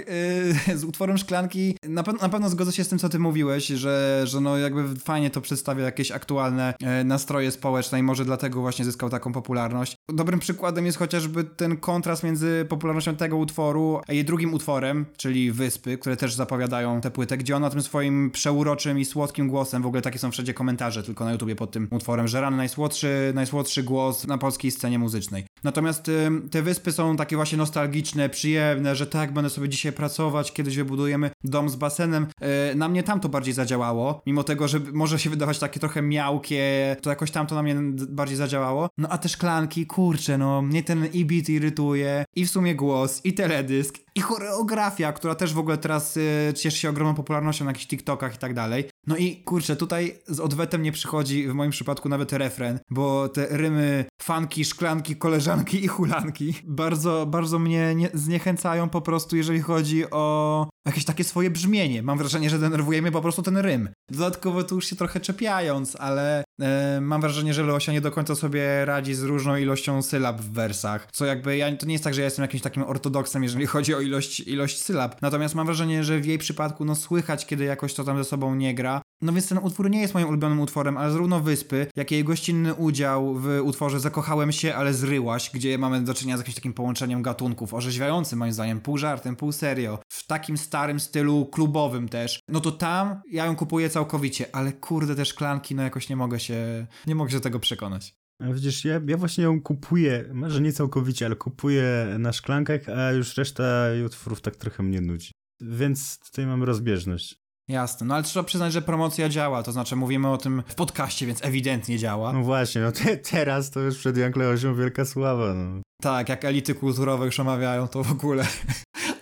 yy, 0.67 0.78
z 0.78 0.84
utworem 0.84 1.17
Szklanki 1.17 1.78
na, 1.84 2.04
pe 2.04 2.13
na 2.13 2.30
pewno 2.30 2.50
zgodzę 2.50 2.72
się 2.72 2.84
z 2.84 2.88
tym, 2.88 3.00
co 3.00 3.10
ty 3.10 3.20
mówiłeś, 3.20 3.67
że, 3.67 4.22
że 4.26 4.41
no 4.41 4.58
jakby 4.58 4.96
fajnie 4.96 5.30
to 5.30 5.41
przedstawia 5.41 5.84
jakieś 5.84 6.12
aktualne 6.12 6.74
yy, 6.82 7.04
nastroje 7.04 7.52
społeczne 7.52 8.00
i 8.00 8.04
może 8.04 8.26
dlatego 8.26 8.62
właśnie 8.62 8.86
zyskał 8.86 9.10
taką 9.10 9.34
popularność. 9.34 9.96
Dobrym 10.10 10.39
przykładem 10.39 10.86
jest 10.86 10.98
chociażby 10.98 11.43
ten 11.43 11.78
kontrast 11.78 12.24
między 12.24 12.65
popularnością 12.70 13.15
tego 13.15 13.38
utworu 13.38 14.02
a 14.08 14.13
jej 14.13 14.26
drugim 14.26 14.54
utworem, 14.54 15.06
czyli 15.17 15.52
Wyspy, 15.52 15.98
które 15.98 16.17
też 16.17 16.34
zapowiadają 16.34 17.02
tę 17.02 17.12
płytę, 17.12 17.38
gdzie 17.38 17.56
ona 17.56 17.70
tym 17.70 17.82
swoim 17.82 18.32
przeuroczym 18.32 19.00
i 19.00 19.06
słodkim 19.06 19.48
głosem, 19.48 19.82
w 19.82 19.86
ogóle 19.86 20.02
takie 20.02 20.20
są 20.20 20.32
wszędzie 20.32 20.54
komentarze 20.54 21.04
tylko 21.04 21.26
na 21.26 21.32
YouTubie 21.32 21.56
pod 21.56 21.72
tym 21.72 21.88
utworem, 21.91 22.28
że 22.28 22.41
rany 22.41 22.58
najsłodszy, 22.58 23.32
najsłodszy 23.36 23.84
głos 23.84 24.28
na 24.28 24.38
polskiej 24.38 24.72
scenie 24.72 24.97
muzycznej. 24.98 25.46
Natomiast 25.64 26.12
te 26.52 26.62
wyspy 26.62 26.92
są 26.92 27.16
takie 27.16 27.36
właśnie 27.36 27.58
nostalgiczne, 27.58 28.30
przyjemne, 28.30 28.96
że 28.96 29.08
tak, 29.08 29.34
będę 29.34 29.50
sobie 29.50 29.70
dzisiaj 29.70 29.92
pracować, 29.92 30.54
kiedyś 30.54 30.76
wybudujemy 30.76 31.32
dom 31.44 31.70
z 31.70 31.76
basenem. 31.76 32.28
Y, 32.72 32.76
na 32.76 32.90
mnie 32.90 33.04
tam 33.04 33.20
to 33.20 33.30
bardziej 33.30 33.54
zadziałało, 33.54 34.22
mimo 34.26 34.44
tego, 34.44 34.68
że 34.68 34.80
może 34.94 35.20
się 35.20 35.30
wydawać 35.30 35.60
takie 35.60 35.80
trochę 35.80 36.02
miałkie, 36.02 36.96
to 37.02 37.10
jakoś 37.10 37.32
tam 37.32 37.48
to 37.48 37.56
na 37.56 37.64
mnie 37.64 37.76
bardziej 38.10 38.38
zadziałało. 38.38 38.90
No 38.98 39.10
a 39.10 39.18
te 39.18 39.30
szklanki, 39.30 39.86
kurczę, 39.86 40.38
no, 40.38 40.62
mnie 40.62 40.84
ten 40.84 41.06
i 41.14 41.26
beat 41.26 41.50
irytuje, 41.50 42.26
i 42.36 42.46
w 42.46 42.50
sumie 42.50 42.76
głos, 42.76 43.22
i 43.24 43.34
teledysk, 43.34 43.98
i 44.16 44.22
choreografia, 44.22 45.14
która 45.14 45.36
też 45.36 45.54
w 45.54 45.60
ogóle 45.60 45.78
teraz 45.78 46.18
y, 46.18 46.54
cieszy 46.56 46.78
się 46.78 46.90
ogromną 46.90 47.16
popularnością 47.16 47.66
na 47.66 47.72
jakichś 47.72 47.88
TikTokach 47.88 48.36
i 48.36 48.38
tak 48.38 48.54
dalej. 48.54 48.90
No 49.08 49.18
i 49.18 49.36
kurczę, 49.36 49.76
tutaj 49.76 50.20
z 50.28 50.40
odwetem 50.40 50.82
nie 50.82 50.92
przychodzi 50.92 51.48
w 51.48 51.54
moim 51.54 51.72
przypadku 51.72 52.10
nawet 52.10 52.34
refren, 52.34 52.80
bo 52.90 53.30
te 53.30 53.48
rymy 53.50 54.06
fanki, 54.22 54.66
szklanki, 54.66 54.87
koleżanki 55.15 55.86
i 55.86 55.88
hulanki. 55.88 56.54
Bardzo, 56.63 57.26
bardzo 57.26 57.60
mnie 57.60 57.95
nie, 57.95 58.10
zniechęcają 58.13 58.89
po 58.89 59.02
prostu, 59.02 59.36
jeżeli 59.38 59.62
chodzi 59.62 60.12
o 60.12 60.67
jakieś 60.88 61.06
takie 61.06 61.23
swoje 61.23 61.50
brzmienie. 61.50 62.04
Mam 62.04 62.17
wrażenie, 62.17 62.50
że 62.50 62.60
denerwuje 62.60 63.02
mnie 63.02 63.12
po 63.12 63.21
prostu 63.21 63.41
ten 63.41 63.58
rym. 63.58 63.89
Dodatkowo 64.12 64.63
tu 64.63 64.76
już 64.76 64.86
się 64.86 64.95
trochę 64.95 65.19
czepiając, 65.19 65.95
ale 65.95 66.43
e, 66.62 67.02
mam 67.02 67.21
wrażenie, 67.21 67.54
że 67.54 67.63
Leosia 67.63 67.91
nie 67.91 68.02
do 68.02 68.12
końca 68.12 68.36
sobie 68.36 68.86
radzi 68.86 69.13
z 69.13 69.23
różną 69.23 69.56
ilością 69.56 70.02
sylab 70.02 70.41
w 70.41 70.52
wersach. 70.52 71.08
Co 71.12 71.26
jakby, 71.26 71.58
ja, 71.58 71.76
to 71.76 71.86
nie 71.86 71.93
jest 71.93 72.04
tak, 72.04 72.13
że 72.13 72.21
ja 72.21 72.26
jestem 72.26 72.43
jakimś 72.43 72.62
takim 72.63 72.84
ortodoksem, 72.84 73.43
jeżeli 73.43 73.65
chodzi 73.76 73.95
o 73.95 74.02
ilość, 74.02 74.39
ilość 74.39 74.82
sylab. 74.82 75.21
Natomiast 75.21 75.56
mam 75.56 75.65
wrażenie, 75.65 76.04
że 76.04 76.19
w 76.19 76.26
jej 76.26 76.38
przypadku 76.38 76.86
no 76.86 76.95
słychać, 76.95 77.45
kiedy 77.45 77.63
jakoś 77.63 77.93
to 77.93 78.04
tam 78.04 78.17
ze 78.17 78.23
sobą 78.23 78.56
nie 78.56 78.76
gra. 78.76 79.02
No 79.21 79.34
więc 79.34 79.50
ten 79.50 79.58
utwór 79.58 79.89
nie 79.89 80.02
jest 80.02 80.13
moim 80.13 80.28
ulubionym 80.28 80.60
utworem, 80.60 80.97
ale 80.97 81.12
zarówno 81.12 81.39
Wyspy, 81.39 81.88
jak 81.95 82.12
i 82.12 82.15
jej 82.15 82.23
gościnny 82.23 82.73
udział 82.73 83.36
w 83.36 83.60
utworze 83.63 84.00
Zakochałem 84.00 84.52
się, 84.52 84.76
ale 84.76 84.93
zryłaś, 84.93 85.52
gdzie 85.54 85.78
mamy 85.78 86.02
do 86.02 86.13
czynienia 86.13 86.38
z 86.38 86.39
jakimś 86.39 86.56
takim 86.56 86.73
połączeniem 86.73 87.21
gatunków, 87.21 87.73
orzeźwiającym 87.73 88.39
moim 88.39 88.54
zdaniem, 88.54 88.82
pół 88.82 88.97
żartem, 88.97 89.36
pół 89.36 89.52
serio, 89.52 90.00
w 90.10 90.28
takim 90.28 90.58
starym 90.78 91.00
stylu 91.00 91.46
klubowym 91.46 92.10
też, 92.10 92.40
no 92.48 92.60
to 92.60 92.72
tam 92.72 93.22
ja 93.32 93.46
ją 93.46 93.56
kupuję 93.56 93.90
całkowicie, 93.90 94.46
ale 94.56 94.74
kurde 94.74 95.16
te 95.16 95.26
szklanki, 95.26 95.76
no 95.76 95.84
jakoś 95.84 96.10
nie 96.10 96.16
mogę 96.16 96.40
się, 96.40 96.88
nie 97.08 97.16
mogę 97.16 97.32
się 97.32 97.38
do 97.38 97.44
tego 97.44 97.60
przekonać. 97.60 98.16
A 98.44 98.54
widzisz, 98.54 98.86
ja, 98.86 99.02
ja 99.08 99.18
właśnie 99.18 99.44
ją 99.44 99.62
kupuję, 99.62 100.26
może 100.34 100.62
nie 100.62 100.74
całkowicie, 100.74 101.26
ale 101.26 101.36
kupuję 101.36 102.16
na 102.20 102.34
szklankach, 102.34 102.90
a 102.90 103.12
już 103.12 103.38
reszta 103.38 103.63
utworów 104.06 104.42
tak 104.42 104.56
trochę 104.56 104.84
mnie 104.84 105.02
nudzi. 105.02 105.32
Więc 105.62 106.20
tutaj 106.20 106.46
mamy 106.46 106.66
rozbieżność. 106.66 107.36
Jasne, 107.68 108.08
no 108.08 108.13
ale 108.16 108.24
trzeba 108.24 108.44
przyznać, 108.44 108.74
że 108.74 108.82
promocja 108.82 109.30
działa, 109.30 109.63
to 109.63 109.72
znaczy 109.72 109.96
mówimy 109.96 110.30
o 110.30 110.38
tym 110.38 110.63
w 110.68 110.76
podcaście, 110.76 111.26
więc 111.26 111.46
ewidentnie 111.46 111.98
działa. 111.98 112.34
No 112.34 112.44
właśnie, 112.44 112.82
no 112.82 112.92
te, 112.92 113.18
teraz 113.18 113.72
to 113.72 113.80
już 113.80 113.98
przed 113.98 114.18
Jankleosią 114.18 114.76
wielka 114.76 115.06
sława. 115.06 115.54
No. 115.54 115.82
Tak, 116.02 116.30
jak 116.30 116.46
elity 116.46 116.76
kulturowe 116.76 117.26
już 117.26 117.40
omawiają, 117.40 117.88
to 117.88 118.04
w 118.04 118.12
ogóle. 118.12 118.48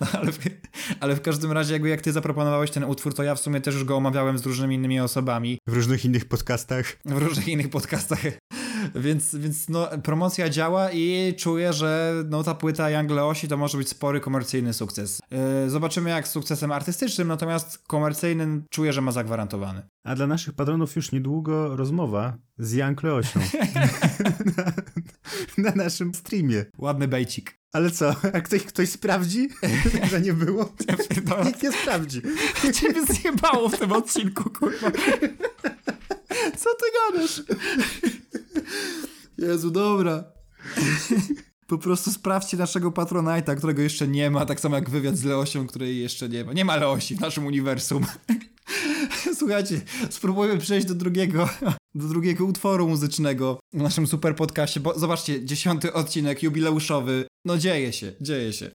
No, 0.02 0.08
ale, 0.14 0.32
w, 0.32 0.40
ale 1.00 1.16
w 1.16 1.22
każdym 1.22 1.52
razie, 1.52 1.74
jakby 1.74 1.90
jak 1.90 2.02
ty 2.02 2.12
zaproponowałeś 2.12 2.72
ten 2.72 2.84
utwór, 2.84 3.14
to 3.14 3.24
ja 3.24 3.36
w 3.36 3.40
sumie 3.40 3.62
też 3.62 3.74
już 3.74 3.84
go 3.84 3.98
omawiałem 3.98 4.38
z 4.38 4.46
różnymi 4.46 4.76
innymi 4.76 5.00
osobami. 5.00 5.58
W 5.68 5.74
różnych 5.74 6.06
innych 6.06 6.26
podcastach. 6.26 6.98
W 7.06 7.18
różnych 7.18 7.48
innych 7.48 7.70
podcastach. 7.70 8.20
Więc, 8.96 9.36
więc 9.36 9.70
no, 9.70 9.88
promocja 10.04 10.50
działa 10.50 10.92
i 10.92 11.34
czuję, 11.38 11.74
że 11.74 12.14
no, 12.30 12.44
ta 12.44 12.56
płyta 12.56 12.90
Young 12.90 13.12
Leosi 13.12 13.48
to 13.48 13.58
może 13.58 13.78
być 13.78 13.90
spory 13.90 14.20
komercyjny 14.20 14.74
sukces. 14.74 15.22
Yy, 15.64 15.70
zobaczymy 15.70 16.10
jak 16.10 16.28
z 16.28 16.32
sukcesem 16.32 16.72
artystycznym, 16.72 17.28
natomiast 17.28 17.78
komercyjnym 17.88 18.66
czuję, 18.70 18.94
że 18.94 19.02
ma 19.02 19.12
zagwarantowany. 19.12 19.82
A 20.04 20.16
dla 20.16 20.28
naszych 20.28 20.54
patronów 20.54 20.96
już 20.96 21.12
niedługo 21.12 21.76
rozmowa 21.76 22.38
z 22.58 22.74
Young 22.74 23.04
Leosią 23.04 23.40
na, 24.58 24.72
na 25.70 25.84
naszym 25.84 26.14
streamie. 26.14 26.66
Ładny 26.78 27.08
bejcik. 27.08 27.60
Ale 27.76 27.92
co, 27.92 28.16
a 28.34 28.42
ktoś, 28.42 28.64
ktoś 28.64 28.90
sprawdzi, 28.90 29.50
że 30.12 30.22
nie 30.22 30.34
było? 30.34 30.74
Nikt 31.46 31.64
nie 31.64 31.72
sprawdzi. 31.72 32.22
Ciebie 32.74 33.06
zjebało 33.06 33.70
w 33.70 33.80
tym 33.80 33.92
odcinku, 33.92 34.50
kurwa. 34.50 34.92
Co 36.58 36.70
ty 36.70 36.86
gadasz? 37.14 37.42
Jezu, 39.46 39.72
dobra. 39.72 40.24
Po 41.68 41.78
prostu 41.78 42.12
sprawdźcie 42.12 42.58
naszego 42.58 42.92
Patronite'a, 42.92 43.56
którego 43.56 43.82
jeszcze 43.82 44.08
nie 44.08 44.32
ma, 44.32 44.46
tak 44.46 44.60
samo 44.60 44.76
jak 44.76 44.90
wywiad 44.90 45.18
z 45.18 45.24
Leosią, 45.24 45.68
której 45.68 46.00
jeszcze 46.00 46.30
nie 46.30 46.44
ma. 46.44 46.54
Nie 46.54 46.66
ma 46.66 46.76
Leosi 46.76 47.16
w 47.16 47.20
naszym 47.20 47.46
uniwersum. 47.46 48.06
Słuchajcie, 49.40 49.82
spróbujmy 50.10 50.58
przejść 50.58 50.88
do 50.88 50.96
drugiego, 50.96 51.50
do 51.96 52.08
drugiego 52.08 52.46
utworu 52.46 52.88
muzycznego 52.88 53.60
w 53.74 53.78
naszym 53.78 54.08
super 54.08 54.36
podcaście, 54.36 54.80
bo 54.80 55.00
zobaczcie, 55.00 55.46
dziesiąty 55.46 55.94
odcinek 55.94 56.44
jubileuszowy. 56.44 57.28
No 57.46 57.58
dzieje 57.58 57.94
się, 57.94 58.14
dzieje 58.22 58.54
się. 58.54 58.72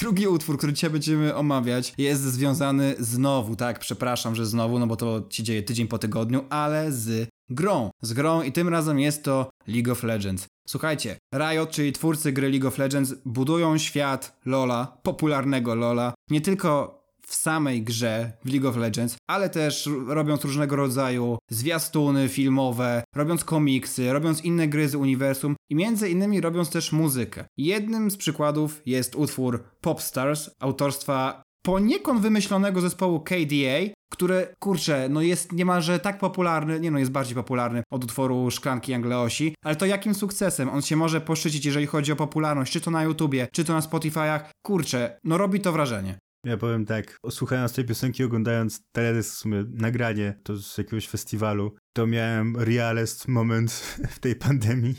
Drugi 0.00 0.26
utwór, 0.26 0.58
który 0.58 0.72
dzisiaj 0.72 0.90
będziemy 0.90 1.34
omawiać, 1.34 1.94
jest 1.98 2.22
związany 2.22 2.94
znowu, 2.98 3.56
tak, 3.56 3.78
przepraszam, 3.78 4.34
że 4.34 4.46
znowu, 4.46 4.78
no 4.78 4.86
bo 4.86 4.96
to 4.96 5.26
się 5.30 5.42
dzieje 5.42 5.62
tydzień 5.62 5.88
po 5.88 5.98
tygodniu, 5.98 6.44
ale 6.50 6.92
z 6.92 7.28
grą. 7.50 7.90
Z 8.02 8.12
grą 8.12 8.42
i 8.42 8.52
tym 8.52 8.68
razem 8.68 9.00
jest 9.00 9.24
to 9.24 9.50
League 9.66 9.92
of 9.92 10.02
Legends. 10.02 10.46
Słuchajcie, 10.68 11.16
Riot, 11.34 11.70
czyli 11.70 11.92
twórcy 11.92 12.32
gry 12.32 12.50
League 12.50 12.68
of 12.68 12.78
Legends, 12.78 13.14
budują 13.24 13.78
świat 13.78 14.36
LoLa, 14.46 14.98
popularnego 15.02 15.74
LoLa, 15.74 16.14
nie 16.30 16.40
tylko 16.40 16.96
w 17.26 17.34
samej 17.34 17.82
grze 17.82 18.32
w 18.44 18.52
League 18.52 18.68
of 18.68 18.76
Legends, 18.76 19.16
ale 19.30 19.50
też 19.50 19.88
robiąc 20.06 20.44
różnego 20.44 20.76
rodzaju 20.76 21.38
zwiastuny 21.50 22.28
filmowe, 22.28 23.02
robiąc 23.16 23.44
komiksy, 23.44 24.12
robiąc 24.12 24.44
inne 24.44 24.68
gry 24.68 24.88
z 24.88 24.94
uniwersum 24.94 25.56
i 25.70 25.74
między 25.74 26.10
innymi 26.10 26.40
robiąc 26.40 26.70
też 26.70 26.92
muzykę. 26.92 27.44
Jednym 27.56 28.10
z 28.10 28.16
przykładów 28.16 28.82
jest 28.86 29.16
utwór 29.16 29.64
Popstars 29.80 30.50
autorstwa 30.60 31.42
poniekąd 31.66 32.20
wymyślonego 32.20 32.80
zespołu 32.80 33.20
KDA, 33.20 33.94
które, 34.12 34.54
kurczę, 34.58 35.08
no 35.08 35.22
jest 35.22 35.52
niemalże 35.52 35.98
tak 35.98 36.18
popularny, 36.18 36.80
nie 36.80 36.90
no, 36.90 36.98
jest 36.98 37.10
bardziej 37.10 37.34
popularny 37.34 37.82
od 37.90 38.04
utworu 38.04 38.50
Szklanki 38.50 38.94
Angleosi, 38.94 39.54
ale 39.64 39.76
to 39.76 39.86
jakim 39.86 40.14
sukcesem 40.14 40.68
on 40.68 40.82
się 40.82 40.96
może 40.96 41.20
poszczycić, 41.20 41.64
jeżeli 41.64 41.86
chodzi 41.86 42.12
o 42.12 42.16
popularność, 42.16 42.72
czy 42.72 42.80
to 42.80 42.90
na 42.90 43.02
YouTubie, 43.02 43.48
czy 43.52 43.64
to 43.64 43.72
na 43.72 43.80
Spotify'ach, 43.80 44.40
kurczę, 44.66 45.18
no 45.24 45.38
robi 45.38 45.60
to 45.60 45.72
wrażenie. 45.72 46.18
Ja 46.44 46.56
powiem 46.56 46.84
tak, 46.84 47.18
słuchając 47.30 47.72
tej 47.72 47.84
piosenki, 47.84 48.24
oglądając 48.24 48.80
teledysk, 48.92 49.34
w 49.34 49.38
sumie 49.38 49.64
nagranie 49.70 50.40
to 50.42 50.56
z 50.56 50.78
jakiegoś 50.78 51.08
festiwalu, 51.08 51.76
to 51.96 52.06
miałem 52.06 52.56
realest 52.56 53.28
moment 53.28 53.72
w 54.16 54.18
tej 54.18 54.36
pandemii, 54.36 54.94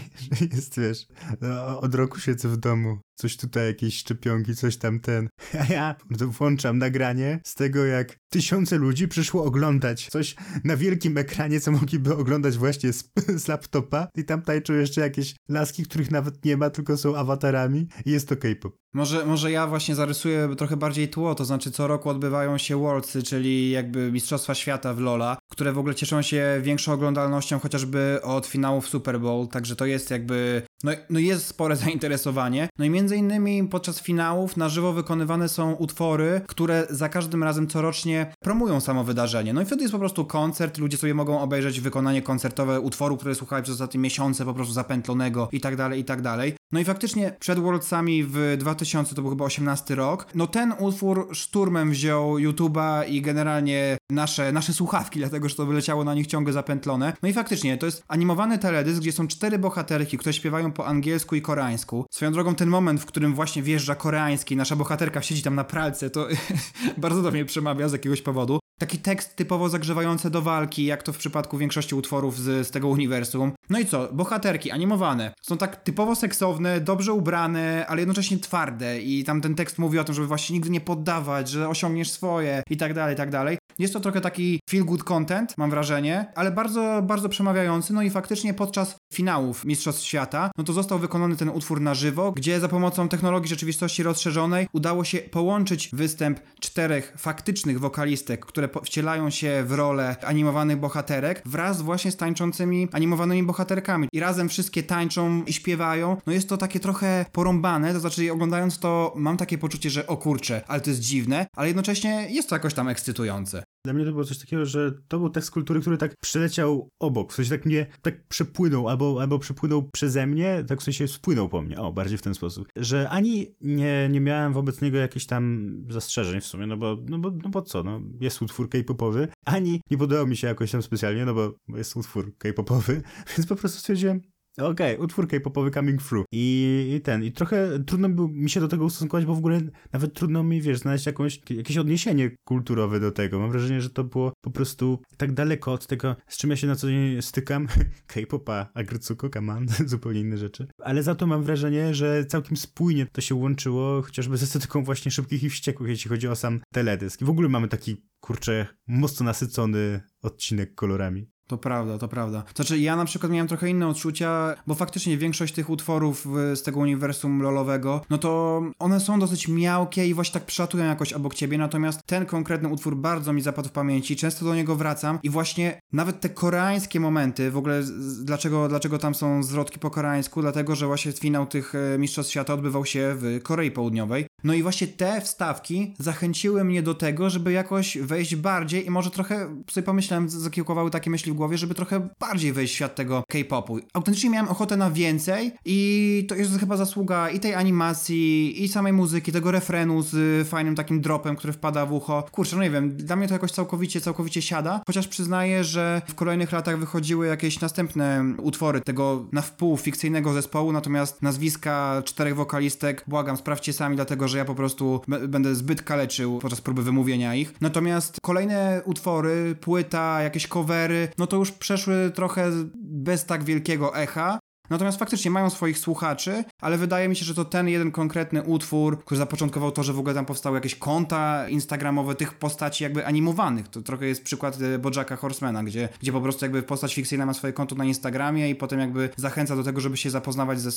jest, 0.54 0.80
wiesz, 0.80 1.06
no, 1.40 1.80
od 1.80 1.94
roku 1.94 2.20
siedzę 2.20 2.48
w 2.48 2.56
domu, 2.56 2.98
coś 3.20 3.36
tutaj, 3.36 3.66
jakieś 3.66 3.98
szczepionki, 3.98 4.56
coś 4.56 4.76
tam 4.76 5.00
ten, 5.00 5.28
a 5.60 5.72
ja 5.72 5.94
włączam 6.10 6.78
nagranie 6.78 7.40
z 7.44 7.54
tego, 7.54 7.84
jak 7.84 8.16
tysiące 8.32 8.76
ludzi 8.76 9.08
przyszło 9.08 9.44
oglądać 9.44 10.08
coś 10.10 10.36
na 10.64 10.76
wielkim 10.76 11.18
ekranie, 11.18 11.60
co 11.60 11.72
mogliby 11.72 12.16
oglądać 12.16 12.58
właśnie 12.58 12.92
z, 12.92 13.10
z 13.36 13.48
laptopa. 13.48 14.08
I 14.16 14.24
tam 14.24 14.42
tańczą 14.42 14.74
jeszcze 14.74 15.00
jakieś 15.00 15.34
laski, 15.48 15.82
których 15.82 16.10
nawet 16.10 16.44
nie 16.44 16.56
ma, 16.56 16.70
tylko 16.70 16.96
są 16.96 17.16
awatarami. 17.16 17.86
I 18.06 18.10
jest 18.10 18.28
to 18.28 18.36
K-pop. 18.36 18.76
Może, 18.94 19.26
może 19.26 19.52
ja 19.52 19.66
właśnie 19.66 19.94
zarysuję 19.94 20.54
trochę 20.58 20.76
bardziej 20.76 21.08
tło, 21.08 21.34
to 21.34 21.44
znaczy 21.44 21.70
co 21.70 21.86
roku 21.86 22.08
odbywają 22.08 22.58
się 22.58 22.76
Worldsy, 22.76 23.22
czyli 23.22 23.70
jakby 23.70 24.12
Mistrzostwa 24.12 24.54
Świata 24.54 24.94
w 24.94 25.00
LoLa, 25.00 25.36
które 25.50 25.72
w 25.72 25.78
ogóle 25.78 25.94
cieszą 25.94 26.22
się 26.22 26.39
większą 26.62 26.92
oglądalnością 26.92 27.58
chociażby 27.58 28.20
od 28.22 28.46
finałów 28.46 28.88
Super 28.88 29.20
Bowl, 29.20 29.48
także 29.48 29.76
to 29.76 29.86
jest 29.86 30.10
jakby, 30.10 30.62
no, 30.84 30.92
no 31.10 31.18
jest 31.18 31.46
spore 31.46 31.76
zainteresowanie. 31.86 32.68
No 32.78 32.84
i 32.84 32.90
między 32.90 33.16
innymi 33.16 33.68
podczas 33.68 34.00
finałów 34.00 34.56
na 34.56 34.68
żywo 34.68 34.92
wykonywane 34.92 35.48
są 35.48 35.72
utwory, 35.72 36.40
które 36.46 36.86
za 36.90 37.08
każdym 37.08 37.44
razem 37.44 37.66
corocznie 37.66 38.34
promują 38.40 38.80
samo 38.80 39.04
wydarzenie. 39.04 39.52
No 39.52 39.62
i 39.62 39.64
wtedy 39.64 39.82
jest 39.82 39.92
po 39.92 39.98
prostu 39.98 40.24
koncert, 40.24 40.78
ludzie 40.78 40.96
sobie 40.96 41.14
mogą 41.14 41.40
obejrzeć 41.40 41.80
wykonanie 41.80 42.22
koncertowe 42.22 42.80
utworu, 42.80 43.16
które 43.16 43.34
słuchali 43.34 43.62
przez 43.62 43.74
ostatnie 43.74 44.00
miesiące 44.00 44.44
po 44.44 44.54
prostu 44.54 44.74
zapętlonego 44.74 45.48
i 45.52 45.60
tak 45.60 45.76
dalej, 45.76 46.00
i 46.00 46.04
tak 46.04 46.22
dalej. 46.22 46.54
No 46.72 46.80
i 46.80 46.84
faktycznie 46.84 47.36
przed 47.40 47.58
Worldsami 47.58 48.24
w 48.24 48.56
2000, 48.58 49.14
to 49.14 49.22
był 49.22 49.30
chyba 49.30 49.44
18 49.44 49.94
rok, 49.94 50.26
no 50.34 50.46
ten 50.46 50.74
utwór 50.78 51.28
szturmem 51.32 51.90
wziął 51.90 52.34
YouTube'a 52.34 53.08
i 53.08 53.22
generalnie 53.22 53.98
nasze, 54.10 54.52
nasze 54.52 54.72
słuchawki, 54.72 55.18
dlatego 55.18 55.48
że 55.48 55.54
to 55.54 55.66
wyleciało 55.66 56.04
na 56.04 56.14
nich 56.14 56.26
ciągle 56.30 56.52
zapętlone. 56.52 57.12
No 57.22 57.28
i 57.28 57.32
faktycznie, 57.32 57.78
to 57.78 57.86
jest 57.86 58.04
animowany 58.08 58.58
teledysk, 58.58 59.00
gdzie 59.00 59.12
są 59.12 59.28
cztery 59.28 59.58
bohaterki, 59.58 60.18
które 60.18 60.32
śpiewają 60.32 60.72
po 60.72 60.86
angielsku 60.86 61.36
i 61.36 61.42
koreańsku. 61.42 62.06
Swoją 62.10 62.32
drogą 62.32 62.54
ten 62.54 62.68
moment, 62.68 63.00
w 63.00 63.06
którym 63.06 63.34
właśnie 63.34 63.62
wjeżdża 63.62 63.94
koreański, 63.94 64.56
nasza 64.56 64.76
bohaterka 64.76 65.22
siedzi 65.22 65.42
tam 65.42 65.54
na 65.54 65.64
pralce, 65.64 66.10
to 66.10 66.28
bardzo 66.98 67.22
do 67.22 67.30
mnie 67.30 67.44
przemawia 67.44 67.88
z 67.88 67.92
jakiegoś 67.92 68.22
powodu. 68.22 68.60
Taki 68.80 68.98
tekst 68.98 69.36
typowo 69.36 69.68
zagrzewający 69.68 70.30
do 70.30 70.42
walki, 70.42 70.84
jak 70.84 71.02
to 71.02 71.12
w 71.12 71.18
przypadku 71.18 71.58
większości 71.58 71.94
utworów 71.94 72.38
z, 72.38 72.66
z 72.66 72.70
tego 72.70 72.88
uniwersum. 72.88 73.52
No 73.70 73.78
i 73.78 73.86
co? 73.86 74.08
Bohaterki 74.12 74.70
animowane. 74.70 75.34
Są 75.42 75.58
tak 75.58 75.76
typowo 75.76 76.14
seksowne, 76.14 76.80
dobrze 76.80 77.12
ubrane, 77.12 77.86
ale 77.88 78.00
jednocześnie 78.00 78.38
twarde 78.38 79.00
i 79.00 79.24
tam 79.24 79.40
ten 79.40 79.54
tekst 79.54 79.78
mówi 79.78 79.98
o 79.98 80.04
tym, 80.04 80.14
żeby 80.14 80.26
właśnie 80.26 80.54
nigdy 80.54 80.70
nie 80.70 80.80
poddawać, 80.80 81.48
że 81.48 81.68
osiągniesz 81.68 82.10
swoje 82.10 82.62
i 82.70 82.76
tak 82.76 82.94
dalej, 82.94 83.14
i 83.14 83.16
tak 83.16 83.30
dalej. 83.30 83.58
Jest 83.80 83.94
to 83.94 84.00
trochę 84.00 84.20
taki 84.20 84.60
feel 84.70 84.84
good 84.84 85.04
content, 85.04 85.54
mam 85.58 85.70
wrażenie, 85.70 86.32
ale 86.34 86.50
bardzo, 86.50 87.02
bardzo 87.02 87.28
przemawiający. 87.28 87.92
No 87.92 88.02
i 88.02 88.10
faktycznie 88.10 88.54
podczas 88.54 88.96
finałów 89.12 89.64
Mistrzostw 89.64 90.04
Świata, 90.04 90.50
no 90.58 90.64
to 90.64 90.72
został 90.72 90.98
wykonany 90.98 91.36
ten 91.36 91.48
utwór 91.48 91.80
na 91.80 91.94
żywo, 91.94 92.32
gdzie 92.32 92.60
za 92.60 92.68
pomocą 92.68 93.08
technologii 93.08 93.48
rzeczywistości 93.48 94.02
rozszerzonej 94.02 94.66
udało 94.72 95.04
się 95.04 95.18
połączyć 95.18 95.90
występ 95.92 96.40
czterech 96.60 97.14
faktycznych 97.18 97.80
wokalistek, 97.80 98.46
które 98.46 98.68
wcielają 98.84 99.30
się 99.30 99.64
w 99.66 99.72
rolę 99.72 100.16
animowanych 100.26 100.76
bohaterek 100.76 101.42
wraz 101.44 101.82
właśnie 101.82 102.10
z 102.10 102.16
tańczącymi 102.16 102.88
animowanymi 102.92 103.42
bohaterkami. 103.42 104.08
I 104.12 104.20
razem 104.20 104.48
wszystkie 104.48 104.82
tańczą 104.82 105.44
i 105.44 105.52
śpiewają. 105.52 106.16
No 106.26 106.32
jest 106.32 106.48
to 106.48 106.56
takie 106.56 106.80
trochę 106.80 107.26
porąbane, 107.32 107.92
to 107.92 108.00
znaczy 108.00 108.32
oglądając 108.32 108.78
to 108.78 109.12
mam 109.16 109.36
takie 109.36 109.58
poczucie, 109.58 109.90
że 109.90 110.06
o 110.06 110.16
kurczę, 110.16 110.62
ale 110.68 110.80
to 110.80 110.90
jest 110.90 111.02
dziwne, 111.02 111.46
ale 111.56 111.68
jednocześnie 111.68 112.26
jest 112.30 112.48
to 112.48 112.54
jakoś 112.54 112.74
tam 112.74 112.88
ekscytujące. 112.88 113.69
Dla 113.84 113.92
mnie 113.92 114.04
to 114.04 114.12
było 114.12 114.24
coś 114.24 114.38
takiego, 114.38 114.66
że 114.66 114.92
to 115.08 115.18
był 115.18 115.30
tekst 115.30 115.50
kultury, 115.50 115.80
który 115.80 115.98
tak 115.98 116.16
przeleciał 116.20 116.88
obok, 116.98 117.32
w 117.32 117.34
sensie 117.34 117.50
tak 117.50 117.66
mnie, 117.66 117.86
tak 118.02 118.26
przepłynął, 118.28 118.88
albo, 118.88 119.20
albo 119.20 119.38
przepłynął 119.38 119.88
przeze 119.92 120.26
mnie, 120.26 120.64
tak 120.68 120.80
w 120.80 120.82
sensie 120.82 121.08
spłynął 121.08 121.48
po 121.48 121.62
mnie, 121.62 121.78
o, 121.78 121.92
bardziej 121.92 122.18
w 122.18 122.22
ten 122.22 122.34
sposób, 122.34 122.68
że 122.76 123.08
ani 123.08 123.54
nie, 123.60 124.08
nie 124.10 124.20
miałem 124.20 124.52
wobec 124.52 124.80
niego 124.80 124.98
jakichś 124.98 125.26
tam 125.26 125.72
zastrzeżeń 125.88 126.40
w 126.40 126.46
sumie, 126.46 126.66
no 126.66 126.76
bo, 126.76 126.96
no 127.08 127.18
bo, 127.18 127.30
no 127.30 127.50
bo 127.50 127.62
co, 127.62 127.82
no, 127.82 128.00
jest 128.20 128.42
utwór 128.42 128.68
k-popowy, 128.68 129.28
ani 129.44 129.80
nie 129.90 129.98
podobał 129.98 130.26
mi 130.26 130.36
się 130.36 130.46
jakoś 130.46 130.70
tam 130.70 130.82
specjalnie, 130.82 131.24
no 131.24 131.34
bo 131.34 131.54
jest 131.68 131.96
utwór 131.96 132.36
k-popowy, 132.38 133.02
więc 133.36 133.46
po 133.46 133.56
prostu 133.56 133.78
stwierdziłem, 133.78 134.20
Okej, 134.58 134.94
okay, 134.94 135.04
utwór 135.04 135.28
K-popowy 135.28 135.70
Coming 135.70 136.02
Through. 136.02 136.26
I, 136.32 137.00
ten, 137.04 137.24
i 137.24 137.32
trochę 137.32 137.84
trudno 137.86 138.08
było 138.08 138.28
mi 138.28 138.50
się 138.50 138.60
do 138.60 138.68
tego 138.68 138.84
ustosunkować, 138.84 139.26
bo 139.26 139.34
w 139.34 139.38
ogóle 139.38 139.60
nawet 139.92 140.14
trudno 140.14 140.42
mi, 140.42 140.62
wiesz, 140.62 140.78
znaleźć 140.78 141.06
jakąś, 141.06 141.40
jakieś 141.50 141.76
odniesienie 141.76 142.30
kulturowe 142.44 143.00
do 143.00 143.10
tego. 143.10 143.38
Mam 143.38 143.50
wrażenie, 143.50 143.80
że 143.80 143.90
to 143.90 144.04
było 144.04 144.32
po 144.40 144.50
prostu 144.50 145.02
tak 145.16 145.32
daleko 145.32 145.72
od 145.72 145.86
tego, 145.86 146.16
z 146.26 146.36
czym 146.36 146.50
ja 146.50 146.56
się 146.56 146.66
na 146.66 146.76
co 146.76 146.88
dzień 146.88 147.22
stykam. 147.22 147.68
K-popa, 148.06 148.70
Agrycuko, 148.74 149.30
Kaman, 149.30 149.66
zupełnie 149.86 150.20
inne 150.20 150.38
rzeczy. 150.38 150.66
Ale 150.78 151.02
za 151.02 151.14
to 151.14 151.26
mam 151.26 151.42
wrażenie, 151.42 151.94
że 151.94 152.24
całkiem 152.24 152.56
spójnie 152.56 153.06
to 153.06 153.20
się 153.20 153.34
łączyło, 153.34 154.02
chociażby 154.02 154.36
z 154.36 154.42
estetyką 154.42 154.84
właśnie 154.84 155.10
szybkich 155.10 155.42
i 155.42 155.50
wściekłych, 155.50 155.90
jeśli 155.90 156.08
chodzi 156.08 156.28
o 156.28 156.36
sam 156.36 156.60
teledysk. 156.72 157.22
I 157.22 157.24
w 157.24 157.30
ogóle 157.30 157.48
mamy 157.48 157.68
taki, 157.68 157.96
kurczę, 158.20 158.66
mocno 158.86 159.24
nasycony 159.26 160.00
odcinek 160.22 160.74
kolorami. 160.74 161.30
To 161.50 161.58
prawda, 161.58 161.98
to 161.98 162.08
prawda. 162.08 162.42
Znaczy, 162.54 162.78
ja 162.78 162.96
na 162.96 163.04
przykład 163.04 163.32
miałem 163.32 163.48
trochę 163.48 163.70
inne 163.70 163.88
odczucia, 163.88 164.54
bo 164.66 164.74
faktycznie 164.74 165.18
większość 165.18 165.54
tych 165.54 165.70
utworów 165.70 166.26
z 166.54 166.62
tego 166.62 166.80
uniwersum 166.80 167.42
lolowego, 167.42 168.00
no 168.10 168.18
to 168.18 168.62
one 168.78 169.00
są 169.00 169.18
dosyć 169.20 169.48
miałkie 169.48 170.06
i 170.06 170.14
właśnie 170.14 170.32
tak 170.32 170.44
przylatują 170.44 170.84
jakoś 170.84 171.12
obok 171.12 171.34
ciebie, 171.34 171.58
natomiast 171.58 172.00
ten 172.06 172.26
konkretny 172.26 172.68
utwór 172.68 172.96
bardzo 172.96 173.32
mi 173.32 173.40
zapadł 173.42 173.68
w 173.68 173.72
pamięci, 173.72 174.16
często 174.16 174.44
do 174.44 174.54
niego 174.54 174.76
wracam 174.76 175.18
i 175.22 175.30
właśnie 175.30 175.80
nawet 175.92 176.20
te 176.20 176.28
koreańskie 176.28 177.00
momenty, 177.00 177.50
w 177.50 177.56
ogóle 177.56 177.82
dlaczego, 178.22 178.68
dlaczego 178.68 178.98
tam 178.98 179.14
są 179.14 179.42
zwrotki 179.42 179.78
po 179.78 179.90
koreańsku, 179.90 180.42
dlatego, 180.42 180.76
że 180.76 180.86
właśnie 180.86 181.12
finał 181.12 181.46
tych 181.46 181.74
e, 181.74 181.98
Mistrzostw 181.98 182.32
Świata 182.32 182.54
odbywał 182.54 182.84
się 182.84 183.14
w 183.18 183.42
Korei 183.42 183.70
Południowej, 183.70 184.26
No 184.44 184.54
i 184.54 184.62
właśnie 184.62 184.86
te 184.86 185.20
wstawki 185.20 185.94
zachęciły 185.98 186.64
mnie 186.64 186.82
do 186.82 186.94
tego, 186.94 187.30
żeby 187.30 187.52
jakoś 187.52 187.98
wejść 187.98 188.36
bardziej 188.36 188.86
i 188.86 188.90
może 188.90 189.10
trochę 189.10 189.62
sobie 189.70 189.84
pomyślałem, 189.84 190.28
zakiełkowały 190.28 190.90
takie 190.90 191.10
myśli 191.10 191.32
w 191.32 191.34
głowie, 191.40 191.58
żeby 191.58 191.74
trochę 191.74 192.08
bardziej 192.20 192.52
wejść 192.52 192.72
w 192.72 192.76
świat 192.76 192.94
tego 192.94 193.24
K-popu. 193.28 193.78
Autentycznie 193.94 194.30
miałem 194.30 194.48
ochotę 194.48 194.76
na 194.76 194.90
więcej 194.90 195.52
i 195.64 196.26
to 196.28 196.34
jest 196.34 196.60
chyba 196.60 196.76
zasługa 196.76 197.30
i 197.30 197.40
tej 197.40 197.54
animacji, 197.54 198.62
i 198.64 198.68
samej 198.68 198.92
muzyki, 198.92 199.32
tego 199.32 199.50
refrenu 199.50 200.02
z 200.02 200.48
fajnym 200.48 200.74
takim 200.74 201.00
dropem, 201.00 201.36
który 201.36 201.52
wpada 201.52 201.86
w 201.86 201.92
ucho. 201.92 202.24
Kurczę, 202.32 202.56
no 202.56 202.62
nie 202.62 202.70
wiem, 202.70 202.96
dla 202.96 203.16
mnie 203.16 203.28
to 203.28 203.34
jakoś 203.34 203.52
całkowicie, 203.52 204.00
całkowicie 204.00 204.42
siada, 204.42 204.80
chociaż 204.86 205.08
przyznaję, 205.08 205.64
że 205.64 206.02
w 206.06 206.14
kolejnych 206.14 206.52
latach 206.52 206.78
wychodziły 206.78 207.26
jakieś 207.26 207.60
następne 207.60 208.24
utwory 208.42 208.80
tego 208.80 209.26
na 209.32 209.42
wpół 209.42 209.76
fikcyjnego 209.76 210.32
zespołu, 210.32 210.72
natomiast 210.72 211.22
nazwiska 211.22 212.02
czterech 212.04 212.36
wokalistek, 212.36 213.04
błagam, 213.06 213.36
sprawdźcie 213.36 213.72
sami, 213.72 213.96
dlatego 213.96 214.28
że 214.28 214.38
ja 214.38 214.44
po 214.44 214.54
prostu 214.54 215.00
będę 215.28 215.54
zbyt 215.54 215.82
kaleczył 215.82 216.38
podczas 216.38 216.60
próby 216.60 216.82
wymówienia 216.82 217.34
ich. 217.34 217.54
Natomiast 217.60 218.20
kolejne 218.22 218.82
utwory, 218.84 219.56
płyta, 219.60 220.22
jakieś 220.22 220.46
covery, 220.46 221.08
no 221.18 221.26
to 221.30 221.36
już 221.36 221.52
przeszły 221.52 222.12
trochę 222.14 222.50
bez 222.74 223.24
tak 223.24 223.44
wielkiego 223.44 223.96
echa. 223.96 224.38
Natomiast 224.70 224.98
faktycznie 224.98 225.30
mają 225.30 225.50
swoich 225.50 225.78
słuchaczy, 225.78 226.44
ale 226.60 226.78
wydaje 226.78 227.08
mi 227.08 227.16
się, 227.16 227.24
że 227.24 227.34
to 227.34 227.44
ten 227.44 227.68
jeden 227.68 227.92
konkretny 227.92 228.42
utwór, 228.42 229.04
który 229.04 229.18
zapoczątkował 229.18 229.72
to, 229.72 229.82
że 229.82 229.92
w 229.92 229.98
ogóle 229.98 230.14
tam 230.14 230.26
powstały 230.26 230.56
jakieś 230.56 230.74
konta 230.74 231.48
instagramowe 231.48 232.14
tych 232.14 232.34
postaci 232.34 232.84
jakby 232.84 233.06
animowanych. 233.06 233.68
To 233.68 233.82
trochę 233.82 234.06
jest 234.06 234.24
przykład 234.24 234.58
e, 234.60 234.78
Bojacka 234.78 235.16
Horsemana, 235.16 235.64
gdzie, 235.64 235.88
gdzie 236.00 236.12
po 236.12 236.20
prostu 236.20 236.44
jakby 236.44 236.62
postać 236.62 236.94
fikcyjna 236.94 237.26
ma 237.26 237.34
swoje 237.34 237.52
konto 237.52 237.74
na 237.74 237.84
Instagramie 237.84 238.50
i 238.50 238.54
potem 238.54 238.80
jakby 238.80 239.10
zachęca 239.16 239.56
do 239.56 239.64
tego, 239.64 239.80
żeby 239.80 239.96
się 239.96 240.10
zapoznawać 240.10 240.60
ze 240.60 240.70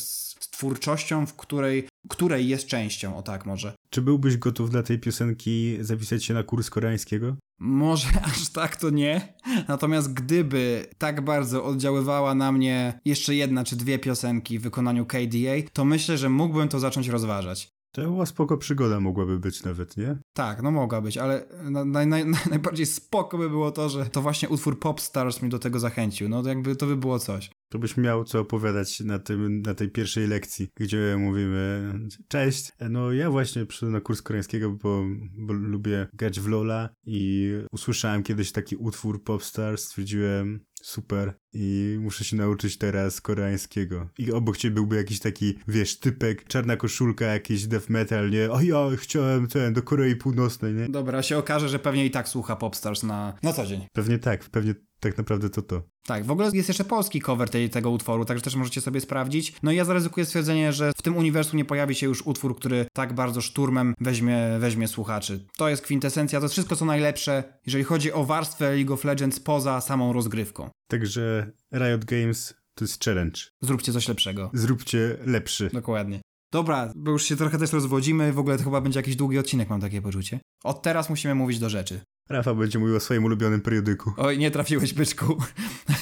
twórczością, 0.52 1.26
w 1.26 1.34
której, 1.34 1.88
której 2.10 2.48
jest 2.48 2.68
częścią, 2.68 3.18
o 3.18 3.22
tak 3.22 3.46
może. 3.46 3.74
Czy 3.90 4.02
byłbyś 4.02 4.38
gotów 4.38 4.70
dla 4.70 4.84
tej 4.84 5.00
piosenki 5.00 5.78
zapisać 5.82 6.26
się 6.26 6.34
na 6.34 6.44
kurs 6.44 6.70
koreańskiego? 6.70 7.36
Może 7.60 8.08
aż 8.32 8.50
tak 8.50 8.76
to 8.76 8.90
nie. 8.90 9.34
Natomiast 9.68 10.14
gdyby 10.14 10.86
tak 10.98 11.22
bardzo 11.22 11.66
oddziaływała 11.66 12.36
na 12.36 12.52
mnie 12.52 13.00
jeszcze 13.06 13.36
jedna 13.36 13.64
czy 13.64 13.76
dwie 13.76 14.00
piosenki 14.00 14.60
w 14.60 14.62
wykonaniu 14.62 15.06
KDA, 15.06 15.70
to 15.74 15.86
myślę, 15.86 16.18
że 16.18 16.30
mógłbym 16.30 16.68
to 16.68 16.80
zacząć 16.80 17.08
rozważać. 17.08 17.73
To 17.94 18.02
była 18.02 18.26
spoko 18.26 18.58
przygoda 18.58 19.00
mogłaby 19.00 19.40
być 19.40 19.64
nawet, 19.64 19.98
nie? 19.98 20.18
Tak, 20.34 20.62
no 20.62 20.72
mogła 20.72 21.02
być, 21.02 21.18
ale 21.18 21.46
naj, 21.86 22.08
naj, 22.08 22.26
najbardziej 22.50 22.86
spoko 22.86 23.38
by 23.38 23.50
było 23.50 23.72
to, 23.72 23.90
że 23.90 24.06
to 24.06 24.22
właśnie 24.22 24.50
utwór 24.50 24.80
Popstars 24.80 25.42
mnie 25.42 25.52
do 25.52 25.60
tego 25.60 25.80
zachęcił. 25.80 26.30
No 26.30 26.44
to 26.44 26.50
jakby 26.50 26.76
to 26.76 26.86
by 26.86 26.98
było 26.98 27.20
coś. 27.20 27.52
To 27.70 27.80
byś 27.80 27.98
miał 27.98 28.24
co 28.24 28.40
opowiadać 28.40 29.00
na, 29.00 29.20
tym, 29.20 29.62
na 29.62 29.74
tej 29.74 29.90
pierwszej 29.90 30.28
lekcji, 30.28 30.70
gdzie 30.76 31.16
mówimy 31.20 31.94
cześć, 32.28 32.72
no 32.90 33.12
ja 33.12 33.32
właśnie 33.32 33.66
przyszedłem 33.66 33.94
na 33.94 34.02
kurs 34.02 34.22
koreańskiego, 34.22 34.72
bo, 34.72 35.04
bo 35.38 35.54
lubię 35.54 36.08
grać 36.14 36.40
w 36.40 36.48
Lola 36.48 36.90
i 37.06 37.52
usłyszałem 37.72 38.24
kiedyś 38.24 38.52
taki 38.52 38.76
utwór 38.76 39.24
Popstars, 39.24 39.84
stwierdziłem 39.84 40.60
super 40.84 41.34
i 41.54 41.98
muszę 42.02 42.24
się 42.24 42.36
nauczyć 42.36 42.78
teraz 42.78 43.22
koreańskiego. 43.22 44.10
I 44.18 44.32
obok 44.32 44.58
ciebie 44.58 44.76
byłby 44.76 44.96
jakiś 44.96 45.20
taki, 45.20 45.56
wiesz, 45.68 46.00
typek, 46.00 46.48
czarna 46.48 46.78
koszulka, 46.78 47.26
jakiś 47.26 47.68
death 47.68 47.90
metal, 47.90 48.30
nie? 48.30 48.52
O 48.52 48.62
ja 48.62 48.78
chciałem 48.98 49.48
ten, 49.48 49.74
do 49.74 49.82
Korei 49.82 50.16
Północnej, 50.16 50.74
nie? 50.74 50.90
Dobra, 50.90 51.24
się 51.24 51.38
okaże, 51.38 51.70
że 51.70 51.80
pewnie 51.80 52.06
i 52.06 52.12
tak 52.12 52.30
słucha 52.30 52.56
Popstars 52.56 53.04
na, 53.04 53.34
na 53.44 53.54
co 53.54 53.66
dzień. 53.66 53.88
Pewnie 53.94 54.20
tak, 54.20 54.50
pewnie 54.50 54.76
tak 55.04 55.18
naprawdę 55.18 55.50
to 55.50 55.62
to. 55.62 55.84
Tak, 56.06 56.26
w 56.26 56.32
ogóle 56.32 56.50
jest 56.54 56.68
jeszcze 56.68 56.84
polski 56.84 57.22
cover 57.22 57.50
tej, 57.50 57.70
tego 57.70 57.90
utworu, 57.90 58.26
także 58.26 58.44
też 58.44 58.56
możecie 58.56 58.82
sobie 58.82 59.02
sprawdzić. 59.02 59.54
No 59.64 59.72
i 59.72 59.76
ja 59.76 59.86
zaryzykuję 59.86 60.26
stwierdzenie, 60.26 60.74
że 60.74 60.92
w 60.98 61.02
tym 61.02 61.18
uniwersum 61.18 61.58
nie 61.58 61.66
pojawi 61.66 61.96
się 61.96 62.08
już 62.08 62.22
utwór, 62.22 62.56
który 62.56 62.86
tak 62.94 63.14
bardzo 63.14 63.42
szturmem 63.42 63.94
weźmie, 64.00 64.38
weźmie 64.60 64.88
słuchaczy. 64.88 65.46
To 65.58 65.70
jest 65.70 65.82
kwintesencja, 65.82 66.40
to 66.40 66.46
jest 66.46 66.54
wszystko 66.54 66.76
co 66.76 66.86
najlepsze, 66.86 67.60
jeżeli 67.66 67.84
chodzi 67.84 68.14
o 68.14 68.26
warstwę 68.26 68.76
League 68.76 68.94
of 68.94 69.04
Legends 69.04 69.40
poza 69.40 69.82
samą 69.82 70.14
rozgrywką. 70.14 70.70
Także 70.88 71.52
Riot 71.74 72.06
Games 72.06 72.54
to 72.76 72.86
jest 72.86 73.04
challenge. 73.04 73.42
Zróbcie 73.62 73.94
coś 73.94 74.08
lepszego. 74.08 74.52
Zróbcie 74.54 75.18
lepszy. 75.26 75.70
Dokładnie. 75.74 76.22
Dobra, 76.52 76.94
bo 76.96 77.12
już 77.12 77.24
się 77.24 77.36
trochę 77.36 77.58
też 77.58 77.74
rozwodzimy, 77.74 78.34
w 78.34 78.40
ogóle 78.40 78.58
to 78.58 78.64
chyba 78.64 78.82
będzie 78.82 79.00
jakiś 79.00 79.16
długi 79.16 79.40
odcinek, 79.40 79.70
mam 79.70 79.82
takie 79.82 80.02
poczucie. 80.02 80.40
Od 80.64 80.82
teraz 80.82 81.10
musimy 81.10 81.36
mówić 81.36 81.60
do 81.60 81.70
rzeczy. 81.70 82.02
Rafa 82.34 82.54
będzie 82.54 82.80
mówił 82.80 82.96
o 82.96 83.00
swoim 83.00 83.26
ulubionym 83.26 83.62
periodyku. 83.62 84.14
Oj, 84.18 84.38
nie 84.38 84.52
trafiłeś, 84.52 84.94
byczku. 84.94 85.38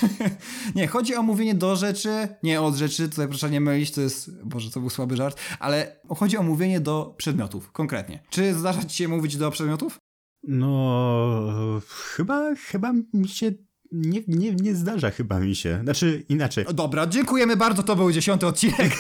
nie, 0.76 0.88
chodzi 0.88 1.16
o 1.16 1.24
mówienie 1.24 1.56
do 1.56 1.76
rzeczy, 1.76 2.28
nie 2.44 2.62
od 2.62 2.76
rzeczy, 2.76 3.10
tutaj 3.10 3.28
proszę 3.28 3.50
nie 3.50 3.62
mylić, 3.62 3.92
to 3.92 4.02
jest, 4.02 4.44
boże, 4.44 4.72
to 4.72 4.80
był 4.80 4.90
słaby 4.90 5.18
żart, 5.18 5.40
ale 5.60 6.00
chodzi 6.18 6.38
o 6.38 6.44
mówienie 6.44 6.80
do 6.80 7.14
przedmiotów, 7.18 7.72
konkretnie. 7.72 8.24
Czy 8.30 8.54
zdarza 8.54 8.84
ci 8.84 8.98
się 8.98 9.08
mówić 9.08 9.38
do 9.38 9.52
przedmiotów? 9.52 9.98
No, 10.44 11.82
chyba, 12.16 12.56
chyba 12.56 12.94
mi 13.14 13.28
się 13.28 13.52
nie, 13.92 14.22
nie, 14.28 14.56
nie 14.56 14.76
zdarza 14.76 15.12
chyba 15.12 15.40
mi 15.40 15.56
się. 15.56 15.80
Znaczy 15.84 16.26
inaczej. 16.30 16.66
Dobra, 16.74 17.08
dziękujemy 17.08 17.58
bardzo, 17.58 17.84
to 17.84 17.96
był 17.96 18.12
dziesiąty 18.12 18.48
odcinek. 18.48 18.92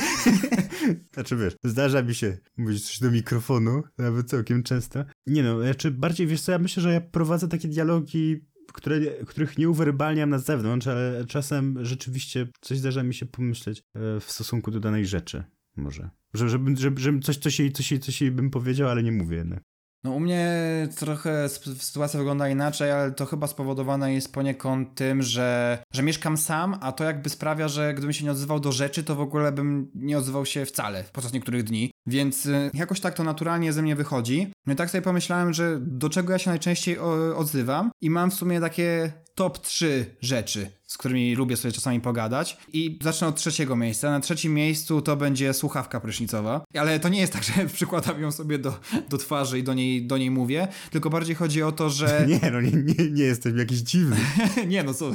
znaczy 1.13 1.35
wiesz, 1.35 1.53
zdarza 1.63 2.01
mi 2.01 2.15
się 2.15 2.37
mówić 2.57 2.87
coś 2.87 2.99
do 2.99 3.11
mikrofonu, 3.11 3.83
nawet 3.97 4.29
całkiem 4.29 4.63
często. 4.63 5.05
Nie 5.27 5.43
no, 5.43 5.61
znaczy 5.61 5.91
bardziej 5.91 6.27
wiesz 6.27 6.41
co, 6.41 6.51
ja 6.51 6.59
myślę, 6.59 6.83
że 6.83 6.93
ja 6.93 7.01
prowadzę 7.01 7.47
takie 7.47 7.67
dialogi 7.67 8.51
które, 8.73 8.99
których 9.25 9.57
nie 9.57 9.69
uwerbalniam 9.69 10.29
na 10.29 10.39
zewnątrz, 10.39 10.87
ale 10.87 11.25
czasem 11.27 11.85
rzeczywiście 11.85 12.47
coś 12.61 12.77
zdarza 12.77 13.03
mi 13.03 13.13
się 13.13 13.25
pomyśleć 13.25 13.79
e, 13.79 14.19
w 14.19 14.31
stosunku 14.31 14.71
do 14.71 14.79
danej 14.79 15.05
rzeczy. 15.05 15.43
Może. 15.75 16.09
Że, 16.33 16.49
żeby, 16.49 16.77
żeby, 16.77 17.01
żeby 17.01 17.19
coś, 17.19 17.37
coś, 17.37 17.59
jej, 17.59 17.71
coś, 17.71 17.91
jej, 17.91 17.99
coś 17.99 18.21
jej 18.21 18.31
bym 18.31 18.49
powiedział, 18.49 18.89
ale 18.89 19.03
nie 19.03 19.11
mówię 19.11 19.37
jednak. 19.37 19.63
No 20.03 20.11
u 20.11 20.19
mnie 20.19 20.49
trochę 20.97 21.49
sytuacja 21.49 22.17
wygląda 22.17 22.49
inaczej, 22.49 22.91
ale 22.91 23.11
to 23.11 23.25
chyba 23.25 23.47
spowodowane 23.47 24.13
jest 24.13 24.33
poniekąd 24.33 24.95
tym, 24.95 25.21
że, 25.21 25.83
że 25.93 26.03
mieszkam 26.03 26.37
sam, 26.37 26.77
a 26.81 26.91
to 26.91 27.03
jakby 27.03 27.29
sprawia, 27.29 27.67
że 27.67 27.93
gdybym 27.93 28.13
się 28.13 28.25
nie 28.25 28.31
odzywał 28.31 28.59
do 28.59 28.71
rzeczy, 28.71 29.03
to 29.03 29.15
w 29.15 29.21
ogóle 29.21 29.51
bym 29.51 29.91
nie 29.95 30.17
odzywał 30.17 30.45
się 30.45 30.65
wcale 30.65 31.03
podczas 31.13 31.33
niektórych 31.33 31.63
dni. 31.63 31.90
Więc 32.07 32.45
y, 32.45 32.71
jakoś 32.73 32.99
tak 32.99 33.13
to 33.13 33.23
naturalnie 33.23 33.73
ze 33.73 33.81
mnie 33.81 33.95
wychodzi. 33.95 34.51
No 34.65 34.73
i 34.73 34.75
tak 34.75 34.89
sobie 34.89 35.01
pomyślałem, 35.01 35.53
że 35.53 35.79
do 35.81 36.09
czego 36.09 36.33
ja 36.33 36.39
się 36.39 36.49
najczęściej 36.49 36.99
odzywam 37.35 37.91
i 38.01 38.09
mam 38.09 38.31
w 38.31 38.33
sumie 38.33 38.59
takie 38.59 39.13
top 39.35 39.59
3 39.59 40.15
rzeczy, 40.21 40.71
z 40.87 40.97
którymi 40.97 41.35
lubię 41.35 41.57
sobie 41.57 41.71
czasami 41.71 42.01
pogadać. 42.01 42.57
I 42.73 42.99
zacznę 43.01 43.27
od 43.27 43.35
trzeciego 43.35 43.75
miejsca. 43.75 44.11
Na 44.11 44.19
trzecim 44.19 44.53
miejscu 44.53 45.01
to 45.01 45.15
będzie 45.15 45.53
słuchawka 45.53 45.99
prysznicowa. 45.99 46.63
Ale 46.77 46.99
to 46.99 47.09
nie 47.09 47.19
jest 47.19 47.33
tak, 47.33 47.43
że 47.55 47.65
przykładam 47.65 48.21
ją 48.21 48.31
sobie 48.31 48.59
do, 48.59 48.79
do 49.09 49.17
twarzy 49.17 49.59
i 49.59 49.63
do 49.63 49.73
niej, 49.73 50.07
do 50.07 50.17
niej 50.17 50.31
mówię, 50.31 50.67
tylko 50.91 51.09
bardziej 51.09 51.35
chodzi 51.35 51.63
o 51.63 51.71
to, 51.71 51.89
że... 51.89 52.25
Nie, 52.27 52.51
no 52.51 52.61
nie, 52.61 52.71
nie, 52.71 53.11
nie 53.11 53.23
jestem 53.23 53.57
jakiś 53.57 53.77
dziwny. 53.77 54.17
nie, 54.67 54.83
no 54.83 54.93
co... 54.93 55.11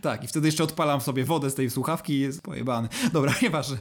tak, 0.00 0.24
i 0.24 0.28
wtedy 0.28 0.48
jeszcze 0.48 0.64
odpalam 0.64 1.00
sobie 1.00 1.24
wodę 1.24 1.50
z 1.50 1.54
tej 1.54 1.70
słuchawki 1.70 2.12
i 2.12 2.20
jest 2.20 2.42
pojebany. 2.42 2.88
Dobra, 3.12 3.34
nieważne. 3.42 3.76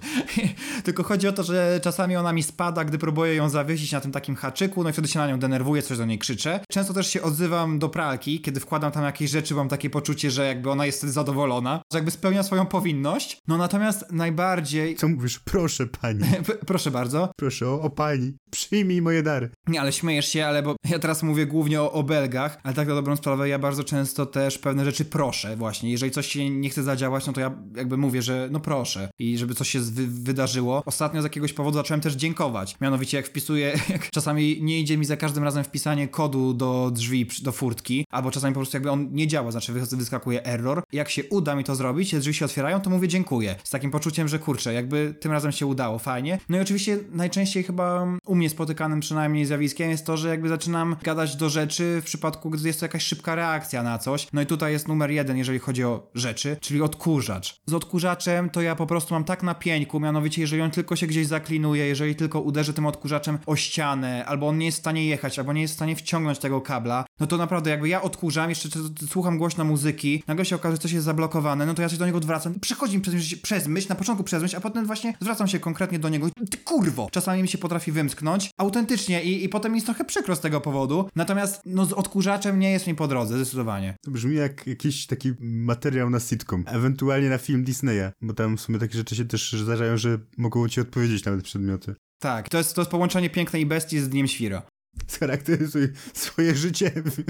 tylko 0.83 1.03
chodzi 1.03 1.27
o 1.27 1.31
to, 1.31 1.43
że 1.43 1.79
czasami 1.83 1.92
ona 1.99 2.33
mi 2.33 2.43
spada, 2.43 2.85
gdy 2.85 2.97
próbuję 2.97 3.35
ją 3.35 3.49
zawiesić 3.49 3.91
na 3.91 4.01
tym 4.01 4.11
takim 4.11 4.35
haczyku, 4.35 4.83
no 4.83 4.89
i 4.89 4.93
wtedy 4.93 5.07
się 5.07 5.19
na 5.19 5.27
nią 5.27 5.39
denerwuję, 5.39 5.81
coś 5.81 5.97
do 5.97 6.05
niej 6.05 6.19
krzyczę. 6.19 6.59
Często 6.71 6.93
też 6.93 7.07
się 7.07 7.21
odzywam 7.21 7.79
do 7.79 7.89
pralki, 7.89 8.41
kiedy 8.41 8.59
wkładam 8.59 8.91
tam 8.91 9.03
jakieś 9.03 9.29
rzeczy, 9.31 9.55
mam 9.55 9.69
takie 9.69 9.89
poczucie, 9.89 10.31
że 10.31 10.45
jakby 10.45 10.71
ona 10.71 10.85
jest 10.85 10.97
wtedy 10.97 11.13
zadowolona, 11.13 11.81
że 11.91 11.97
jakby 11.97 12.11
spełnia 12.11 12.43
swoją 12.43 12.65
powinność. 12.65 13.37
No 13.47 13.57
natomiast 13.57 14.11
najbardziej... 14.11 14.95
Co 14.95 15.07
mówisz? 15.07 15.39
Proszę 15.39 15.87
pani. 15.87 16.23
proszę 16.67 16.91
bardzo. 16.91 17.29
Proszę 17.37 17.69
o, 17.69 17.81
o 17.81 17.89
pani. 17.89 18.33
Przyjmij 18.51 19.01
moje 19.01 19.23
dary. 19.23 19.49
Nie, 19.67 19.81
ale 19.81 19.91
śmiejesz 19.91 20.27
się, 20.27 20.45
ale 20.45 20.63
bo 20.63 20.75
ja 20.89 20.99
teraz 20.99 21.23
mówię 21.23 21.45
głównie 21.45 21.81
o, 21.81 21.91
o 21.91 22.03
Belgach, 22.03 22.57
ale 22.63 22.73
tak 22.73 22.87
na 22.87 22.95
dobrą 22.95 23.15
sprawę 23.15 23.49
ja 23.49 23.59
bardzo 23.59 23.83
często 23.83 24.25
też 24.25 24.57
pewne 24.57 24.85
rzeczy 24.85 25.05
proszę 25.05 25.55
właśnie. 25.55 25.91
Jeżeli 25.91 26.11
coś 26.11 26.27
się 26.27 26.49
nie 26.49 26.69
chce 26.69 26.83
zadziałać, 26.83 27.27
no 27.27 27.33
to 27.33 27.41
ja 27.41 27.51
jakby 27.75 27.97
mówię, 27.97 28.21
że 28.21 28.47
no 28.51 28.59
proszę 28.59 29.09
i 29.19 29.37
żeby 29.37 29.55
coś 29.55 29.69
się 29.69 29.79
wy 29.79 30.07
wydarzyło. 30.07 30.83
Ostatnio 30.85 31.21
z 31.21 31.23
jakiegoś 31.23 31.53
powodu 31.53 31.79
zacząłem 31.83 32.01
też 32.01 32.13
dziękować. 32.13 32.75
Mianowicie 32.81 33.17
jak 33.17 33.27
wpisuję, 33.27 33.73
jak 33.89 34.09
czasami 34.09 34.57
nie 34.61 34.79
idzie 34.79 34.97
mi 34.97 35.05
za 35.05 35.17
każdym 35.17 35.43
razem 35.43 35.63
wpisanie 35.63 36.07
kodu 36.07 36.53
do 36.53 36.91
drzwi, 36.93 37.27
do 37.41 37.51
furtki, 37.51 38.05
albo 38.11 38.31
czasami 38.31 38.53
po 38.53 38.59
prostu 38.59 38.75
jakby 38.77 38.91
on 38.91 39.09
nie 39.11 39.27
działa, 39.27 39.51
znaczy 39.51 39.73
wyskakuje 39.73 40.45
error. 40.45 40.83
Jak 40.93 41.09
się 41.09 41.23
uda 41.23 41.55
mi 41.55 41.63
to 41.63 41.75
zrobić, 41.75 42.15
drzwi 42.15 42.33
się 42.33 42.45
otwierają, 42.45 42.81
to 42.81 42.89
mówię 42.89 43.07
dziękuję. 43.07 43.55
Z 43.63 43.69
takim 43.69 43.91
poczuciem, 43.91 44.27
że 44.27 44.39
kurczę, 44.39 44.73
jakby 44.73 45.15
tym 45.19 45.31
razem 45.31 45.51
się 45.51 45.65
udało, 45.65 45.99
fajnie. 45.99 46.39
No 46.49 46.57
i 46.57 46.61
oczywiście 46.61 46.99
najczęściej 47.11 47.63
chyba 47.63 48.07
u 48.25 48.35
mnie 48.35 48.49
spotykanym 48.49 48.99
przynajmniej 48.99 49.45
zjawiskiem 49.45 49.89
jest 49.89 50.05
to, 50.05 50.17
że 50.17 50.29
jakby 50.29 50.49
zaczynam 50.49 50.95
gadać 51.03 51.35
do 51.35 51.49
rzeczy 51.49 51.99
w 52.01 52.05
przypadku, 52.05 52.49
gdy 52.49 52.67
jest 52.67 52.79
to 52.79 52.85
jakaś 52.85 53.03
szybka 53.03 53.35
reakcja 53.35 53.83
na 53.83 53.97
coś. 53.97 54.27
No 54.33 54.41
i 54.41 54.45
tutaj 54.45 54.71
jest 54.71 54.87
numer 54.87 55.11
jeden, 55.11 55.37
jeżeli 55.37 55.59
chodzi 55.59 55.83
o 55.83 56.11
rzeczy, 56.15 56.57
czyli 56.61 56.81
odkurzacz. 56.81 57.61
Z 57.65 57.73
odkurzaczem 57.73 58.49
to 58.49 58.61
ja 58.61 58.75
po 58.75 58.87
prostu 58.87 59.13
mam 59.13 59.23
tak 59.23 59.43
na 59.43 59.55
pieńku, 59.55 59.99
mianowicie 59.99 60.41
jeżeli 60.41 60.61
on 60.61 60.71
tylko 60.71 60.95
się 60.95 61.07
gdzieś 61.07 61.27
zaklinuje, 61.27 61.72
jeżeli 61.75 62.15
tylko 62.15 62.41
uderzy 62.41 62.73
tym 62.73 62.85
odkurzaczem 62.85 63.39
o 63.45 63.55
ścianę, 63.55 64.25
albo 64.25 64.47
on 64.47 64.57
nie 64.57 64.65
jest 64.65 64.77
w 64.77 64.81
stanie 64.81 65.05
jechać, 65.05 65.39
albo 65.39 65.53
nie 65.53 65.61
jest 65.61 65.73
w 65.73 65.75
stanie 65.77 65.95
wciągnąć 65.95 66.39
tego 66.39 66.61
kabla, 66.61 67.05
no 67.19 67.27
to 67.27 67.37
naprawdę 67.37 67.69
jakby 67.69 67.89
ja 67.89 68.01
odkurzam, 68.01 68.49
jeszcze 68.49 68.69
słucham 69.09 69.37
głośno 69.37 69.63
muzyki, 69.63 70.23
nagle 70.27 70.45
się 70.45 70.55
okaże, 70.55 70.75
że 70.75 70.81
coś 70.81 70.91
jest 70.91 71.05
zablokowane, 71.05 71.65
no 71.65 71.73
to 71.73 71.81
ja 71.81 71.89
się 71.89 71.97
do 71.97 72.05
niego 72.05 72.17
odwracam. 72.17 72.59
Przychodzi 72.59 72.97
mi 72.97 73.01
przez 73.01 73.13
myśl, 73.13 73.37
przez 73.41 73.67
myśl, 73.67 73.87
na 73.89 73.95
początku 73.95 74.23
przez 74.23 74.41
myśl, 74.41 74.57
a 74.57 74.59
potem 74.59 74.85
właśnie 74.85 75.13
zwracam 75.19 75.47
się 75.47 75.59
konkretnie 75.59 75.99
do 75.99 76.09
niego. 76.09 76.29
Ty 76.51 76.57
kurwo! 76.57 77.07
Czasami 77.11 77.41
mi 77.41 77.47
się 77.47 77.57
potrafi 77.57 77.91
wymsknąć, 77.91 78.49
autentycznie 78.57 79.23
i, 79.23 79.43
i 79.43 79.49
potem 79.49 79.71
mi 79.71 79.77
jest 79.77 79.85
trochę 79.85 80.05
przykro 80.05 80.35
z 80.35 80.39
tego 80.39 80.61
powodu. 80.61 81.09
Natomiast 81.15 81.61
no 81.65 81.85
z 81.85 81.93
odkurzaczem 81.93 82.59
nie 82.59 82.71
jest 82.71 82.87
mi 82.87 82.95
po 82.95 83.07
drodze, 83.07 83.35
zdecydowanie. 83.35 83.95
To 84.01 84.11
brzmi 84.11 84.35
jak 84.35 84.67
jakiś 84.67 85.07
taki 85.07 85.33
materiał 85.39 86.09
na 86.09 86.19
sitcom, 86.19 86.63
ewentualnie 86.67 87.29
na 87.29 87.37
film 87.37 87.63
Disneya, 87.63 88.11
bo 88.21 88.33
tam 88.33 88.57
w 88.57 88.61
sumie 88.61 88.79
takie 88.79 88.97
rzeczy 88.97 89.15
się 89.15 89.25
też 89.25 89.53
zdarzają, 89.53 89.97
że 89.97 90.19
mogą 90.37 90.69
ci 90.69 90.81
odpowiedzieć 90.81 91.25
nawet 91.25 91.43
przedmioty. 91.43 91.95
Tak, 92.19 92.49
to 92.49 92.57
jest, 92.57 92.75
to 92.75 92.81
jest 92.81 92.91
połączenie 92.91 93.29
pięknej 93.29 93.65
bestii 93.65 93.99
z 93.99 94.09
Dniem 94.09 94.27
Świra. 94.27 94.61
Scharakteryzuj 95.07 95.87
swoje 96.13 96.55
życie 96.55 96.91
w, 96.95 97.23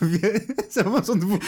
w, 0.00 0.72
za 0.72 0.84
pomocą 0.84 1.18
dwóch 1.18 1.40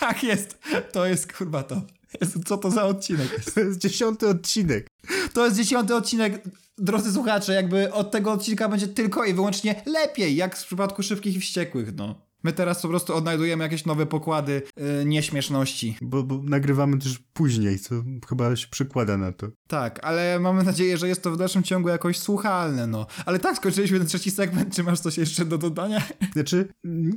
tak 0.00 0.22
jest, 0.22 0.58
to 0.92 1.06
jest 1.06 1.32
kurwa 1.32 1.62
to. 1.62 1.82
Jezu, 2.20 2.40
co 2.46 2.56
to 2.58 2.70
za 2.70 2.84
odcinek 2.84 3.32
jest? 3.32 3.54
To 3.54 3.60
jest 3.60 3.78
dziesiąty 3.78 4.28
odcinek. 4.28 4.86
To 5.32 5.44
jest 5.44 5.56
dziesiąty 5.56 5.94
odcinek, 5.94 6.42
drodzy 6.78 7.12
słuchacze, 7.12 7.54
jakby 7.54 7.92
od 7.92 8.10
tego 8.10 8.32
odcinka 8.32 8.68
będzie 8.68 8.88
tylko 8.88 9.24
i 9.24 9.34
wyłącznie 9.34 9.82
lepiej, 9.86 10.36
jak 10.36 10.56
w 10.56 10.66
przypadku 10.66 11.02
Szybkich 11.02 11.36
i 11.36 11.40
Wściekłych, 11.40 11.94
no. 11.96 12.27
My 12.44 12.52
teraz 12.52 12.82
po 12.82 12.88
prostu 12.88 13.14
odnajdujemy 13.14 13.64
jakieś 13.64 13.84
nowe 13.84 14.06
pokłady 14.06 14.62
yy, 14.76 15.04
nieśmieszności. 15.04 15.96
Bo, 16.02 16.22
bo, 16.22 16.40
nagrywamy 16.42 16.98
też 16.98 17.18
później, 17.32 17.78
co 17.78 17.94
chyba 18.28 18.56
się 18.56 18.68
przykłada 18.68 19.16
na 19.16 19.32
to. 19.32 19.48
Tak, 19.68 20.04
ale 20.04 20.40
mamy 20.40 20.64
nadzieję, 20.64 20.96
że 20.96 21.08
jest 21.08 21.22
to 21.22 21.30
w 21.30 21.36
dalszym 21.36 21.62
ciągu 21.62 21.88
jakoś 21.88 22.18
słuchalne, 22.18 22.86
no. 22.86 23.06
Ale 23.26 23.38
tak, 23.38 23.56
skończyliśmy 23.56 23.98
ten 23.98 24.06
trzeci 24.06 24.30
segment, 24.30 24.74
czy 24.74 24.82
masz 24.82 25.00
coś 25.00 25.18
jeszcze 25.18 25.44
do 25.44 25.58
dodania? 25.58 26.02
Znaczy, 26.32 26.68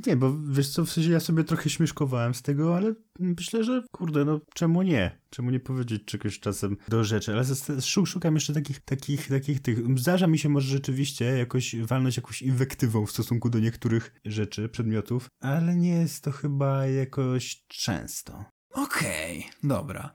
nie, 0.06 0.16
bo 0.16 0.36
wiesz 0.48 0.68
co, 0.68 0.84
w 0.84 0.90
sensie 0.90 1.10
ja 1.10 1.20
sobie 1.20 1.44
trochę 1.44 1.70
śmieszkowałem 1.70 2.34
z 2.34 2.42
tego, 2.42 2.76
ale 2.76 2.94
myślę, 3.18 3.64
że 3.64 3.82
kurde, 3.92 4.24
no 4.24 4.40
czemu 4.54 4.82
nie? 4.82 5.18
Czemu 5.30 5.50
nie 5.50 5.60
powiedzieć 5.60 6.04
czegoś 6.04 6.40
czasem 6.40 6.76
do 6.88 7.04
rzeczy? 7.04 7.32
Ale 7.32 7.44
szukam 8.06 8.34
jeszcze 8.34 8.54
takich, 8.54 8.80
takich, 8.80 9.28
takich 9.28 9.62
tych. 9.62 9.98
Zdarza 9.98 10.26
mi 10.26 10.38
się 10.38 10.48
może 10.48 10.68
rzeczywiście 10.68 11.24
jakoś 11.24 11.76
walnąć 11.76 12.16
jakąś 12.16 12.42
inwektywą 12.42 13.06
w 13.06 13.10
stosunku 13.10 13.50
do 13.50 13.58
niektórych 13.58 14.14
rzeczy, 14.24 14.68
przedmiotów, 14.68 15.28
ale 15.40 15.76
nie 15.76 15.94
jest 15.94 16.24
to 16.24 16.30
chyba 16.30 16.86
jakoś 16.86 17.64
często. 17.68 18.44
Okej, 18.72 19.38
okay, 19.38 19.68
dobra. 19.68 20.12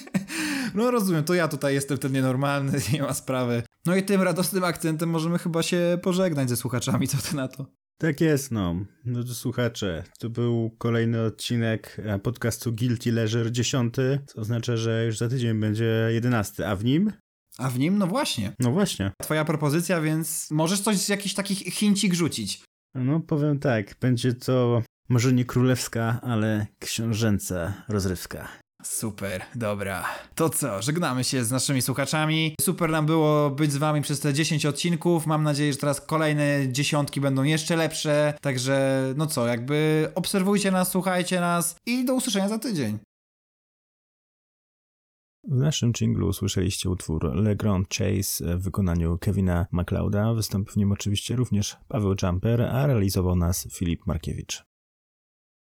no 0.74 0.90
rozumiem, 0.90 1.24
to 1.24 1.34
ja 1.34 1.48
tutaj 1.48 1.74
jestem 1.74 1.98
ten 1.98 2.12
nienormalny, 2.12 2.80
nie 2.92 3.02
ma 3.02 3.14
sprawy. 3.14 3.62
No 3.86 3.96
i 3.96 4.02
tym 4.02 4.22
radosnym 4.22 4.64
akcentem 4.64 5.10
możemy 5.10 5.38
chyba 5.38 5.62
się 5.62 5.98
pożegnać 6.02 6.48
ze 6.48 6.56
słuchaczami, 6.56 7.08
co 7.08 7.18
ty 7.18 7.36
na 7.36 7.48
to? 7.48 7.66
Tak 8.00 8.20
jest, 8.20 8.50
no. 8.50 8.74
No 9.04 9.24
to 9.24 9.34
słuchacze, 9.34 10.04
to 10.18 10.30
był 10.30 10.70
kolejny 10.78 11.22
odcinek 11.22 11.96
e, 12.04 12.18
podcastu 12.18 12.72
Guilty 12.72 13.12
Leisure 13.12 13.52
10, 13.52 13.94
co 14.26 14.40
oznacza, 14.40 14.76
że 14.76 15.06
już 15.06 15.18
za 15.18 15.28
tydzień 15.28 15.60
będzie 15.60 16.08
11, 16.10 16.68
a 16.68 16.76
w 16.76 16.84
nim? 16.84 17.12
A 17.58 17.70
w 17.70 17.78
nim? 17.78 17.98
No 17.98 18.06
właśnie. 18.06 18.52
No 18.60 18.72
właśnie. 18.72 19.12
Twoja 19.22 19.44
propozycja, 19.44 20.00
więc 20.00 20.48
możesz 20.50 20.80
coś 20.80 20.96
z 20.96 21.08
jakichś 21.08 21.34
takich 21.34 21.58
chincik 21.58 22.14
rzucić. 22.14 22.64
No 22.94 23.20
powiem 23.20 23.58
tak, 23.58 23.94
będzie 24.00 24.34
to 24.34 24.82
może 25.08 25.32
nie 25.32 25.44
królewska, 25.44 26.20
ale 26.22 26.66
książęca 26.78 27.84
rozrywka. 27.88 28.48
Super, 28.82 29.42
dobra. 29.54 30.04
To 30.34 30.50
co, 30.50 30.82
żegnamy 30.82 31.24
się 31.24 31.44
z 31.44 31.50
naszymi 31.50 31.82
słuchaczami. 31.82 32.54
Super 32.60 32.90
nam 32.90 33.06
było 33.06 33.50
być 33.50 33.72
z 33.72 33.76
wami 33.76 34.02
przez 34.02 34.20
te 34.20 34.34
10 34.34 34.66
odcinków. 34.66 35.26
Mam 35.26 35.42
nadzieję, 35.42 35.72
że 35.72 35.78
teraz 35.78 36.00
kolejne 36.00 36.72
dziesiątki 36.72 37.20
będą 37.20 37.42
jeszcze 37.42 37.76
lepsze. 37.76 38.34
Także, 38.40 39.04
no 39.16 39.26
co, 39.26 39.46
jakby 39.46 40.08
obserwujcie 40.14 40.70
nas, 40.70 40.90
słuchajcie 40.90 41.40
nas 41.40 41.76
i 41.86 42.04
do 42.04 42.14
usłyszenia 42.14 42.48
za 42.48 42.58
tydzień. 42.58 42.98
W 45.48 45.56
naszym 45.56 45.92
jinglu 45.92 46.28
usłyszeliście 46.28 46.90
utwór 46.90 47.34
Le 47.34 47.56
Grand 47.56 47.88
Chase 47.88 48.56
w 48.58 48.62
wykonaniu 48.62 49.18
Kevina 49.18 49.66
MacLeoda. 49.72 50.34
Wystąpił 50.34 50.72
w 50.72 50.76
nim 50.76 50.92
oczywiście 50.92 51.36
również 51.36 51.76
Paweł 51.88 52.14
Jumper, 52.22 52.62
a 52.62 52.86
realizował 52.86 53.36
nas 53.36 53.68
Filip 53.72 54.06
Markiewicz. 54.06 54.69